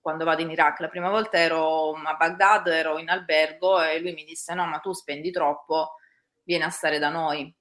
quando 0.00 0.24
vado 0.24 0.42
in 0.42 0.50
Iraq. 0.50 0.78
La 0.80 0.88
prima 0.88 1.10
volta 1.10 1.38
ero 1.38 1.94
a 1.94 2.14
Baghdad, 2.14 2.68
ero 2.68 2.98
in 2.98 3.08
albergo 3.10 3.82
e 3.82 3.98
lui 3.98 4.12
mi 4.12 4.24
disse: 4.24 4.54
No, 4.54 4.66
ma 4.66 4.78
tu 4.78 4.92
spendi 4.92 5.32
troppo 5.32 5.94
viene 6.48 6.64
a 6.64 6.70
stare 6.70 6.98
da 6.98 7.10
noi. 7.10 7.54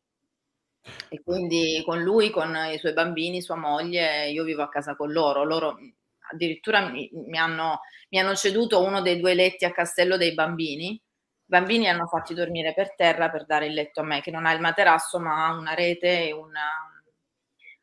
E 1.09 1.21
quindi 1.21 1.83
con 1.85 2.01
lui, 2.01 2.29
con 2.29 2.55
i 2.71 2.77
suoi 2.77 2.93
bambini, 2.93 3.41
sua 3.41 3.57
moglie, 3.57 4.29
io 4.29 4.45
vivo 4.45 4.63
a 4.63 4.69
casa 4.69 4.95
con 4.95 5.11
loro. 5.11 5.43
Loro 5.43 5.77
addirittura 6.31 6.89
mi, 6.89 7.09
mi, 7.11 7.37
hanno, 7.37 7.81
mi 8.09 8.19
hanno 8.19 8.33
ceduto 8.33 8.81
uno 8.81 9.01
dei 9.01 9.19
due 9.19 9.33
letti 9.33 9.65
a 9.65 9.73
castello 9.73 10.15
dei 10.15 10.33
bambini. 10.33 10.91
I 10.91 11.01
bambini 11.43 11.89
hanno 11.89 12.07
fatti 12.07 12.33
dormire 12.33 12.73
per 12.73 12.95
terra 12.95 13.29
per 13.29 13.45
dare 13.45 13.65
il 13.65 13.73
letto 13.73 13.99
a 13.99 14.03
me, 14.03 14.21
che 14.21 14.31
non 14.31 14.45
ha 14.45 14.53
il 14.53 14.61
materasso, 14.61 15.19
ma 15.19 15.47
ha 15.47 15.51
una 15.51 15.73
rete 15.73 16.27
e 16.27 16.31
una, 16.31 16.71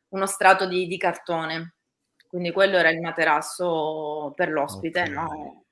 uno 0.09 0.25
strato 0.25 0.65
di, 0.65 0.87
di, 0.87 0.97
cartone. 0.97 1.75
Quindi 2.27 2.51
quello 2.51 2.77
era 2.77 2.89
il 2.89 2.99
materasso 2.99 4.33
per 4.35 4.49
l'ospite, 4.49 5.01
okay. 5.01 5.13
no? 5.13 5.65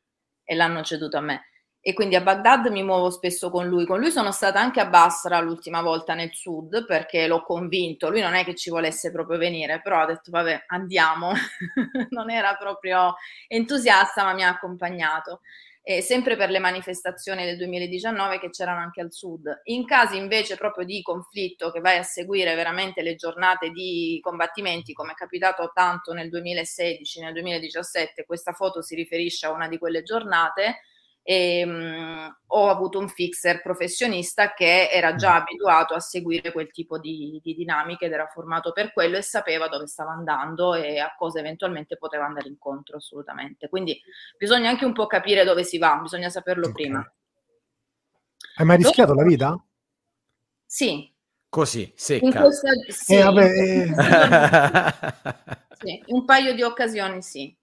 E 0.44 0.54
l'hanno 0.54 0.84
ceduto 0.84 1.18
a 1.18 1.22
me. 1.22 1.48
E 1.86 1.92
quindi 1.92 2.16
a 2.16 2.22
Baghdad 2.22 2.68
mi 2.68 2.82
muovo 2.82 3.10
spesso 3.10 3.50
con 3.50 3.68
lui. 3.68 3.86
Con 3.86 4.00
lui 4.00 4.10
sono 4.10 4.32
stata 4.32 4.58
anche 4.58 4.80
a 4.80 4.86
Basra 4.86 5.42
l'ultima 5.42 5.82
volta 5.82 6.14
nel 6.14 6.34
sud 6.34 6.86
perché 6.86 7.28
l'ho 7.28 7.44
convinto. 7.44 8.10
Lui 8.10 8.22
non 8.22 8.36
è 8.36 8.46
che 8.46 8.56
ci 8.56 8.70
volesse 8.70 9.12
proprio 9.12 9.38
venire, 9.38 9.82
però 9.82 10.00
ha 10.00 10.06
detto 10.06 10.32
vabbè 10.32 10.64
andiamo. 10.68 11.34
non 12.12 12.32
era 12.32 12.56
proprio 12.56 13.16
entusiasta 13.50 14.24
ma 14.24 14.32
mi 14.34 14.46
ha 14.46 14.48
accompagnato. 14.48 15.42
E 15.82 16.00
sempre 16.00 16.38
per 16.38 16.50
le 16.50 16.60
manifestazioni 16.60 17.44
del 17.44 17.58
2019 17.58 18.40
che 18.40 18.50
c'erano 18.50 18.80
anche 18.80 19.02
al 19.02 19.12
sud. 19.12 19.64
In 19.66 19.86
casi 19.86 20.16
invece 20.16 20.56
proprio 20.56 20.86
di 20.86 21.02
conflitto 21.02 21.70
che 21.70 21.82
vai 21.82 21.98
a 21.98 22.04
seguire 22.04 22.56
veramente 22.56 23.02
le 23.02 23.16
giornate 23.16 23.72
di 23.72 24.20
combattimenti 24.22 24.94
come 24.94 25.12
è 25.12 25.16
capitato 25.16 25.72
tanto 25.74 26.14
nel 26.14 26.30
2016, 26.30 27.20
nel 27.20 27.34
2017, 27.34 28.24
questa 28.24 28.54
foto 28.54 28.82
si 28.82 28.96
riferisce 28.96 29.48
a 29.48 29.52
una 29.52 29.68
di 29.68 29.78
quelle 29.78 30.04
giornate, 30.04 30.80
e, 31.24 31.60
ehm, 31.60 31.70
mh, 31.70 32.38
ho 32.48 32.70
avuto 32.70 33.00
un 33.00 33.08
fixer 33.08 33.62
professionista 33.62 34.54
che 34.54 34.90
era 34.92 35.16
già 35.16 35.34
mm. 35.34 35.38
abituato 35.38 35.94
a 35.94 36.00
seguire 36.00 36.52
quel 36.52 36.70
tipo 36.70 37.00
di, 37.00 37.40
di, 37.42 37.56
dinamiche 37.56 38.06
ed 38.06 38.12
era 38.12 38.28
formato 38.28 38.74
per 38.74 38.92
quello 38.92 39.18
e 39.18 39.22
sapeva 39.22 39.68
dove 39.70 39.88
stava 39.88 40.12
andando 40.12 40.76
e 40.76 41.00
a 41.00 41.16
cosa 41.18 41.40
eventualmente 41.40 41.98
poteva 41.98 42.26
andare 42.26 42.50
incontro 42.50 42.98
assolutamente. 42.98 43.70
Quindi 43.70 44.00
bisogna 44.38 44.70
anche 44.70 44.86
un 44.86 44.94
po' 44.94 45.08
capire 45.08 45.46
dove 45.46 45.64
si 45.64 45.78
va, 45.78 45.98
bisogna 46.02 46.30
saperlo 46.30 46.68
okay. 46.68 46.74
prima. 46.74 47.14
Hai 48.56 48.66
mai 48.66 48.78
rischiato 48.78 49.14
Dopo, 49.14 49.24
la 49.24 49.28
vita? 49.28 49.66
Sì. 50.66 51.12
Così, 51.50 51.92
secca. 51.96 52.42
Questa, 52.42 52.70
sì. 52.88 53.16
Eh, 53.16 53.24
vabbè, 53.24 53.46
eh. 53.46 53.94
sì, 55.80 56.04
un 56.08 56.26
paio 56.26 56.54
di 56.54 56.62
occasioni 56.62 57.22
sì. 57.22 57.56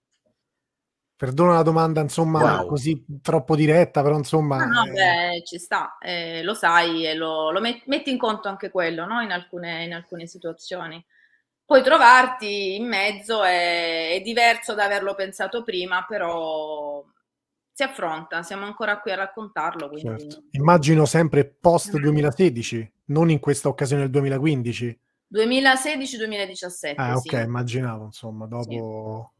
Perdona 1.20 1.52
la 1.52 1.62
domanda, 1.62 2.00
insomma, 2.00 2.60
wow. 2.60 2.66
così 2.66 3.04
troppo 3.20 3.54
diretta, 3.54 4.00
però 4.00 4.16
insomma... 4.16 4.64
No, 4.64 4.84
no 4.84 4.84
eh... 4.86 4.90
beh, 4.90 5.42
ci 5.44 5.58
sta, 5.58 5.98
eh, 5.98 6.42
lo 6.42 6.54
sai 6.54 7.04
e 7.04 7.12
lo, 7.12 7.50
lo 7.50 7.60
met- 7.60 7.82
metti 7.88 8.10
in 8.10 8.16
conto 8.16 8.48
anche 8.48 8.70
quello, 8.70 9.04
no? 9.04 9.20
In 9.20 9.30
alcune, 9.30 9.84
in 9.84 9.92
alcune 9.92 10.26
situazioni. 10.26 11.04
Poi 11.62 11.82
trovarti 11.82 12.76
in 12.76 12.88
mezzo 12.88 13.44
è, 13.44 14.12
è, 14.14 14.20
diverso 14.22 14.72
da 14.72 14.84
averlo 14.84 15.14
pensato 15.14 15.62
prima, 15.62 16.06
però 16.08 17.04
si 17.70 17.82
affronta, 17.82 18.42
siamo 18.42 18.64
ancora 18.64 18.98
qui 18.98 19.12
a 19.12 19.16
raccontarlo. 19.16 19.90
Quindi... 19.90 20.22
Certo. 20.22 20.44
Immagino 20.52 21.04
sempre 21.04 21.44
post 21.44 21.98
2016, 21.98 22.92
non 23.08 23.28
in 23.28 23.40
questa 23.40 23.68
occasione 23.68 24.04
del 24.04 24.10
2015. 24.12 25.00
2016-2017. 25.34 26.94
Ah, 26.96 27.16
ok, 27.16 27.28
sì. 27.28 27.36
immaginavo, 27.42 28.04
insomma, 28.06 28.46
dopo... 28.46 29.32
Sì 29.34 29.38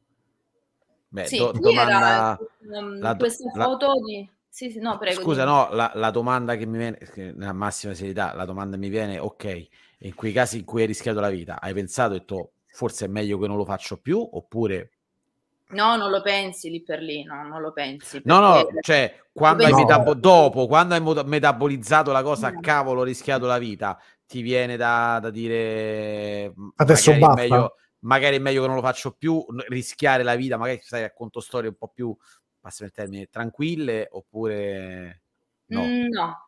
Beh, 1.12 1.26
sì, 1.26 1.38
do, 1.38 1.50
domanda, 1.50 2.38
um, 2.72 3.00
la, 3.00 3.16
questa 3.16 3.50
la, 3.54 3.64
foto 3.64 3.94
di... 4.06 4.28
Sì, 4.48 4.70
sì, 4.70 4.78
no, 4.78 4.96
prego. 4.96 5.20
Scusa, 5.20 5.44
no, 5.44 5.68
la, 5.72 5.90
la, 5.94 6.10
domanda 6.10 6.54
che 6.54 6.66
mi 6.66 6.78
viene, 6.78 6.98
nella 7.34 7.52
massima 7.52 7.94
serietà, 7.94 8.32
la 8.34 8.44
domanda 8.44 8.76
mi 8.76 8.88
viene, 8.88 9.18
ok, 9.18 9.66
in 9.98 10.14
quei 10.14 10.32
casi 10.32 10.58
in 10.58 10.64
cui 10.64 10.82
hai 10.82 10.86
rischiato 10.86 11.18
la 11.18 11.28
vita, 11.28 11.60
hai 11.60 11.74
pensato, 11.74 12.12
detto, 12.12 12.52
forse 12.68 13.06
è 13.06 13.08
meglio 13.08 13.38
che 13.38 13.48
non 13.48 13.56
lo 13.56 13.64
faccio 13.64 13.96
più, 13.96 14.20
oppure... 14.20 14.92
No, 15.70 15.96
non 15.96 16.10
lo 16.10 16.22
pensi 16.22 16.70
lì 16.70 16.80
per 16.80 17.00
lì, 17.00 17.24
no, 17.24 17.42
non 17.42 17.60
lo 17.60 17.72
pensi. 17.72 18.20
No, 18.24 18.38
no, 18.38 18.66
cioè, 18.80 19.22
quando 19.32 19.64
hai 19.64 19.72
metabo- 19.72 20.14
dopo, 20.14 20.68
quando 20.68 20.94
hai 20.94 21.24
metabolizzato 21.24 22.12
la 22.12 22.22
cosa, 22.22 22.50
no. 22.50 22.60
cavolo, 22.60 23.00
ho 23.00 23.04
rischiato 23.04 23.46
la 23.46 23.58
vita, 23.58 24.00
ti 24.28 24.42
viene 24.42 24.76
da, 24.76 25.18
da 25.20 25.30
dire... 25.30 26.52
Adesso 26.76 27.16
basta. 27.18 27.40
Meglio, 27.40 27.74
magari 28.00 28.36
è 28.36 28.38
meglio 28.38 28.62
che 28.62 28.66
non 28.66 28.76
lo 28.76 28.82
faccio 28.82 29.12
più, 29.12 29.44
rischiare 29.68 30.22
la 30.22 30.36
vita, 30.36 30.56
magari 30.56 30.80
stai 30.82 31.02
racconto 31.02 31.40
storie 31.40 31.70
un 31.70 31.76
po' 31.76 31.88
più, 31.88 32.16
passami 32.60 32.88
il 32.88 32.94
termine, 32.94 33.26
tranquille, 33.26 34.08
oppure 34.10 35.22
no? 35.66 35.84
Mm, 35.84 36.08
no. 36.08 36.44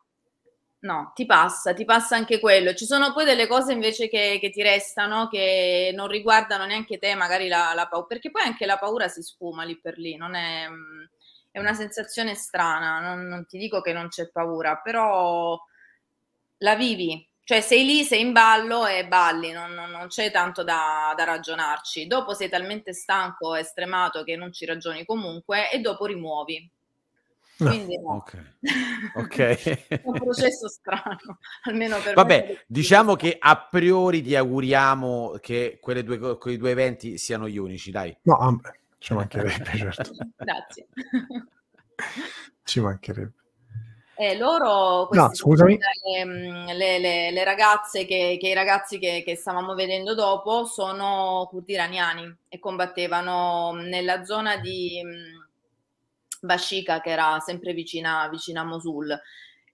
No, 0.83 1.13
ti 1.15 1.25
passa, 1.25 1.73
ti 1.73 1.85
passa 1.85 2.17
anche 2.17 2.41
quello. 2.41 2.73
Ci 2.73 2.85
sono 2.85 3.13
poi 3.13 3.23
delle 3.23 3.47
cose 3.47 3.71
invece 3.71 4.09
che, 4.09 4.37
che 4.41 4.49
ti 4.49 4.61
restano, 4.61 5.29
che 5.29 5.93
non 5.95 6.09
riguardano 6.09 6.65
neanche 6.65 6.97
te, 6.97 7.15
magari 7.15 7.47
la, 7.47 7.71
la, 7.73 7.87
paura, 7.87 8.05
perché 8.05 8.29
poi 8.31 8.41
anche 8.43 8.65
la 8.65 8.77
paura 8.77 9.07
si 9.07 9.21
sfuma 9.21 9.63
lì 9.63 9.79
per 9.79 9.97
lì, 9.97 10.17
non 10.17 10.35
è, 10.35 10.67
mm, 10.67 11.03
è 11.51 11.59
una 11.59 11.73
sensazione 11.73 12.35
strana, 12.35 12.99
non, 12.99 13.27
non 13.27 13.45
ti 13.45 13.57
dico 13.57 13.79
che 13.79 13.93
non 13.93 14.09
c'è 14.09 14.29
paura, 14.29 14.75
però 14.83 15.57
la 16.57 16.75
vivi, 16.75 17.25
cioè 17.45 17.59
sei 17.59 17.85
lì, 17.85 18.03
sei 18.03 18.21
in 18.21 18.31
ballo 18.31 18.85
e 18.87 19.05
balli, 19.05 19.51
non, 19.51 19.73
non, 19.73 19.89
non 19.89 20.07
c'è 20.07 20.31
tanto 20.31 20.63
da, 20.63 21.13
da, 21.15 21.25
ragionarci. 21.25 22.07
Dopo 22.07 22.33
sei 22.33 22.47
talmente 22.47 22.93
stanco 22.93 23.55
e 23.55 23.63
stremato 23.63 24.23
che 24.23 24.37
non 24.37 24.53
ci 24.53 24.65
ragioni 24.65 25.05
comunque 25.05 25.69
e 25.69 25.79
dopo 25.79 26.05
rimuovi. 26.05 26.69
Quindi 27.57 27.99
no. 27.99 28.15
Ok. 28.15 28.37
okay. 29.15 29.55
è 29.87 30.01
un 30.03 30.13
processo 30.13 30.69
strano, 30.69 31.39
almeno 31.63 31.99
per 31.99 32.13
Vabbè, 32.13 32.63
diciamo 32.65 33.15
che 33.15 33.35
a 33.37 33.57
priori 33.57 34.21
ti 34.21 34.35
auguriamo 34.35 35.37
che 35.41 35.79
due, 35.81 36.37
quei 36.37 36.57
due 36.57 36.71
eventi 36.71 37.17
siano 37.17 37.47
gli 37.49 37.57
unici, 37.57 37.91
dai. 37.91 38.15
No, 38.23 38.61
ci 38.99 39.13
mancherebbe, 39.13 39.77
certo. 39.77 40.11
Grazie. 40.37 40.87
ci 42.63 42.79
mancherebbe. 42.79 43.42
Eh, 44.15 44.37
loro, 44.37 45.09
no, 45.11 45.33
scusami. 45.33 45.77
Mm, 46.23 46.67
le, 46.67 46.99
le, 46.99 47.31
le, 47.31 47.43
ragazze 47.43 48.05
che, 48.05 48.37
che 48.39 48.49
i 48.49 48.53
ragazzi 48.53 48.99
che, 48.99 49.23
che, 49.25 49.35
stavamo 49.35 49.73
vedendo 49.73 50.13
dopo 50.13 50.65
sono 50.65 51.47
curdi 51.49 51.73
iraniani 51.73 52.35
e 52.47 52.59
combattevano 52.59 53.71
nella 53.73 54.23
zona 54.23 54.57
di 54.57 55.01
mm, 55.03 55.41
Bashika, 56.41 57.01
che 57.01 57.09
era 57.09 57.39
sempre 57.39 57.73
vicina, 57.73 58.27
vicina 58.29 58.61
a 58.61 58.65
Mosul. 58.65 59.19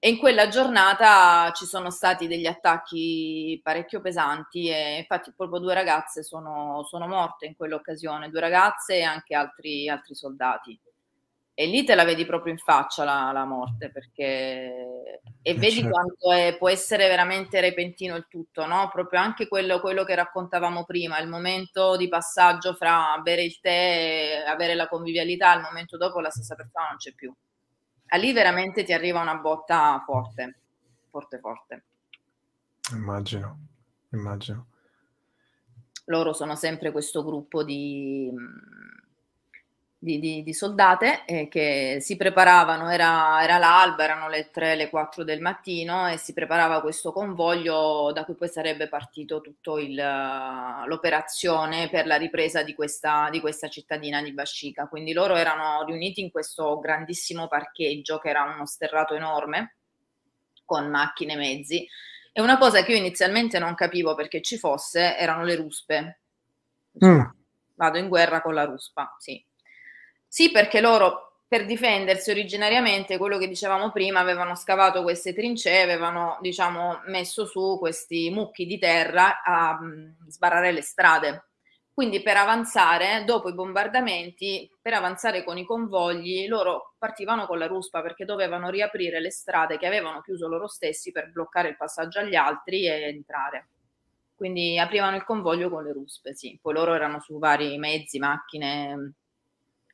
E 0.01 0.07
in 0.07 0.17
quella 0.17 0.47
giornata 0.47 1.51
ci 1.53 1.65
sono 1.65 1.89
stati 1.91 2.27
degli 2.27 2.45
attacchi 2.45 3.59
parecchio 3.61 3.99
pesanti 3.99 4.69
e 4.69 4.99
infatti 4.99 5.33
proprio 5.35 5.59
due 5.59 5.73
ragazze 5.73 6.23
sono, 6.23 6.85
sono 6.87 7.05
morte 7.05 7.47
in 7.47 7.57
quell'occasione, 7.57 8.29
due 8.29 8.39
ragazze 8.39 8.95
e 8.95 9.01
anche 9.03 9.35
altri, 9.35 9.89
altri 9.89 10.15
soldati 10.15 10.79
e 11.60 11.66
lì 11.66 11.84
te 11.84 11.93
la 11.93 12.05
vedi 12.05 12.26
proprio 12.26 12.53
in 12.53 12.57
faccia 12.57 13.03
la, 13.03 13.34
la 13.34 13.43
morte 13.43 13.91
perché 13.91 15.20
e 15.41 15.51
eh, 15.51 15.53
vedi 15.55 15.82
certo. 15.82 15.89
quanto 15.89 16.32
è, 16.32 16.55
può 16.57 16.70
essere 16.70 17.10
veramente 17.10 17.60
repentino 17.60 18.16
il 18.16 18.28
tutto, 18.30 18.66
no? 18.66 18.88
Proprio 18.89 19.20
anche 19.20 19.49
quello, 19.49 19.82
quello, 19.82 20.05
che 20.05 20.16
raccontavamo 20.16 20.86
prima, 20.86 21.20
il 21.20 21.28
momento 21.28 21.97
di 21.97 22.07
passaggio 22.07 22.76
fra 22.76 23.20
bere 23.22 23.43
il 23.43 23.60
tè 23.60 24.45
e 24.45 24.49
avere 24.49 24.74
la 24.74 24.88
convivialità, 24.88 25.53
il 25.53 25.62
momento 25.62 25.97
dopo 25.97 26.22
la 26.22 26.30
stessa 26.30 26.55
persona 26.55 26.88
non 26.88 26.95
c'è 26.95 27.14
più. 27.14 27.30
A 28.12 28.16
lì 28.16 28.32
veramente 28.32 28.86
ti 28.86 28.93
arriva 28.93 29.20
una 29.20 29.36
botta 29.36 30.01
forte, 30.05 30.60
forte, 31.10 31.39
forte. 31.39 31.84
Immagino, 32.93 33.60
immagino. 34.12 34.68
Loro 36.05 36.32
sono 36.32 36.55
sempre 36.55 36.93
questo 36.93 37.22
gruppo 37.22 37.66
di 37.66 38.32
di, 40.02 40.18
di, 40.18 40.43
di 40.43 40.54
soldate 40.54 41.26
eh, 41.26 41.50
che 41.50 41.97
si 42.00 42.16
preparavano, 42.16 42.89
era, 42.89 43.43
era, 43.43 43.58
l'alba, 43.58 44.06
erano 44.06 44.30
le 44.30 44.50
3, 44.50 44.76
le 44.76 44.89
4 44.89 45.26
del 45.26 45.41
mattino 45.41 46.08
e 46.08 46.16
si 46.18 46.32
preparava 46.32 46.80
questo 46.80 47.12
convoglio 47.12 48.14
da 48.14 48.24
cui 48.24 48.36
poi 48.36 48.47
sarebbe 48.47 48.88
partito 48.88 49.41
tutta 49.41 50.86
l'operazione 50.86 51.89
per 51.89 52.08
la 52.08 52.16
ripresa 52.16 52.64
di 52.64 52.74
questa, 52.74 53.30
di 53.30 53.41
questa 53.41 53.68
cittadina 53.68 54.22
di 54.22 54.32
Bascica. 54.32 54.88
Quindi 54.88 55.12
loro 55.12 55.36
erano 55.36 55.84
riuniti 55.84 56.22
in 56.22 56.32
questo 56.32 56.80
grandissimo 56.80 57.50
parcheggio 57.50 58.20
che 58.20 58.30
era 58.30 58.43
uno 58.43 58.66
sterrato 58.66 59.16
enorme 59.16 59.76
con 60.64 60.89
macchine 60.89 61.34
e 61.34 61.38
mezzi. 61.38 61.88
E 62.32 62.41
una 62.41 62.58
cosa 62.58 62.84
che 62.84 62.93
io 62.93 62.97
inizialmente 62.97 63.60
non 63.60 63.76
capivo 63.76 64.16
perché 64.16 64.41
ci 64.41 64.58
fosse 64.58 65.18
erano 65.18 65.43
le 65.43 65.56
ruspe. 65.56 66.22
Mm. 67.04 67.22
Vado 67.76 67.97
in 67.97 68.08
guerra 68.08 68.41
con 68.41 68.54
la 68.54 68.64
ruspa, 68.64 69.14
sì 69.20 69.45
sì, 70.30 70.51
perché 70.51 70.80
loro 70.80 71.41
per 71.49 71.65
difendersi 71.65 72.30
originariamente, 72.30 73.17
quello 73.17 73.39
che 73.39 73.47
dicevamo 73.47 73.91
prima, 73.91 74.19
avevano 74.19 74.53
scavato 74.53 75.01
queste 75.01 75.34
trincee, 75.34 75.82
avevano 75.82 76.38
diciamo 76.41 77.01
messo 77.07 77.47
su 77.47 77.77
questi 77.80 78.30
mucchi 78.30 78.67
di 78.67 78.77
terra 78.77 79.41
a 79.41 79.80
um, 79.82 80.15
sbarrare 80.27 80.71
le 80.71 80.84
strade. 80.84 81.45
Quindi 81.91 82.21
per 82.21 82.38
avanzare, 82.38 83.23
dopo 83.25 83.49
i 83.49 83.55
bombardamenti, 83.55 84.71
per 84.80 84.93
avanzare 84.93 85.43
con 85.43 85.57
i 85.57 85.65
convogli, 85.65 86.47
loro 86.47 86.93
partivano 86.99 87.47
con 87.47 87.57
la 87.57 87.65
ruspa 87.65 88.01
perché 88.03 88.25
dovevano 88.25 88.69
riaprire 88.69 89.19
le 89.19 89.32
strade 89.32 89.80
che 89.80 89.88
avevano 89.88 90.21
chiuso 90.21 90.47
loro 90.47 90.67
stessi 90.67 91.11
per 91.11 91.32
bloccare 91.32 91.69
il 91.69 91.77
passaggio 91.77 92.19
agli 92.19 92.36
altri 92.36 92.86
e 92.88 93.07
entrare. 93.07 93.69
Quindi 94.36 94.77
aprivano 94.77 95.15
il 95.15 95.23
convoglio 95.25 95.69
con 95.71 95.84
le 95.84 95.91
ruspe, 95.91 96.36
sì. 96.36 96.57
Poi 96.61 96.73
loro 96.73 96.93
erano 96.93 97.19
su 97.19 97.39
vari 97.39 97.77
mezzi, 97.80 98.19
macchine, 98.19 99.15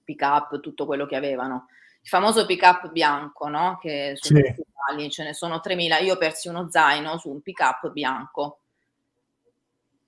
pick 0.05 0.21
up, 0.21 0.61
tutto 0.61 0.85
quello 0.85 1.05
che 1.05 1.17
avevano. 1.17 1.67
Il 2.01 2.07
famoso 2.07 2.45
pick 2.45 2.63
up 2.63 2.91
bianco, 2.91 3.49
no? 3.49 3.77
Che 3.81 4.13
sono 4.15 4.39
sì. 4.39 4.63
Ce 5.09 5.23
ne 5.23 5.33
sono 5.33 5.59
3.000. 5.63 6.03
Io 6.03 6.17
persi 6.17 6.47
uno 6.47 6.69
zaino 6.69 7.17
su 7.17 7.29
un 7.29 7.41
pick 7.41 7.59
up 7.59 7.91
bianco. 7.91 8.59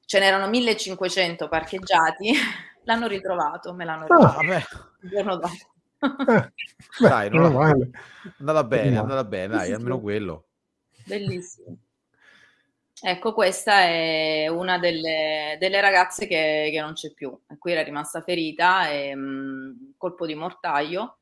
Ce 0.05 0.19
n'erano 0.19 0.47
1500 0.47 1.49
parcheggiati, 1.49 2.31
l'hanno 2.85 3.07
ritrovato, 3.07 3.73
me 3.73 3.83
l'hanno 3.83 4.03
ritrovato. 4.03 4.39
Ah, 4.39 4.57
il 5.01 5.09
giorno 5.09 5.35
dopo. 5.35 5.55
Eh, 6.31 6.51
dai, 6.99 7.29
non 7.29 7.53
male. 7.53 7.89
andata 8.39 8.63
bene, 8.63 8.95
è 8.95 8.99
andata 8.99 9.23
bene, 9.23 9.47
dai, 9.55 9.73
almeno 9.73 9.99
quello. 9.99 10.45
Bellissimo. 11.05 11.77
Ecco, 13.01 13.33
questa 13.33 13.81
è 13.81 14.47
una 14.47 14.79
delle, 14.79 15.57
delle 15.59 15.81
ragazze 15.81 16.25
che, 16.25 16.69
che, 16.71 16.81
non 16.81 16.93
c'è 16.93 17.11
più. 17.13 17.37
Qui 17.57 17.71
era 17.71 17.83
rimasta 17.83 18.21
ferita, 18.21 18.89
e, 18.89 19.13
mh, 19.13 19.19
mm, 19.19 19.86
colpo 19.97 20.25
di 20.25 20.35
mortaio, 20.35 21.17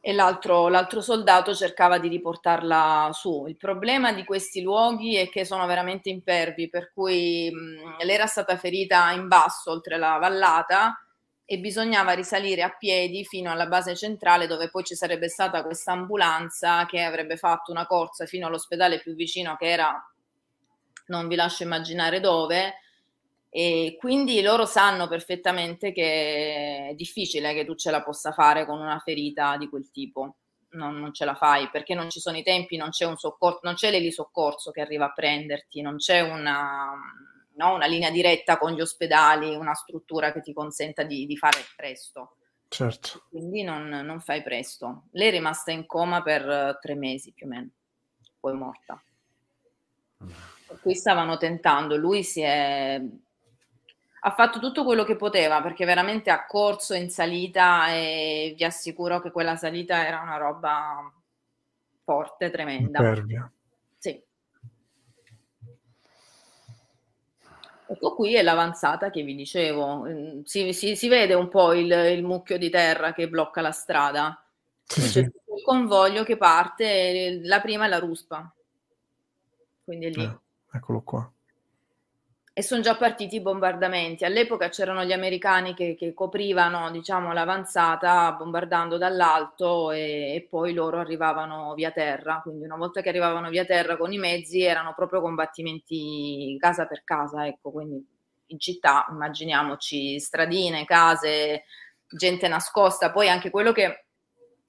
e 0.00 0.12
l'altro, 0.12 0.68
l'altro 0.68 1.00
soldato 1.00 1.52
cercava 1.52 1.98
di 1.98 2.06
riportarla 2.06 3.10
su. 3.12 3.46
Il 3.48 3.56
problema 3.56 4.12
di 4.12 4.24
questi 4.24 4.62
luoghi 4.62 5.16
è 5.16 5.28
che 5.28 5.44
sono 5.44 5.66
veramente 5.66 6.10
impervi, 6.10 6.68
per 6.68 6.92
cui 6.92 7.50
mh, 7.52 7.58
mm, 7.58 7.98
lei 8.04 8.14
era 8.14 8.26
stata 8.26 8.56
ferita 8.56 9.10
in 9.10 9.26
basso, 9.26 9.72
oltre 9.72 9.98
la 9.98 10.16
vallata, 10.18 11.00
e 11.44 11.58
bisognava 11.58 12.12
risalire 12.12 12.62
a 12.62 12.70
piedi 12.76 13.24
fino 13.24 13.50
alla 13.50 13.66
base 13.66 13.94
centrale 13.94 14.48
dove 14.48 14.68
poi 14.68 14.82
ci 14.82 14.96
sarebbe 14.96 15.28
stata 15.28 15.62
questa 15.62 15.92
ambulanza 15.92 16.86
che 16.86 17.02
avrebbe 17.02 17.36
fatto 17.36 17.70
una 17.70 17.86
corsa 17.86 18.26
fino 18.26 18.48
all'ospedale 18.48 18.98
più 18.98 19.14
vicino 19.14 19.56
che 19.56 19.66
era 19.66 20.10
non 21.06 21.28
vi 21.28 21.36
lascio 21.36 21.62
immaginare 21.62 22.18
dove, 22.18 22.74
e 23.58 23.96
quindi 23.98 24.42
loro 24.42 24.66
sanno 24.66 25.08
perfettamente 25.08 25.90
che 25.90 26.88
è 26.90 26.94
difficile 26.94 27.54
che 27.54 27.64
tu 27.64 27.74
ce 27.74 27.90
la 27.90 28.02
possa 28.02 28.30
fare 28.30 28.66
con 28.66 28.78
una 28.78 28.98
ferita 28.98 29.56
di 29.56 29.66
quel 29.70 29.90
tipo. 29.90 30.36
Non, 30.72 30.98
non 30.98 31.14
ce 31.14 31.24
la 31.24 31.34
fai 31.34 31.70
perché 31.70 31.94
non 31.94 32.10
ci 32.10 32.20
sono 32.20 32.36
i 32.36 32.42
tempi, 32.42 32.76
non 32.76 32.90
c'è 32.90 33.06
un 33.06 33.16
soccorso, 33.16 33.60
non 33.62 33.72
c'è 33.72 33.90
l'elisoccorso 33.90 34.72
che 34.72 34.82
arriva 34.82 35.06
a 35.06 35.12
prenderti, 35.14 35.80
non 35.80 35.96
c'è 35.96 36.20
una, 36.20 36.92
no, 37.54 37.74
una 37.74 37.86
linea 37.86 38.10
diretta 38.10 38.58
con 38.58 38.72
gli 38.72 38.82
ospedali, 38.82 39.54
una 39.54 39.72
struttura 39.72 40.34
che 40.34 40.42
ti 40.42 40.52
consenta 40.52 41.02
di, 41.02 41.24
di 41.24 41.38
fare 41.38 41.64
presto. 41.74 42.36
Certo. 42.68 43.22
Quindi 43.30 43.62
non, 43.62 43.88
non, 43.88 44.20
fai 44.20 44.42
presto. 44.42 45.04
Lei 45.12 45.28
è 45.28 45.30
rimasta 45.30 45.70
in 45.70 45.86
coma 45.86 46.20
per 46.20 46.78
tre 46.82 46.94
mesi 46.94 47.32
più 47.32 47.46
o 47.46 47.48
meno, 47.48 47.70
poi 48.38 48.52
è 48.52 48.56
morta. 48.56 49.02
Mm 50.22 50.28
qui 50.80 50.94
stavano 50.94 51.36
tentando, 51.36 51.96
lui 51.96 52.22
si 52.22 52.40
è 52.40 53.00
ha 54.26 54.32
fatto 54.32 54.58
tutto 54.58 54.82
quello 54.82 55.04
che 55.04 55.14
poteva 55.14 55.62
perché 55.62 55.84
veramente 55.84 56.30
ha 56.30 56.46
corso 56.46 56.94
in 56.94 57.10
salita 57.10 57.92
e 57.92 58.54
vi 58.56 58.64
assicuro 58.64 59.20
che 59.20 59.30
quella 59.30 59.54
salita 59.54 60.04
era 60.04 60.20
una 60.20 60.36
roba 60.36 61.12
forte, 62.02 62.50
tremenda. 62.50 62.98
Impervia. 62.98 63.52
Sì. 63.96 64.20
Ecco 67.86 68.14
qui 68.16 68.34
è 68.34 68.42
l'avanzata 68.42 69.10
che 69.10 69.22
vi 69.22 69.36
dicevo, 69.36 70.02
mm, 70.08 70.42
si, 70.42 70.72
si, 70.72 70.96
si 70.96 71.06
vede 71.06 71.34
un 71.34 71.48
po' 71.48 71.72
il, 71.72 71.88
il, 71.88 72.24
mucchio 72.24 72.58
di 72.58 72.68
terra 72.68 73.12
che 73.12 73.28
blocca 73.28 73.60
la 73.60 73.70
strada. 73.70 74.44
Sì, 74.82 75.02
C'è 75.02 75.06
sì. 75.06 75.20
il 75.20 75.62
convoglio 75.64 76.24
che 76.24 76.36
parte, 76.36 77.38
la 77.44 77.60
prima 77.60 77.84
è 77.84 77.88
la 77.88 78.00
ruspa, 78.00 78.52
quindi 79.84 80.06
è 80.06 80.10
lì. 80.10 80.24
Eh. 80.24 80.38
Eccolo 80.72 81.02
qua. 81.02 81.30
E 82.58 82.62
sono 82.62 82.80
già 82.80 82.96
partiti 82.96 83.36
i 83.36 83.42
bombardamenti. 83.42 84.24
All'epoca 84.24 84.70
c'erano 84.70 85.04
gli 85.04 85.12
americani 85.12 85.74
che, 85.74 85.94
che 85.94 86.14
coprivano 86.14 86.90
diciamo, 86.90 87.34
l'avanzata 87.34 88.32
bombardando 88.32 88.96
dall'alto 88.96 89.90
e, 89.90 90.34
e, 90.36 90.46
poi 90.48 90.72
loro 90.72 90.98
arrivavano 90.98 91.74
via 91.74 91.90
terra. 91.90 92.40
Quindi 92.42 92.64
una 92.64 92.76
volta 92.76 93.02
che 93.02 93.10
arrivavano 93.10 93.50
via 93.50 93.66
terra 93.66 93.98
con 93.98 94.10
i 94.10 94.16
mezzi 94.16 94.62
erano 94.62 94.94
proprio 94.96 95.20
combattimenti 95.20 96.56
casa 96.58 96.86
per 96.86 97.04
casa. 97.04 97.46
Ecco, 97.46 97.72
quindi 97.72 98.02
in 98.46 98.58
città 98.58 99.06
immaginiamoci 99.10 100.18
stradine, 100.18 100.86
case, 100.86 101.64
gente 102.08 102.48
nascosta. 102.48 103.10
Poi 103.10 103.28
anche 103.28 103.50
quello 103.50 103.72
che 103.72 104.05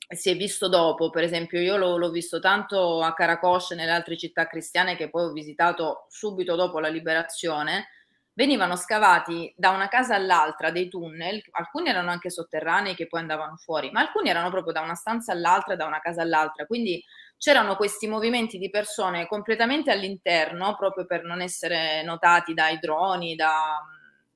si 0.09 0.29
è 0.29 0.35
visto 0.37 0.69
dopo, 0.69 1.09
per 1.09 1.23
esempio 1.23 1.59
io 1.59 1.77
l'ho, 1.77 1.97
l'ho 1.97 2.09
visto 2.09 2.39
tanto 2.39 3.01
a 3.01 3.13
Caracos 3.13 3.71
e 3.71 3.75
nelle 3.75 3.91
altre 3.91 4.17
città 4.17 4.47
cristiane 4.47 4.95
che 4.95 5.09
poi 5.09 5.25
ho 5.25 5.31
visitato 5.31 6.05
subito 6.09 6.55
dopo 6.55 6.79
la 6.79 6.87
liberazione, 6.87 7.87
venivano 8.33 8.75
scavati 8.75 9.51
da 9.57 9.71
una 9.71 9.87
casa 9.87 10.15
all'altra 10.15 10.69
dei 10.69 10.87
tunnel, 10.89 11.41
alcuni 11.51 11.89
erano 11.89 12.11
anche 12.11 12.29
sotterranei 12.29 12.93
che 12.95 13.07
poi 13.07 13.21
andavano 13.21 13.57
fuori, 13.57 13.89
ma 13.91 13.99
alcuni 14.01 14.29
erano 14.29 14.49
proprio 14.51 14.73
da 14.73 14.81
una 14.81 14.93
stanza 14.95 15.31
all'altra, 15.31 15.75
da 15.75 15.85
una 15.85 15.99
casa 15.99 16.21
all'altra, 16.21 16.65
quindi 16.65 17.03
c'erano 17.37 17.75
questi 17.75 18.07
movimenti 18.07 18.57
di 18.59 18.69
persone 18.69 19.27
completamente 19.27 19.91
all'interno, 19.91 20.75
proprio 20.77 21.05
per 21.05 21.23
non 21.23 21.41
essere 21.41 22.03
notati 22.03 22.53
dai 22.53 22.77
droni, 22.79 23.35
da, 23.35 23.79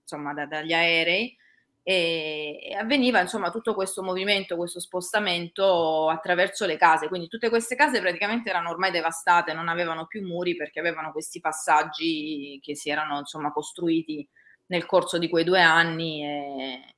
insomma, 0.02 0.34
da, 0.34 0.46
dagli 0.48 0.74
aerei, 0.74 1.36
e 1.84 2.76
avveniva 2.80 3.20
insomma 3.20 3.50
tutto 3.50 3.74
questo 3.74 4.04
movimento, 4.04 4.56
questo 4.56 4.80
spostamento 4.80 6.10
attraverso 6.10 6.66
le 6.66 6.78
case, 6.78 7.08
quindi 7.08 7.28
tutte 7.28 7.50
queste 7.50 7.76
case 7.76 8.00
praticamente 8.00 8.50
erano 8.50 8.70
ormai 8.70 8.92
devastate, 8.92 9.54
non 9.54 9.68
avevano 9.68 10.06
più 10.06 10.26
muri 10.26 10.56
perché 10.56 10.80
avevano 10.80 11.12
questi 11.12 11.40
passaggi 11.40 12.60
che 12.62 12.76
si 12.76 12.90
erano 12.90 13.20
insomma 13.20 13.52
costruiti 13.52 14.28
nel 14.68 14.86
corso 14.86 15.18
di 15.18 15.28
quei 15.28 15.44
due 15.44 15.62
anni 15.62 16.24
e 16.24 16.96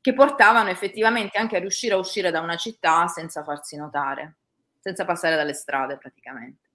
che 0.00 0.14
portavano 0.14 0.68
effettivamente 0.68 1.38
anche 1.38 1.56
a 1.56 1.60
riuscire 1.60 1.94
a 1.94 1.98
uscire 1.98 2.30
da 2.30 2.40
una 2.40 2.56
città 2.56 3.06
senza 3.08 3.42
farsi 3.44 3.76
notare, 3.76 4.36
senza 4.80 5.04
passare 5.04 5.36
dalle 5.36 5.52
strade 5.52 5.96
praticamente. 5.96 6.70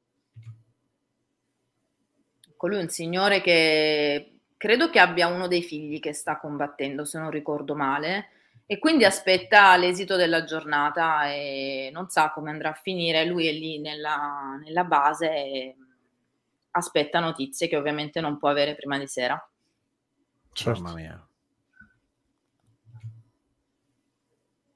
Ecco 2.50 2.68
lui 2.68 2.80
un 2.80 2.90
signore 2.90 3.42
che 3.42 4.37
credo 4.58 4.90
che 4.90 5.00
abbia 5.00 5.28
uno 5.28 5.48
dei 5.48 5.62
figli 5.62 6.00
che 6.00 6.14
sta 6.14 6.40
combattendo, 6.40 7.06
se 7.06 7.20
non 7.20 7.30
ricordo 7.30 7.76
male, 7.76 8.30
e 8.66 8.80
quindi 8.80 9.06
aspetta 9.06 9.78
l'esito 9.78 10.18
della 10.18 10.44
giornata 10.44 11.32
e 11.32 11.90
non 11.94 12.10
sa 12.10 12.32
come 12.32 12.50
andrà 12.50 12.72
a 12.72 12.74
finire. 12.74 13.24
Lui 13.24 13.48
è 13.48 13.52
lì 13.54 13.80
nella, 13.80 14.60
nella 14.62 14.84
base 14.84 15.30
e 15.30 15.76
aspetta 16.72 17.22
notizie 17.22 17.70
che 17.70 17.78
ovviamente 17.78 18.20
non 18.20 18.38
può 18.38 18.50
avere 18.50 18.76
prima 18.76 18.98
di 18.98 19.08
sera. 19.08 19.50
Certo. 20.52 20.82
Mamma 20.82 20.96
mia. 20.96 21.28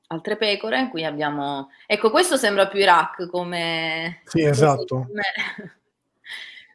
Altre 0.08 0.38
pecore, 0.38 0.90
qui 0.90 1.04
abbiamo... 1.04 1.70
Ecco, 1.86 2.12
questo 2.12 2.38
sembra 2.38 2.68
più 2.68 2.80
Iraq 2.80 3.28
come... 3.28 4.22
Sì, 4.26 4.44
esatto. 4.44 5.06
Come 5.08 5.81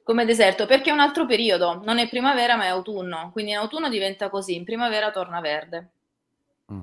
come 0.07 0.25
deserto 0.25 0.67
perché 0.67 0.91
è 0.91 0.93
un 0.93 1.01
altro 1.01 1.27
periodo, 1.27 1.81
non 1.83 1.99
è 1.99 2.09
primavera 2.09 2.55
ma 2.55 2.67
è 2.67 2.69
autunno, 2.69 3.31
quindi 3.33 3.51
in 3.51 3.57
autunno 3.57 3.89
diventa 3.89 4.31
così, 4.31 4.55
in 4.55 4.63
primavera 4.63 5.11
torna 5.11 5.41
verde. 5.41 5.89
Mm. 6.73 6.81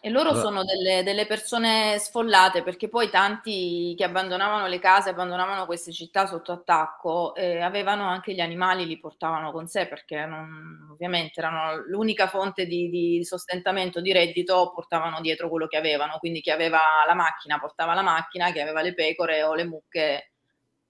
E 0.00 0.08
loro 0.08 0.30
allora. 0.30 0.44
sono 0.44 0.64
delle, 0.64 1.02
delle, 1.02 1.26
persone 1.26 1.98
sfollate 1.98 2.62
perché 2.62 2.88
poi 2.88 3.10
tanti 3.10 3.94
che 3.98 4.04
abbandonavano 4.04 4.66
le 4.66 4.78
case, 4.78 5.10
abbandonavano 5.10 5.66
queste 5.66 5.92
città 5.92 6.24
sotto 6.24 6.52
attacco, 6.52 7.34
eh, 7.34 7.60
avevano 7.60 8.04
anche 8.08 8.32
gli 8.32 8.40
animali, 8.40 8.86
li 8.86 8.98
portavano 8.98 9.52
con 9.52 9.66
sé 9.66 9.86
perché 9.86 10.24
non, 10.24 10.88
ovviamente 10.90 11.38
erano 11.38 11.84
l'unica 11.86 12.28
fonte 12.28 12.64
di, 12.64 12.88
di, 12.88 13.24
sostentamento, 13.24 14.00
di 14.00 14.10
reddito, 14.10 14.72
portavano 14.74 15.20
dietro 15.20 15.50
quello 15.50 15.66
che 15.66 15.76
avevano. 15.76 16.16
Quindi 16.18 16.40
chi 16.40 16.50
aveva 16.50 16.80
la 17.06 17.14
macchina 17.14 17.60
portava 17.60 17.92
la 17.92 18.00
macchina, 18.00 18.52
chi 18.52 18.60
aveva 18.60 18.80
le 18.80 18.94
pecore 18.94 19.42
o 19.42 19.52
le 19.52 19.64
mucche 19.64 20.28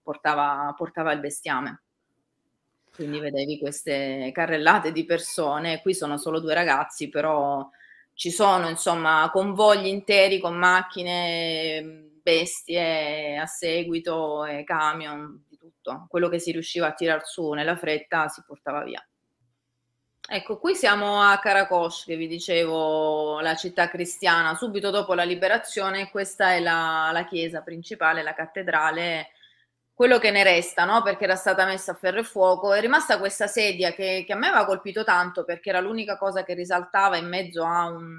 portava, 0.05 0.73
portava 0.77 1.11
il 1.13 1.21
bestiame. 1.21 1.83
Quindi 2.95 3.19
vedevi 3.19 3.59
queste 3.59 4.31
carrellate 4.33 4.93
di 4.93 5.05
persone, 5.05 5.83
qui 5.83 5.95
sono 5.95 6.17
solo 6.17 6.39
due 6.39 6.55
ragazzi, 6.55 7.09
però 7.09 7.69
ci 8.13 8.31
sono 8.31 8.69
insomma 8.69 9.29
convogli 9.33 9.87
interi 9.87 10.39
con 10.39 10.55
macchine, 10.55 12.13
bestie 12.23 13.37
a 13.37 13.47
seguito, 13.47 14.45
e 14.45 14.63
camion, 14.63 15.45
di 15.49 15.59
tutto. 15.59 16.07
Quello 16.09 16.29
che 16.29 16.39
si 16.39 16.53
riusciva 16.53 16.87
a 16.87 16.93
tirar 16.93 17.27
su 17.27 17.51
nella 17.51 17.77
fretta 17.77 18.29
si 18.29 18.45
portava 18.47 18.85
via. 18.85 19.05
Ecco, 20.27 20.59
qui 20.59 20.75
siamo 20.75 21.21
a 21.21 21.39
Caracos, 21.39 22.05
che 22.05 22.17
vi 22.17 22.27
dicevo, 22.27 23.41
la 23.41 23.57
città 23.57 23.89
cristiana, 23.91 24.55
subito 24.55 24.91
dopo 24.91 25.13
la 25.13 25.25
liberazione, 25.25 26.11
questa 26.11 26.55
è 26.55 26.61
la, 26.61 27.11
la 27.13 27.27
chiesa 27.27 27.61
principale, 27.61 28.23
la 28.23 28.33
cattedrale 28.33 29.29
quello 29.95 30.19
che 30.19 30.33
ne 30.33 30.43
resta, 30.43 30.85
no? 30.85 31.03
perché 31.03 31.25
era 31.25 31.37
stata 31.37 31.65
messa 31.65 31.93
a 31.93 31.95
ferro 31.95 32.19
e 32.19 32.25
fuoco, 32.25 32.73
è 32.73 32.81
rimasta 32.81 33.19
questa 33.19 33.47
sedia 33.47 33.93
che, 33.93 34.25
che, 34.27 34.33
a 34.33 34.37
me 34.37 34.49
aveva 34.49 34.67
colpito 34.67 35.05
tanto 35.05 35.45
perché 35.45 35.71
era 35.71 35.81
l'unica 35.81 36.19
cosa 36.19 36.43
che 36.43 36.55
risaltava 36.55 37.17
in 37.17 37.29
mezzo 37.29 37.65
a 37.65 37.87
un 37.87 38.19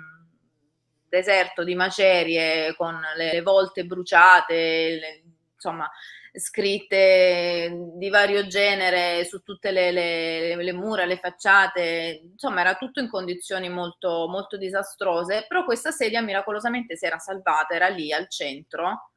deserto 1.09 1.63
di 1.65 1.76
macerie 1.76 2.73
con 2.76 2.97
le, 3.17 3.41
volte 3.41 3.84
bruciate, 3.86 4.55
le, 4.55 5.23
insomma, 5.53 5.89
scritte 6.34 7.69
di 7.95 8.09
vario 8.09 8.47
genere 8.47 9.26
su 9.26 9.41
tutte 9.41 9.71
le, 9.71 9.91
le, 9.91 10.55
le, 10.55 10.73
mura, 10.73 11.03
le 11.05 11.17
facciate, 11.17 12.21
insomma 12.32 12.61
era 12.61 12.76
tutto 12.76 13.01
in 13.01 13.09
condizioni 13.09 13.69
molto, 13.69 14.28
molto 14.30 14.57
disastrose, 14.57 15.45
però 15.47 15.65
questa 15.65 15.91
sedia 15.91 16.21
miracolosamente 16.21 16.95
si 16.95 17.05
era 17.05 17.19
salvata, 17.19 17.73
era 17.76 17.89
lì 17.89 18.13
al 18.13 18.30
centro 18.30 19.09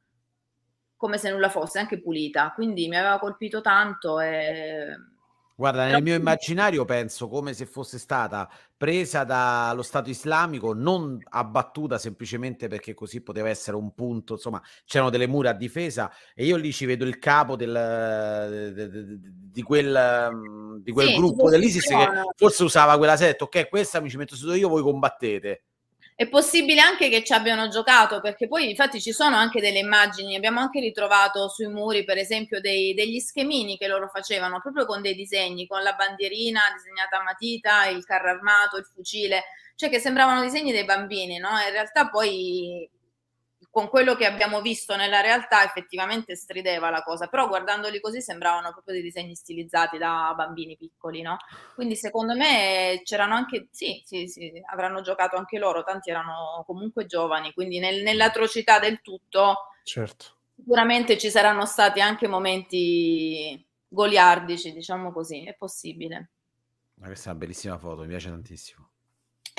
come 0.99 1.17
se 1.17 1.31
nulla 1.31 1.47
fosse, 1.47 1.79
anche 1.79 2.01
pulita. 2.01 2.51
Quindi 2.53 2.89
mi 2.89 2.97
aveva 2.97 3.19
colpito 3.19 3.61
tanto 3.61 4.19
e 4.19 4.93
Guarda, 5.55 5.87
nel 5.87 6.01
mio 6.01 6.15
immaginario 6.15 6.85
penso 6.85 7.27
come 7.27 7.53
se 7.53 7.65
fosse 7.65 7.97
stata 7.97 8.49
presa 8.77 9.25
dallo 9.25 9.81
Stato 9.81 10.09
islamico, 10.09 10.73
non 10.73 11.21
abbattuta 11.21 11.97
semplicemente 11.97 12.69
perché 12.69 12.93
così 12.93 13.19
poteva 13.19 13.49
essere 13.49 13.75
un 13.75 13.93
punto, 13.93 14.35
insomma, 14.35 14.61
c'erano 14.85 15.09
delle 15.09 15.27
mura 15.27 15.49
a 15.49 15.53
difesa 15.53 16.09
e 16.33 16.45
io 16.45 16.55
lì 16.55 16.71
ci 16.71 16.85
vedo 16.85 17.03
il 17.03 17.19
capo 17.19 17.57
del, 17.57 17.73
de, 17.73 18.71
de, 18.71 18.89
de, 18.89 19.19
di 19.51 19.61
quel, 19.61 20.79
di 20.81 20.93
quel 20.93 21.07
sì, 21.07 21.15
gruppo 21.15 21.49
dell'ISIS 21.49 21.87
che 21.87 22.07
forse 22.37 22.63
usava 22.63 22.97
quella 22.97 23.17
setta, 23.17 23.43
ok, 23.43 23.67
questa 23.67 23.99
mi 23.99 24.09
ci 24.09 24.15
metto 24.15 24.37
su 24.37 24.49
io, 24.53 24.69
voi 24.69 24.81
combattete. 24.81 25.63
È 26.19 26.27
possibile 26.27 26.81
anche 26.81 27.07
che 27.07 27.23
ci 27.23 27.31
abbiano 27.31 27.69
giocato, 27.69 28.19
perché 28.19 28.49
poi 28.49 28.69
infatti 28.69 28.99
ci 28.99 29.13
sono 29.13 29.37
anche 29.37 29.61
delle 29.61 29.79
immagini, 29.79 30.35
abbiamo 30.35 30.59
anche 30.59 30.81
ritrovato 30.81 31.47
sui 31.47 31.67
muri, 31.67 32.03
per 32.03 32.17
esempio, 32.17 32.59
dei, 32.59 32.93
degli 32.93 33.19
schemini 33.21 33.77
che 33.77 33.87
loro 33.87 34.09
facevano, 34.09 34.59
proprio 34.59 34.85
con 34.85 35.01
dei 35.01 35.15
disegni, 35.15 35.65
con 35.65 35.81
la 35.81 35.93
bandierina 35.93 36.59
disegnata 36.75 37.19
a 37.19 37.23
matita, 37.23 37.85
il 37.87 38.03
carro 38.03 38.31
armato, 38.31 38.75
il 38.75 38.83
fucile, 38.93 39.45
cioè 39.75 39.89
che 39.89 39.99
sembravano 39.99 40.41
disegni 40.41 40.73
dei 40.73 40.83
bambini, 40.83 41.37
no? 41.37 41.51
In 41.51 41.71
realtà 41.71 42.09
poi 42.09 42.85
con 43.71 43.87
quello 43.87 44.15
che 44.15 44.25
abbiamo 44.25 44.61
visto 44.61 44.95
nella 44.95 45.21
realtà 45.21 45.63
effettivamente 45.63 46.35
strideva 46.35 46.89
la 46.89 47.03
cosa, 47.03 47.27
però 47.27 47.47
guardandoli 47.47 47.99
così 47.99 48.21
sembravano 48.21 48.71
proprio 48.71 48.95
dei 48.95 49.03
disegni 49.03 49.35
stilizzati 49.35 49.97
da 49.97 50.33
bambini 50.35 50.75
piccoli, 50.75 51.21
no? 51.21 51.37
Quindi 51.75 51.95
secondo 51.95 52.35
me 52.35 53.01
c'erano 53.03 53.35
anche, 53.35 53.67
sì, 53.71 54.01
sì, 54.05 54.27
sì, 54.27 54.51
avranno 54.71 55.01
giocato 55.01 55.35
anche 55.37 55.59
loro, 55.59 55.83
tanti 55.83 56.09
erano 56.09 56.63
comunque 56.65 57.05
giovani, 57.05 57.53
quindi 57.53 57.79
nel, 57.79 58.01
nell'atrocità 58.01 58.79
del 58.79 59.01
tutto 59.01 59.73
certo. 59.83 60.25
sicuramente 60.55 61.17
ci 61.17 61.29
saranno 61.29 61.65
stati 61.65 62.01
anche 62.01 62.27
momenti 62.27 63.65
goliardici, 63.87 64.71
diciamo 64.73 65.11
così, 65.11 65.45
è 65.45 65.55
possibile. 65.55 66.31
Ma 66.99 67.07
questa 67.07 67.29
è 67.29 67.31
una 67.31 67.39
bellissima 67.39 67.77
foto, 67.79 68.01
mi 68.01 68.09
piace 68.09 68.29
tantissimo. 68.29 68.88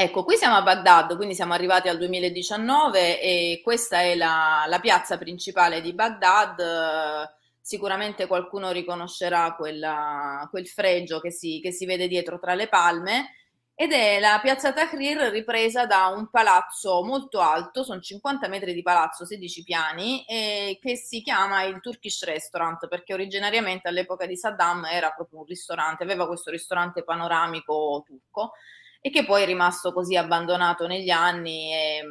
Ecco, 0.02 0.24
qui 0.24 0.36
siamo 0.38 0.56
a 0.56 0.62
Baghdad, 0.62 1.14
quindi 1.14 1.34
siamo 1.34 1.52
arrivati 1.52 1.88
al 1.88 1.98
2019 1.98 3.20
e 3.20 3.60
questa 3.62 4.00
è 4.00 4.14
la, 4.14 4.64
la 4.66 4.80
piazza 4.80 5.18
principale 5.18 5.82
di 5.82 5.92
Baghdad. 5.92 7.30
Sicuramente 7.60 8.26
qualcuno 8.26 8.70
riconoscerà 8.70 9.54
quella, 9.56 10.48
quel 10.48 10.66
fregio 10.66 11.20
che 11.20 11.30
si, 11.30 11.60
che 11.62 11.70
si 11.70 11.84
vede 11.84 12.08
dietro 12.08 12.38
tra 12.38 12.54
le 12.54 12.68
palme 12.68 13.34
ed 13.74 13.92
è 13.92 14.18
la 14.20 14.38
piazza 14.40 14.72
Tahrir 14.72 15.18
ripresa 15.28 15.84
da 15.84 16.06
un 16.06 16.30
palazzo 16.30 17.04
molto 17.04 17.40
alto, 17.40 17.84
sono 17.84 18.00
50 18.00 18.48
metri 18.48 18.72
di 18.72 18.80
palazzo, 18.80 19.26
16 19.26 19.62
piani, 19.62 20.24
che 20.26 20.96
si 20.96 21.20
chiama 21.20 21.64
il 21.64 21.78
Turkish 21.80 22.24
Restaurant 22.24 22.88
perché 22.88 23.12
originariamente 23.12 23.88
all'epoca 23.88 24.24
di 24.24 24.36
Saddam 24.36 24.86
era 24.86 25.10
proprio 25.10 25.40
un 25.40 25.44
ristorante, 25.44 26.04
aveva 26.04 26.26
questo 26.26 26.50
ristorante 26.50 27.04
panoramico 27.04 28.02
turco 28.06 28.52
e 29.00 29.10
che 29.10 29.24
poi 29.24 29.42
è 29.42 29.46
rimasto 29.46 29.92
così 29.92 30.16
abbandonato 30.16 30.86
negli 30.86 31.10
anni 31.10 31.72
e, 31.72 32.02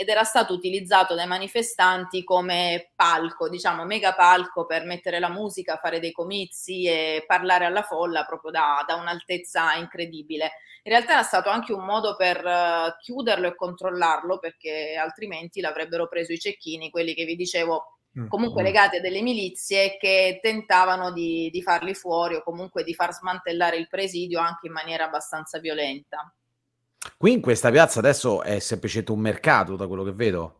ed 0.00 0.08
era 0.08 0.24
stato 0.24 0.54
utilizzato 0.54 1.14
dai 1.14 1.26
manifestanti 1.26 2.24
come 2.24 2.92
palco, 2.94 3.50
diciamo 3.50 3.84
mega 3.84 4.14
palco 4.14 4.64
per 4.64 4.84
mettere 4.84 5.18
la 5.18 5.28
musica, 5.28 5.76
fare 5.76 6.00
dei 6.00 6.12
comizi 6.12 6.84
e 6.84 7.24
parlare 7.26 7.66
alla 7.66 7.82
folla 7.82 8.24
proprio 8.24 8.50
da, 8.50 8.82
da 8.86 8.94
un'altezza 8.94 9.74
incredibile. 9.74 10.52
In 10.84 10.92
realtà 10.92 11.12
era 11.12 11.22
stato 11.22 11.50
anche 11.50 11.74
un 11.74 11.84
modo 11.84 12.16
per 12.16 12.42
uh, 12.42 12.98
chiuderlo 12.98 13.48
e 13.48 13.54
controllarlo 13.54 14.38
perché 14.38 14.96
altrimenti 14.98 15.60
l'avrebbero 15.60 16.08
preso 16.08 16.32
i 16.32 16.38
cecchini, 16.38 16.88
quelli 16.88 17.12
che 17.12 17.26
vi 17.26 17.36
dicevo 17.36 17.99
comunque 18.28 18.62
mm. 18.62 18.64
legati 18.64 18.96
a 18.96 19.00
delle 19.00 19.22
milizie 19.22 19.96
che 19.98 20.40
tentavano 20.42 21.12
di, 21.12 21.48
di, 21.52 21.62
farli 21.62 21.94
fuori 21.94 22.34
o 22.34 22.42
comunque 22.42 22.82
di 22.82 22.94
far 22.94 23.12
smantellare 23.12 23.76
il 23.76 23.88
presidio 23.88 24.40
anche 24.40 24.66
in 24.66 24.72
maniera 24.72 25.04
abbastanza 25.04 25.58
violenta. 25.58 26.32
Qui 27.16 27.32
in 27.32 27.40
questa 27.40 27.70
piazza 27.70 28.00
adesso 28.00 28.42
è 28.42 28.58
semplicemente 28.58 29.12
un 29.12 29.20
mercato, 29.20 29.76
da 29.76 29.86
quello 29.86 30.02
che 30.02 30.12
vedo. 30.12 30.59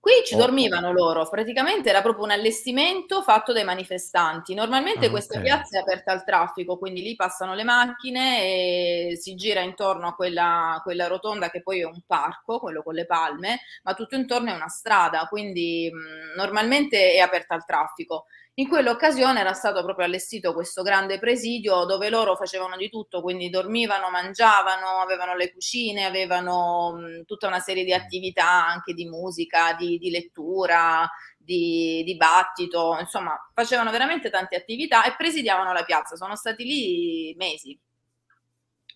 Qui 0.00 0.12
ci 0.24 0.34
oh. 0.34 0.38
dormivano 0.38 0.92
loro, 0.92 1.28
praticamente 1.28 1.88
era 1.88 2.02
proprio 2.02 2.24
un 2.24 2.30
allestimento 2.30 3.20
fatto 3.20 3.52
dai 3.52 3.64
manifestanti. 3.64 4.54
Normalmente 4.54 5.06
ah, 5.06 5.10
questa 5.10 5.38
okay. 5.38 5.44
piazza 5.44 5.78
è 5.78 5.80
aperta 5.80 6.12
al 6.12 6.24
traffico, 6.24 6.78
quindi 6.78 7.02
lì 7.02 7.16
passano 7.16 7.54
le 7.54 7.64
macchine 7.64 8.42
e 8.42 9.16
si 9.20 9.34
gira 9.34 9.60
intorno 9.60 10.06
a 10.06 10.14
quella, 10.14 10.80
quella 10.84 11.08
rotonda 11.08 11.50
che 11.50 11.62
poi 11.62 11.80
è 11.80 11.84
un 11.84 12.00
parco, 12.06 12.60
quello 12.60 12.82
con 12.84 12.94
le 12.94 13.06
palme, 13.06 13.60
ma 13.82 13.94
tutto 13.94 14.14
intorno 14.14 14.50
è 14.50 14.54
una 14.54 14.68
strada, 14.68 15.26
quindi 15.28 15.90
mh, 15.92 16.36
normalmente 16.36 17.12
è 17.12 17.18
aperta 17.18 17.54
al 17.54 17.64
traffico. 17.64 18.26
In 18.58 18.66
quell'occasione 18.66 19.38
era 19.38 19.52
stato 19.52 19.84
proprio 19.84 20.04
allestito 20.04 20.52
questo 20.52 20.82
grande 20.82 21.20
presidio 21.20 21.84
dove 21.84 22.10
loro 22.10 22.34
facevano 22.34 22.76
di 22.76 22.88
tutto, 22.90 23.22
quindi 23.22 23.50
dormivano, 23.50 24.10
mangiavano, 24.10 24.98
avevano 25.00 25.36
le 25.36 25.52
cucine, 25.52 26.04
avevano 26.04 26.98
tutta 27.24 27.46
una 27.46 27.60
serie 27.60 27.84
di 27.84 27.92
attività 27.92 28.66
anche 28.66 28.94
di 28.94 29.06
musica, 29.06 29.74
di, 29.74 29.96
di 29.98 30.10
lettura, 30.10 31.08
di 31.36 32.02
dibattito, 32.04 32.96
insomma 32.98 33.38
facevano 33.54 33.92
veramente 33.92 34.28
tante 34.28 34.56
attività 34.56 35.04
e 35.04 35.14
presidiavano 35.16 35.72
la 35.72 35.84
piazza, 35.84 36.16
sono 36.16 36.34
stati 36.34 36.64
lì 36.64 37.34
mesi, 37.36 37.78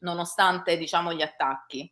nonostante 0.01 0.77
diciamo 0.77 1.13
gli 1.13 1.23
attacchi. 1.23 1.89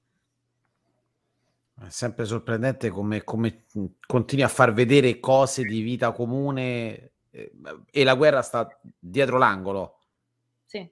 È 1.83 1.89
sempre 1.89 2.25
sorprendente 2.25 2.91
come, 2.91 3.23
come 3.23 3.66
continui 4.05 4.45
a 4.45 4.49
far 4.49 4.73
vedere 4.73 5.21
cose 5.21 5.62
di 5.62 5.83
vita 5.83 6.11
comune 6.11 7.12
e 7.31 8.05
la 8.05 8.14
guerra 8.14 8.43
sta 8.43 8.68
dietro 8.99 9.39
l'angolo. 9.39 9.99
Sì. 10.66 10.89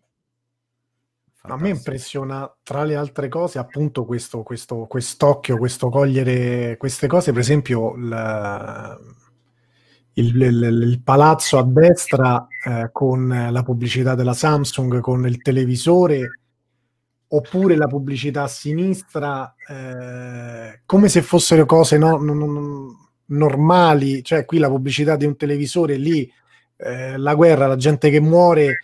A 1.41 1.57
me 1.57 1.71
impressiona, 1.71 2.53
tra 2.63 2.85
le 2.85 2.97
altre 2.97 3.29
cose, 3.29 3.59
appunto 3.59 4.05
questo, 4.05 4.43
questo 4.43 4.87
quest'occhio, 4.87 5.57
questo 5.57 5.89
cogliere 5.89 6.77
queste 6.77 7.07
cose, 7.07 7.33
per 7.33 7.41
esempio 7.41 7.97
la, 7.97 8.99
il, 10.15 10.35
il, 10.35 10.63
il, 10.83 11.01
palazzo 11.03 11.59
a 11.59 11.65
destra 11.65 12.47
eh, 12.65 12.91
con 12.93 13.49
la 13.51 13.63
pubblicità 13.63 14.15
della 14.15 14.35
Samsung, 14.35 15.01
con 15.01 15.27
il 15.27 15.41
televisore, 15.41 16.41
oppure 17.29 17.77
la 17.77 17.87
pubblicità 17.87 18.43
a 18.43 18.49
sinistra, 18.49 19.55
eh, 19.67 20.81
come 20.85 21.09
se 21.09 21.23
fossero 21.23 21.67
cose 21.67 21.99
no, 21.99 22.17
no, 22.17 22.35
no, 22.35 23.08
normali, 23.29 24.23
cioè 24.23 24.45
qui 24.45 24.59
la 24.59 24.69
pubblicità 24.69 25.17
di 25.17 25.25
un 25.25 25.37
televisore, 25.37 25.97
lì 25.97 26.31
eh, 26.77 27.17
la 27.17 27.35
guerra, 27.35 27.67
la 27.67 27.77
gente 27.77 28.11
che 28.11 28.21
muore, 28.21 28.75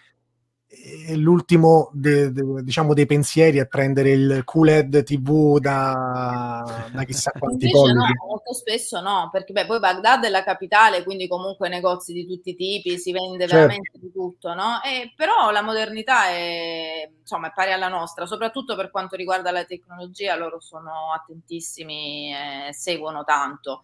e 1.06 1.16
l'ultimo 1.16 1.88
de, 1.92 2.30
de, 2.30 2.62
diciamo 2.62 2.92
dei 2.92 3.06
pensieri 3.06 3.58
è 3.58 3.66
prendere 3.66 4.10
il 4.10 4.42
QLED 4.44 5.02
TV 5.02 5.58
da, 5.58 6.88
da 6.92 7.04
chissà 7.04 7.30
quanti 7.38 7.70
pollici. 7.70 8.12
No, 8.12 8.26
molto 8.26 8.52
spesso 8.52 9.00
no, 9.00 9.30
perché 9.32 9.52
beh, 9.52 9.66
poi 9.66 9.78
Baghdad 9.78 10.24
è 10.24 10.28
la 10.28 10.44
capitale, 10.44 11.02
quindi 11.02 11.26
comunque 11.26 11.68
negozi 11.68 12.12
di 12.12 12.26
tutti 12.26 12.50
i 12.50 12.54
tipi, 12.54 12.98
si 12.98 13.12
vende 13.12 13.46
certo. 13.46 13.54
veramente 13.54 13.98
di 13.98 14.12
tutto, 14.12 14.52
no? 14.52 14.82
E, 14.82 15.12
però 15.16 15.50
la 15.50 15.62
modernità 15.62 16.28
è, 16.28 17.08
insomma, 17.18 17.48
è 17.48 17.52
pari 17.54 17.72
alla 17.72 17.88
nostra, 17.88 18.26
soprattutto 18.26 18.76
per 18.76 18.90
quanto 18.90 19.16
riguarda 19.16 19.50
la 19.50 19.64
tecnologia, 19.64 20.36
loro 20.36 20.60
sono 20.60 21.12
attentissimi 21.14 22.34
e 22.34 22.72
seguono 22.74 23.24
tanto 23.24 23.82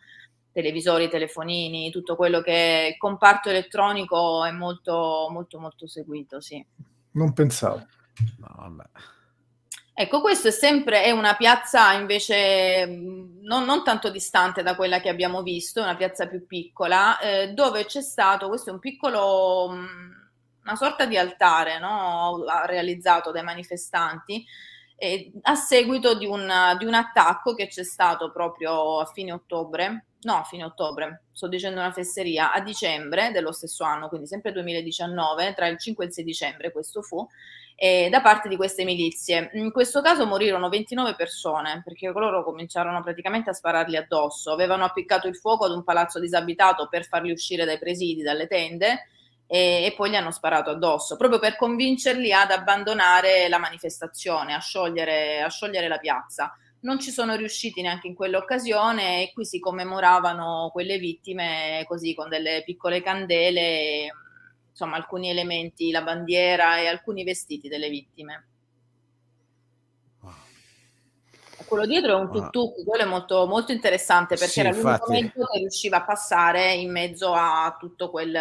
televisori, 0.52 1.08
telefonini, 1.08 1.90
tutto 1.90 2.16
quello 2.16 2.40
che 2.40 2.52
è 2.52 2.88
il 2.88 2.96
comparto 2.96 3.48
elettronico 3.48 4.44
è 4.44 4.50
molto, 4.50 5.28
molto, 5.30 5.58
molto 5.58 5.86
seguito, 5.86 6.40
sì. 6.40 6.64
Non 7.12 7.32
pensavo. 7.32 7.86
No, 8.38 8.76
ecco, 9.94 10.20
questo 10.20 10.48
è 10.48 10.50
sempre 10.50 11.02
è 11.04 11.10
una 11.10 11.34
piazza 11.34 11.92
invece 11.92 12.86
non, 12.86 13.64
non, 13.64 13.82
tanto 13.82 14.10
distante 14.10 14.62
da 14.62 14.76
quella 14.76 15.00
che 15.00 15.08
abbiamo 15.08 15.42
visto, 15.42 15.80
una 15.80 15.96
piazza 15.96 16.26
più 16.26 16.46
piccola, 16.46 17.18
eh, 17.18 17.52
dove 17.52 17.86
c'è 17.86 18.02
stato, 18.02 18.48
questo 18.48 18.70
è 18.70 18.72
un 18.72 18.78
piccolo, 18.78 19.66
una 19.66 20.76
sorta 20.76 21.06
di 21.06 21.16
altare 21.16 21.78
no? 21.78 22.44
realizzato 22.66 23.30
dai 23.30 23.42
manifestanti, 23.42 24.44
eh, 25.00 25.32
a 25.42 25.54
seguito 25.54 26.14
di 26.14 26.26
un, 26.26 26.50
di 26.78 26.84
un 26.84 26.94
attacco 26.94 27.54
che 27.54 27.68
c'è 27.68 27.84
stato 27.84 28.30
proprio 28.30 29.00
a 29.00 29.06
fine 29.06 29.32
ottobre 29.32 30.04
no, 30.22 30.34
a 30.34 30.42
fine 30.42 30.64
ottobre, 30.64 31.24
sto 31.32 31.48
dicendo 31.48 31.80
una 31.80 31.92
fesseria, 31.92 32.52
a 32.52 32.60
dicembre 32.60 33.30
dello 33.32 33.52
stesso 33.52 33.84
anno, 33.84 34.08
quindi 34.08 34.26
sempre 34.26 34.52
2019, 34.52 35.54
tra 35.54 35.66
il 35.66 35.78
5 35.78 36.04
e 36.04 36.06
il 36.08 36.12
6 36.12 36.24
dicembre 36.24 36.72
questo 36.72 37.00
fu, 37.02 37.26
eh, 37.76 38.08
da 38.10 38.20
parte 38.20 38.48
di 38.48 38.56
queste 38.56 38.84
milizie. 38.84 39.50
In 39.54 39.72
questo 39.72 40.02
caso 40.02 40.26
morirono 40.26 40.68
29 40.68 41.14
persone, 41.14 41.82
perché 41.84 42.08
loro 42.08 42.44
cominciarono 42.44 43.02
praticamente 43.02 43.50
a 43.50 43.54
spararli 43.54 43.96
addosso, 43.96 44.52
avevano 44.52 44.84
appiccato 44.84 45.26
il 45.26 45.36
fuoco 45.36 45.64
ad 45.64 45.72
un 45.72 45.84
palazzo 45.84 46.20
disabitato 46.20 46.88
per 46.88 47.06
farli 47.06 47.32
uscire 47.32 47.64
dai 47.64 47.78
presidi, 47.78 48.22
dalle 48.22 48.46
tende, 48.46 49.08
e, 49.50 49.84
e 49.84 49.94
poi 49.96 50.10
gli 50.10 50.14
hanno 50.14 50.30
sparato 50.30 50.70
addosso, 50.70 51.16
proprio 51.16 51.40
per 51.40 51.56
convincerli 51.56 52.32
ad 52.32 52.52
abbandonare 52.52 53.48
la 53.48 53.58
manifestazione, 53.58 54.54
a 54.54 54.60
sciogliere, 54.60 55.42
a 55.42 55.48
sciogliere 55.48 55.88
la 55.88 55.98
piazza 55.98 56.54
non 56.82 56.98
ci 56.98 57.10
sono 57.10 57.34
riusciti 57.34 57.82
neanche 57.82 58.06
in 58.06 58.14
quell'occasione 58.14 59.22
e 59.22 59.32
qui 59.32 59.44
si 59.44 59.58
commemoravano 59.58 60.70
quelle 60.72 60.98
vittime 60.98 61.84
così 61.86 62.14
con 62.14 62.28
delle 62.28 62.62
piccole 62.64 63.02
candele. 63.02 64.14
insomma 64.70 64.96
alcuni 64.96 65.28
elementi, 65.28 65.90
la 65.90 66.02
bandiera 66.02 66.78
e 66.78 66.86
alcuni 66.86 67.24
vestiti 67.24 67.68
delle 67.68 67.90
vittime. 67.90 68.44
Quello 71.66 71.86
dietro 71.86 72.16
è 72.16 72.20
un 72.20 72.30
tuk-tuk, 72.30 72.84
quello 72.84 73.04
è 73.04 73.06
molto, 73.06 73.46
molto 73.46 73.70
interessante 73.70 74.34
perché 74.34 74.50
sì, 74.50 74.60
era 74.60 74.70
l'unico 74.70 74.90
infatti... 74.90 75.12
mezzo 75.12 75.46
che 75.46 75.58
riusciva 75.58 75.98
a 75.98 76.04
passare 76.04 76.72
in 76.72 76.90
mezzo 76.90 77.32
a 77.32 77.76
tutto 77.78 78.10
quel, 78.10 78.32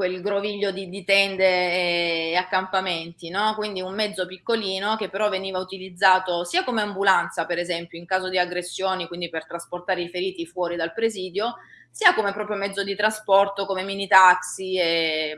quel 0.00 0.22
groviglio 0.22 0.70
di, 0.70 0.88
di, 0.88 1.04
tende 1.04 2.30
e 2.30 2.34
accampamenti, 2.34 3.28
no? 3.28 3.52
quindi 3.54 3.82
un 3.82 3.92
mezzo 3.92 4.24
piccolino 4.24 4.96
che 4.96 5.10
però 5.10 5.28
veniva 5.28 5.58
utilizzato 5.58 6.42
sia 6.42 6.64
come 6.64 6.80
ambulanza, 6.80 7.44
per 7.44 7.58
esempio, 7.58 7.98
in 7.98 8.06
caso 8.06 8.30
di 8.30 8.38
aggressioni, 8.38 9.06
quindi 9.06 9.28
per 9.28 9.46
trasportare 9.46 10.00
i 10.00 10.08
feriti 10.08 10.46
fuori 10.46 10.76
dal 10.76 10.94
presidio, 10.94 11.56
sia 11.90 12.14
come 12.14 12.32
proprio 12.32 12.56
mezzo 12.56 12.82
di 12.82 12.96
trasporto, 12.96 13.66
come 13.66 13.82
mini 13.82 14.08
taxi, 14.08 14.78
e, 14.78 15.36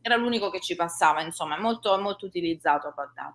era 0.00 0.16
l'unico 0.16 0.50
che 0.50 0.60
ci 0.60 0.74
passava, 0.74 1.22
insomma, 1.22 1.56
molto, 1.56 1.96
molto 2.00 2.26
utilizzato 2.26 2.88
a 2.88 2.90
Baghdad. 2.90 3.34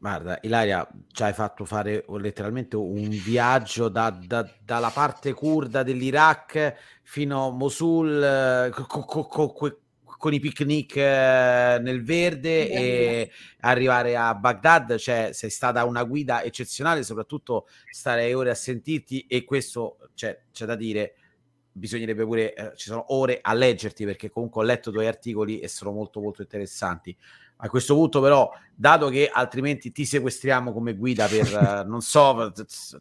Guarda, 0.00 0.38
Ilaria, 0.40 0.88
ci 1.12 1.22
hai 1.24 1.34
fatto 1.34 1.66
fare 1.66 2.06
letteralmente 2.08 2.74
un 2.74 3.10
viaggio 3.22 3.90
da, 3.90 4.08
da, 4.08 4.50
dalla 4.64 4.88
parte 4.88 5.34
curda 5.34 5.82
dell'Iraq 5.82 6.74
fino 7.02 7.48
a 7.48 7.50
Mosul 7.50 8.70
co, 8.72 8.86
co, 8.86 9.26
co, 9.26 9.78
con 10.02 10.32
i 10.32 10.40
picnic 10.40 10.96
eh, 10.96 11.78
nel 11.82 12.02
verde 12.02 12.70
e 12.70 13.30
arrivare 13.60 14.16
a 14.16 14.34
Baghdad, 14.34 14.96
cioè 14.96 15.30
sei 15.34 15.50
stata 15.50 15.84
una 15.84 16.04
guida 16.04 16.42
eccezionale, 16.42 17.02
soprattutto 17.02 17.66
stare 17.90 18.32
ore 18.32 18.48
a 18.48 18.54
sentirti 18.54 19.26
e 19.26 19.44
questo 19.44 19.98
cioè, 20.14 20.44
c'è 20.50 20.64
da 20.64 20.76
dire 20.76 21.14
bisognerebbe 21.72 22.24
pure, 22.24 22.54
eh, 22.54 22.72
ci 22.74 22.88
sono 22.88 23.14
ore 23.14 23.38
a 23.42 23.52
leggerti 23.52 24.04
perché 24.04 24.30
comunque 24.30 24.62
ho 24.62 24.64
letto 24.64 24.88
i 24.88 24.92
tuoi 24.92 25.06
articoli 25.06 25.60
e 25.60 25.68
sono 25.68 25.92
molto 25.92 26.20
molto 26.20 26.40
interessanti. 26.42 27.14
A 27.62 27.68
questo 27.68 27.94
punto, 27.94 28.20
però, 28.20 28.50
dato 28.74 29.10
che 29.10 29.28
altrimenti 29.30 29.92
ti 29.92 30.06
sequestriamo 30.06 30.72
come 30.72 30.94
guida 30.94 31.26
per 31.26 31.84
uh, 31.84 31.86
non 31.88 32.00
so 32.00 32.50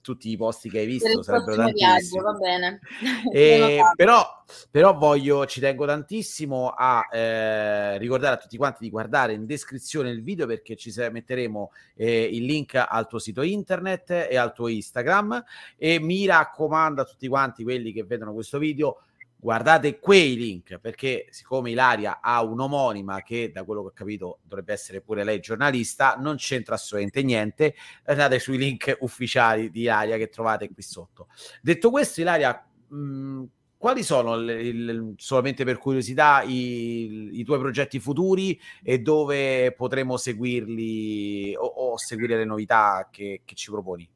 tutti 0.02 0.30
i 0.30 0.36
posti 0.36 0.69
che 0.69 0.80
hai 0.80 0.86
visto, 0.86 1.23
sarebbero 1.23 1.56
tantissimi. 1.56 2.22
va 2.22 2.34
bene. 2.34 2.80
E, 3.31 3.80
però, 3.95 4.44
però 4.69 4.98
voglio, 4.98 5.45
ci 5.45 5.61
tengo 5.61 5.86
tantissimo 5.86 6.73
a 6.76 7.07
eh, 7.11 7.98
ricordare 7.98 8.36
a 8.36 8.38
tutti 8.38 8.57
quanti 8.57 8.84
di 8.84 8.90
guardare 8.90 9.34
in 9.34 9.45
descrizione 9.45 10.10
il 10.10 10.22
video 10.22 10.45
perché 10.45 10.76
ci 10.76 10.94
metteremo 11.11 11.72
eh, 11.95 12.23
il 12.23 12.44
link 12.44 12.73
al 12.76 13.07
tuo 13.07 13.19
sito 13.19 13.41
internet 13.41 14.27
e 14.30 14.36
al 14.36 14.53
tuo 14.53 14.68
Instagram. 14.68 15.44
E 15.77 15.99
mi 15.99 16.26
raccomando 16.26 17.02
a 17.02 17.06
tutti 17.06 17.27
quanti 17.30 17.64
quelli 17.64 17.94
che 17.94 18.03
vedono 18.03 18.34
questo 18.34 18.57
video 18.57 19.03
guardate 19.41 19.99
quei 19.99 20.36
link 20.36 20.80
perché 20.80 21.28
siccome 21.30 21.72
Ilaria 21.72 22.20
ha 22.22 22.44
un'omonima 22.44 23.22
che 23.22 23.52
da 23.53 23.64
quello 23.64 23.82
che 23.84 23.88
ho 23.88 23.94
capito 23.94 24.40
dovrebbe 24.44 24.74
essere 24.74 24.99
pure 24.99 25.24
lei 25.24 25.40
giornalista 25.40 26.18
non 26.20 26.36
c'entra 26.36 26.76
assolutamente 26.76 27.24
niente 27.24 27.76
andate 28.06 28.38
sui 28.40 28.57
link 28.57 28.98
ufficiali 28.99 29.72
di 29.72 29.82
Ilaria 29.82 30.18
che 30.18 30.28
trovate 30.28 30.70
qui 30.70 30.84
sotto 30.84 31.28
detto 31.61 31.90
questo 31.90 32.20
Ilaria 32.20 32.68
mh, 32.90 33.44
quali 33.78 34.03
sono 34.03 34.36
le, 34.36 34.61
il, 34.61 35.14
solamente 35.16 35.64
per 35.64 35.78
curiosità 35.78 36.41
i, 36.41 37.40
i, 37.40 37.44
tuoi 37.45 37.60
progetti 37.60 37.98
futuri 38.02 38.60
e 38.84 38.99
dove 38.99 39.72
potremo 39.72 40.18
seguirli 40.18 41.56
o, 41.56 41.66
o 41.66 41.98
seguire 41.98 42.36
le 42.36 42.44
novità 42.44 43.07
che, 43.10 43.41
che 43.45 43.56
ci 43.56 43.72
proponi? 43.72 44.07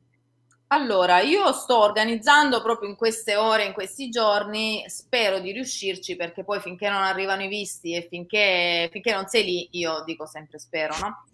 Allora, 0.73 1.19
io 1.19 1.51
sto 1.51 1.77
organizzando 1.77 2.59
proprio 2.63 2.89
in 2.89 2.95
queste 2.95 3.35
ore, 3.35 3.63
in 3.63 3.73
questi 3.73 4.09
giorni, 4.09 4.83
spero 4.87 5.37
di 5.37 5.51
riuscirci 5.51 6.15
perché 6.15 6.43
poi 6.43 6.59
finché 6.61 6.89
non 6.89 7.03
arrivano 7.03 7.43
i 7.43 7.47
visti 7.47 7.93
e 7.93 8.07
finché, 8.09 8.89
finché 8.91 9.13
non 9.13 9.27
sei 9.27 9.43
lì, 9.43 9.67
io 9.73 10.01
dico 10.03 10.25
sempre 10.25 10.57
spero, 10.57 10.97
no? 10.99 11.25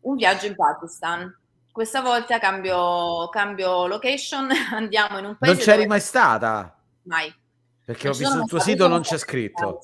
Un 0.00 0.16
viaggio 0.16 0.46
in 0.46 0.56
Pakistan. 0.56 1.32
Questa 1.70 2.00
volta 2.00 2.40
cambio, 2.40 3.28
cambio 3.28 3.86
location, 3.86 4.50
andiamo 4.74 5.18
in 5.18 5.26
un 5.26 5.36
paese. 5.38 5.54
Non 5.54 5.64
c'eri 5.64 5.76
dove... 5.76 5.88
mai 5.88 6.00
stata? 6.00 6.76
Mai. 7.02 7.32
Perché 7.84 8.08
non 8.08 8.16
ho 8.16 8.18
visto 8.18 8.34
sul 8.34 8.48
tuo 8.48 8.58
sito, 8.58 8.88
non 8.88 9.02
c'è 9.02 9.16
scritto. 9.16 9.78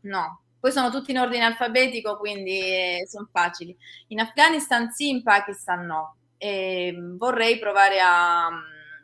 No, 0.00 0.40
poi 0.58 0.72
sono 0.72 0.90
tutti 0.90 1.12
in 1.12 1.18
ordine 1.18 1.44
alfabetico, 1.44 2.16
quindi 2.16 2.58
eh, 2.58 3.06
sono 3.08 3.28
facili. 3.30 3.76
In 4.08 4.18
Afghanistan 4.18 4.90
sì, 4.90 5.10
in 5.10 5.22
Pakistan 5.22 5.86
no 5.86 6.16
e 6.42 6.92
vorrei 7.16 7.56
provare 7.60 8.00
a 8.00 8.48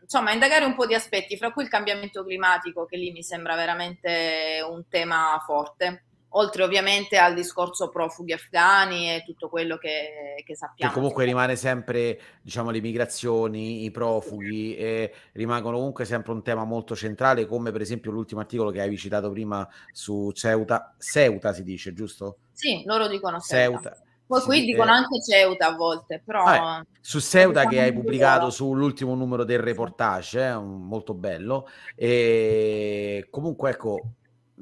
insomma, 0.02 0.32
indagare 0.32 0.64
un 0.64 0.74
po' 0.74 0.86
di 0.86 0.94
aspetti, 0.94 1.36
fra 1.36 1.52
cui 1.52 1.62
il 1.62 1.68
cambiamento 1.68 2.24
climatico, 2.24 2.84
che 2.84 2.96
lì 2.96 3.12
mi 3.12 3.22
sembra 3.22 3.54
veramente 3.54 4.66
un 4.68 4.88
tema 4.88 5.40
forte. 5.46 6.04
Oltre 6.32 6.62
ovviamente 6.62 7.16
al 7.16 7.34
discorso 7.34 7.88
profughi 7.88 8.32
afghani 8.32 9.14
e 9.14 9.22
tutto 9.24 9.48
quello 9.48 9.78
che, 9.78 10.42
che 10.44 10.56
sappiamo. 10.56 10.90
Che 10.90 10.98
comunque 10.98 11.24
rimane 11.24 11.56
sempre, 11.56 12.20
diciamo, 12.42 12.70
le 12.70 12.80
migrazioni, 12.80 13.84
i 13.84 13.90
profughi, 13.90 14.76
e 14.76 15.14
rimangono 15.32 15.76
comunque 15.76 16.04
sempre 16.04 16.32
un 16.32 16.42
tema 16.42 16.64
molto 16.64 16.96
centrale, 16.96 17.46
come 17.46 17.70
per 17.70 17.82
esempio 17.82 18.10
l'ultimo 18.10 18.40
articolo 18.40 18.70
che 18.70 18.80
hai 18.80 18.96
citato 18.96 19.30
prima 19.30 19.66
su 19.92 20.32
Ceuta. 20.32 20.94
Ceuta 20.98 21.52
si 21.52 21.62
dice, 21.62 21.94
giusto? 21.94 22.38
Sì, 22.52 22.82
loro 22.84 23.06
dicono 23.06 23.38
Ceuta. 23.38 23.90
Ceuta 23.90 24.02
poi 24.28 24.40
sì, 24.40 24.46
qui 24.46 24.64
dicono 24.66 24.90
eh... 24.90 24.94
anche 24.96 25.22
Ceuta 25.22 25.68
a 25.68 25.74
volte, 25.74 26.22
però... 26.22 26.44
Ah, 26.44 26.86
su 27.00 27.18
Ceuta 27.18 27.66
che 27.66 27.80
hai 27.80 27.94
pubblicato 27.94 28.50
sull'ultimo 28.50 29.14
numero 29.14 29.42
del 29.42 29.58
reportage, 29.58 30.48
eh, 30.48 30.54
molto 30.54 31.14
bello. 31.14 31.66
E 31.94 33.26
comunque, 33.30 33.70
ecco, 33.70 34.02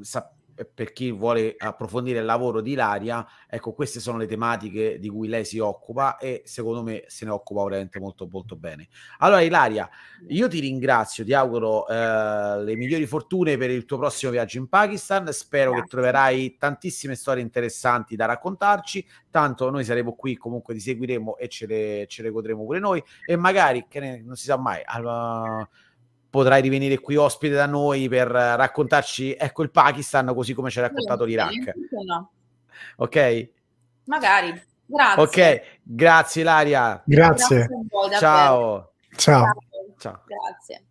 sap- 0.00 0.35
per 0.64 0.92
chi 0.92 1.12
vuole 1.12 1.54
approfondire 1.58 2.20
il 2.20 2.24
lavoro 2.24 2.60
di 2.60 2.72
Ilaria, 2.72 3.26
ecco, 3.48 3.72
queste 3.72 4.00
sono 4.00 4.18
le 4.18 4.26
tematiche 4.26 4.98
di 4.98 5.08
cui 5.08 5.28
lei 5.28 5.44
si 5.44 5.58
occupa 5.58 6.16
e 6.16 6.42
secondo 6.44 6.82
me 6.82 7.04
se 7.06 7.24
ne 7.24 7.32
occupa 7.32 7.64
veramente 7.64 7.98
molto 7.98 8.26
molto 8.30 8.56
bene. 8.56 8.88
Allora 9.18 9.40
Ilaria, 9.42 9.88
io 10.28 10.48
ti 10.48 10.60
ringrazio, 10.60 11.24
ti 11.24 11.34
auguro 11.34 11.86
eh, 11.88 12.62
le 12.62 12.76
migliori 12.76 13.06
fortune 13.06 13.56
per 13.56 13.70
il 13.70 13.84
tuo 13.84 13.98
prossimo 13.98 14.32
viaggio 14.32 14.58
in 14.58 14.68
Pakistan, 14.68 15.30
spero 15.32 15.70
Grazie. 15.70 15.84
che 15.84 15.90
troverai 15.90 16.56
tantissime 16.58 17.14
storie 17.14 17.42
interessanti 17.42 18.16
da 18.16 18.26
raccontarci, 18.26 19.06
tanto 19.30 19.70
noi 19.70 19.84
saremo 19.84 20.14
qui, 20.14 20.36
comunque 20.36 20.74
ti 20.74 20.80
seguiremo 20.80 21.36
e 21.36 21.48
ce 21.48 21.66
le, 21.66 22.06
ce 22.08 22.22
le 22.22 22.30
godremo 22.30 22.64
pure 22.64 22.78
noi 22.78 23.02
e 23.26 23.36
magari, 23.36 23.86
che 23.88 24.00
ne, 24.00 24.22
non 24.22 24.36
si 24.36 24.46
sa 24.46 24.56
mai, 24.56 24.80
al, 24.84 25.68
potrai 26.36 26.60
rivenire 26.60 26.98
qui 26.98 27.16
ospite 27.16 27.54
da 27.54 27.66
noi 27.66 28.08
per 28.08 28.28
raccontarci, 28.28 29.34
ecco, 29.34 29.62
il 29.62 29.70
Pakistan 29.70 30.32
così 30.34 30.52
come 30.54 30.70
ci 30.70 30.78
ha 30.78 30.82
raccontato 30.82 31.24
sì, 31.24 31.30
l'Iraq. 31.30 31.72
No. 32.06 32.30
Ok? 32.96 33.48
Magari. 34.04 34.62
Grazie. 34.86 35.22
Ok, 35.22 35.62
grazie 35.82 36.42
Ilaria. 36.42 37.02
Grazie. 37.04 37.66
grazie 37.66 38.18
Ciao. 38.18 38.92
Ciao. 39.16 39.44
Ciao. 39.98 40.22
Grazie. 40.26 40.85